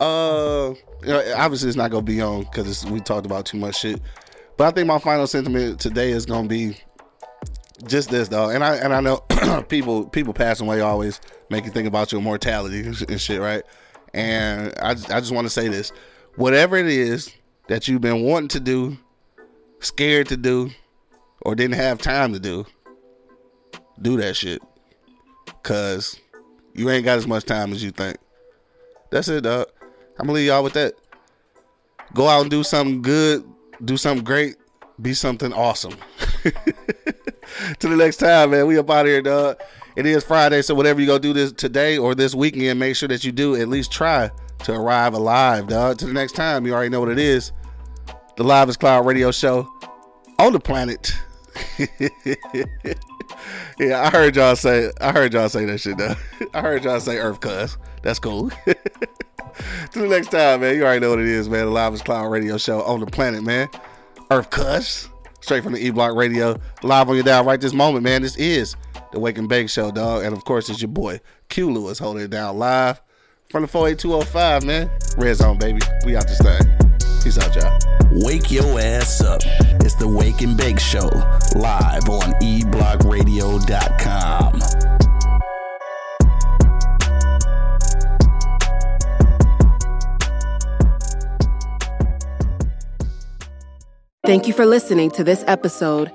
Uh, 0.00 0.74
you 1.02 1.08
know, 1.08 1.34
obviously 1.36 1.68
it's 1.68 1.76
not 1.76 1.90
gonna 1.90 2.02
be 2.02 2.20
on 2.20 2.42
because 2.42 2.84
we 2.86 3.00
talked 3.00 3.26
about 3.26 3.46
too 3.46 3.58
much 3.58 3.78
shit. 3.80 4.00
But 4.56 4.68
I 4.68 4.70
think 4.72 4.86
my 4.86 4.98
final 4.98 5.26
sentiment 5.26 5.80
today 5.80 6.10
is 6.10 6.26
gonna 6.26 6.48
be 6.48 6.76
just 7.86 8.10
this, 8.10 8.28
though. 8.28 8.50
And 8.50 8.64
I 8.64 8.76
and 8.76 8.92
I 8.92 9.00
know 9.00 9.18
people 9.68 10.06
people 10.08 10.32
passing 10.32 10.66
away 10.66 10.80
always 10.80 11.20
make 11.50 11.64
you 11.64 11.70
think 11.70 11.88
about 11.88 12.12
your 12.12 12.22
mortality 12.22 12.80
and 12.86 13.20
shit, 13.20 13.40
right? 13.40 13.62
And 14.14 14.72
I 14.80 14.90
I 14.90 15.20
just 15.20 15.32
want 15.32 15.46
to 15.46 15.50
say 15.50 15.68
this: 15.68 15.92
whatever 16.36 16.76
it 16.76 16.86
is 16.86 17.32
that 17.68 17.88
you've 17.88 18.00
been 18.00 18.22
wanting 18.22 18.48
to 18.48 18.60
do, 18.60 18.98
scared 19.80 20.28
to 20.28 20.36
do, 20.36 20.70
or 21.42 21.54
didn't 21.54 21.76
have 21.76 21.98
time 21.98 22.32
to 22.32 22.40
do, 22.40 22.66
do 24.00 24.16
that 24.18 24.36
shit. 24.36 24.62
Cause 25.62 26.20
you 26.74 26.90
ain't 26.90 27.04
got 27.04 27.18
as 27.18 27.26
much 27.26 27.44
time 27.44 27.72
as 27.72 27.82
you 27.82 27.90
think. 27.90 28.16
That's 29.10 29.28
it, 29.28 29.42
dog. 29.42 29.66
I'm 30.18 30.26
gonna 30.26 30.32
leave 30.32 30.46
y'all 30.46 30.64
with 30.64 30.72
that. 30.74 30.94
Go 32.14 32.28
out 32.28 32.42
and 32.42 32.50
do 32.50 32.62
something 32.62 33.02
good, 33.02 33.44
do 33.84 33.96
something 33.96 34.24
great, 34.24 34.56
be 35.00 35.14
something 35.14 35.52
awesome. 35.52 35.94
Till 37.78 37.90
the 37.90 37.96
next 37.96 38.16
time, 38.16 38.50
man. 38.50 38.66
We 38.66 38.78
up 38.78 38.90
out 38.90 39.06
here, 39.06 39.22
dog. 39.22 39.60
It 39.96 40.06
is 40.06 40.24
Friday, 40.24 40.62
so 40.62 40.74
whatever 40.74 41.00
you 41.00 41.06
go 41.06 41.18
do 41.18 41.32
this 41.32 41.52
today 41.52 41.98
or 41.98 42.14
this 42.14 42.34
weekend, 42.34 42.80
make 42.80 42.96
sure 42.96 43.08
that 43.08 43.24
you 43.24 43.32
do 43.32 43.54
at 43.56 43.68
least 43.68 43.92
try 43.92 44.30
to 44.64 44.72
arrive 44.72 45.12
alive, 45.12 45.68
dog. 45.68 45.98
To 45.98 46.06
the 46.06 46.12
next 46.12 46.32
time, 46.32 46.66
you 46.66 46.72
already 46.72 46.88
know 46.88 47.00
what 47.00 47.10
it 47.10 47.18
is. 47.18 47.52
The 48.36 48.44
Live 48.44 48.68
is 48.70 48.76
Cloud 48.78 49.04
Radio 49.04 49.30
Show 49.30 49.68
on 50.38 50.52
the 50.52 50.60
planet. 50.60 51.12
yeah, 53.78 54.02
I 54.02 54.10
heard 54.10 54.36
y'all 54.36 54.56
say. 54.56 54.90
I 55.00 55.12
heard 55.12 55.32
y'all 55.32 55.48
say 55.48 55.64
that 55.64 55.78
shit 55.78 55.98
though. 55.98 56.14
I 56.54 56.60
heard 56.60 56.84
y'all 56.84 57.00
say 57.00 57.18
Earth 57.18 57.40
Cuz. 57.40 57.76
That's 58.02 58.18
cool. 58.18 58.50
Till 59.92 60.08
next 60.08 60.30
time, 60.30 60.60
man. 60.60 60.76
You 60.76 60.84
already 60.84 61.00
know 61.00 61.10
what 61.10 61.20
it 61.20 61.26
is, 61.26 61.48
man. 61.48 61.66
The 61.66 61.70
Live 61.70 61.94
is 61.94 62.02
Cloud 62.02 62.30
Radio 62.30 62.56
Show 62.58 62.82
on 62.82 63.00
the 63.00 63.06
planet, 63.06 63.42
man. 63.42 63.68
Earth 64.30 64.50
Cuz. 64.50 65.08
Straight 65.40 65.64
from 65.64 65.72
the 65.72 65.84
E 65.84 65.90
Block 65.90 66.14
Radio. 66.14 66.58
Live 66.82 67.08
on 67.08 67.16
your 67.16 67.24
dial 67.24 67.44
right 67.44 67.60
this 67.60 67.74
moment, 67.74 68.04
man. 68.04 68.22
This 68.22 68.36
is 68.36 68.76
the 69.12 69.20
Wake 69.20 69.38
and 69.38 69.48
Bake 69.48 69.68
Show, 69.68 69.90
dog. 69.90 70.24
And 70.24 70.34
of 70.34 70.44
course, 70.44 70.68
it's 70.68 70.80
your 70.80 70.88
boy 70.88 71.20
Q 71.48 71.72
Lewis 71.72 71.98
holding 71.98 72.22
it 72.22 72.30
down 72.30 72.58
live 72.58 73.02
from 73.50 73.62
the 73.62 73.68
48205, 73.68 74.64
man. 74.64 74.90
Red 75.18 75.34
Zone, 75.34 75.58
baby. 75.58 75.80
We 76.06 76.16
out 76.16 76.26
this 76.26 76.40
thing. 76.40 76.91
Peace 77.22 77.38
out, 77.38 77.54
y'all. 77.54 77.78
Wake 78.10 78.50
your 78.50 78.80
ass 78.80 79.20
up. 79.20 79.42
It's 79.80 79.94
the 79.94 80.08
Wake 80.08 80.40
and 80.40 80.56
Bake 80.56 80.80
Show, 80.80 81.08
live 81.54 82.08
on 82.08 82.32
eblockradio.com. 82.42 84.60
Thank 94.26 94.48
you 94.48 94.52
for 94.52 94.66
listening 94.66 95.12
to 95.12 95.22
this 95.22 95.44
episode. 95.46 96.10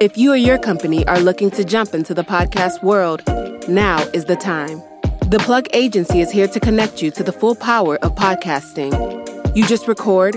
If 0.00 0.16
you 0.16 0.32
or 0.32 0.36
your 0.36 0.58
company 0.58 1.04
are 1.08 1.18
looking 1.18 1.50
to 1.52 1.64
jump 1.64 1.92
into 1.92 2.14
the 2.14 2.22
podcast 2.22 2.84
world, 2.84 3.22
now 3.68 3.98
is 4.12 4.26
the 4.26 4.36
time. 4.36 4.80
The 5.28 5.40
Plug 5.40 5.66
Agency 5.72 6.20
is 6.20 6.30
here 6.30 6.46
to 6.46 6.60
connect 6.60 7.02
you 7.02 7.10
to 7.12 7.22
the 7.24 7.32
full 7.32 7.54
power 7.56 7.96
of 8.04 8.14
podcasting. 8.14 9.56
You 9.56 9.66
just 9.66 9.88
record 9.88 10.36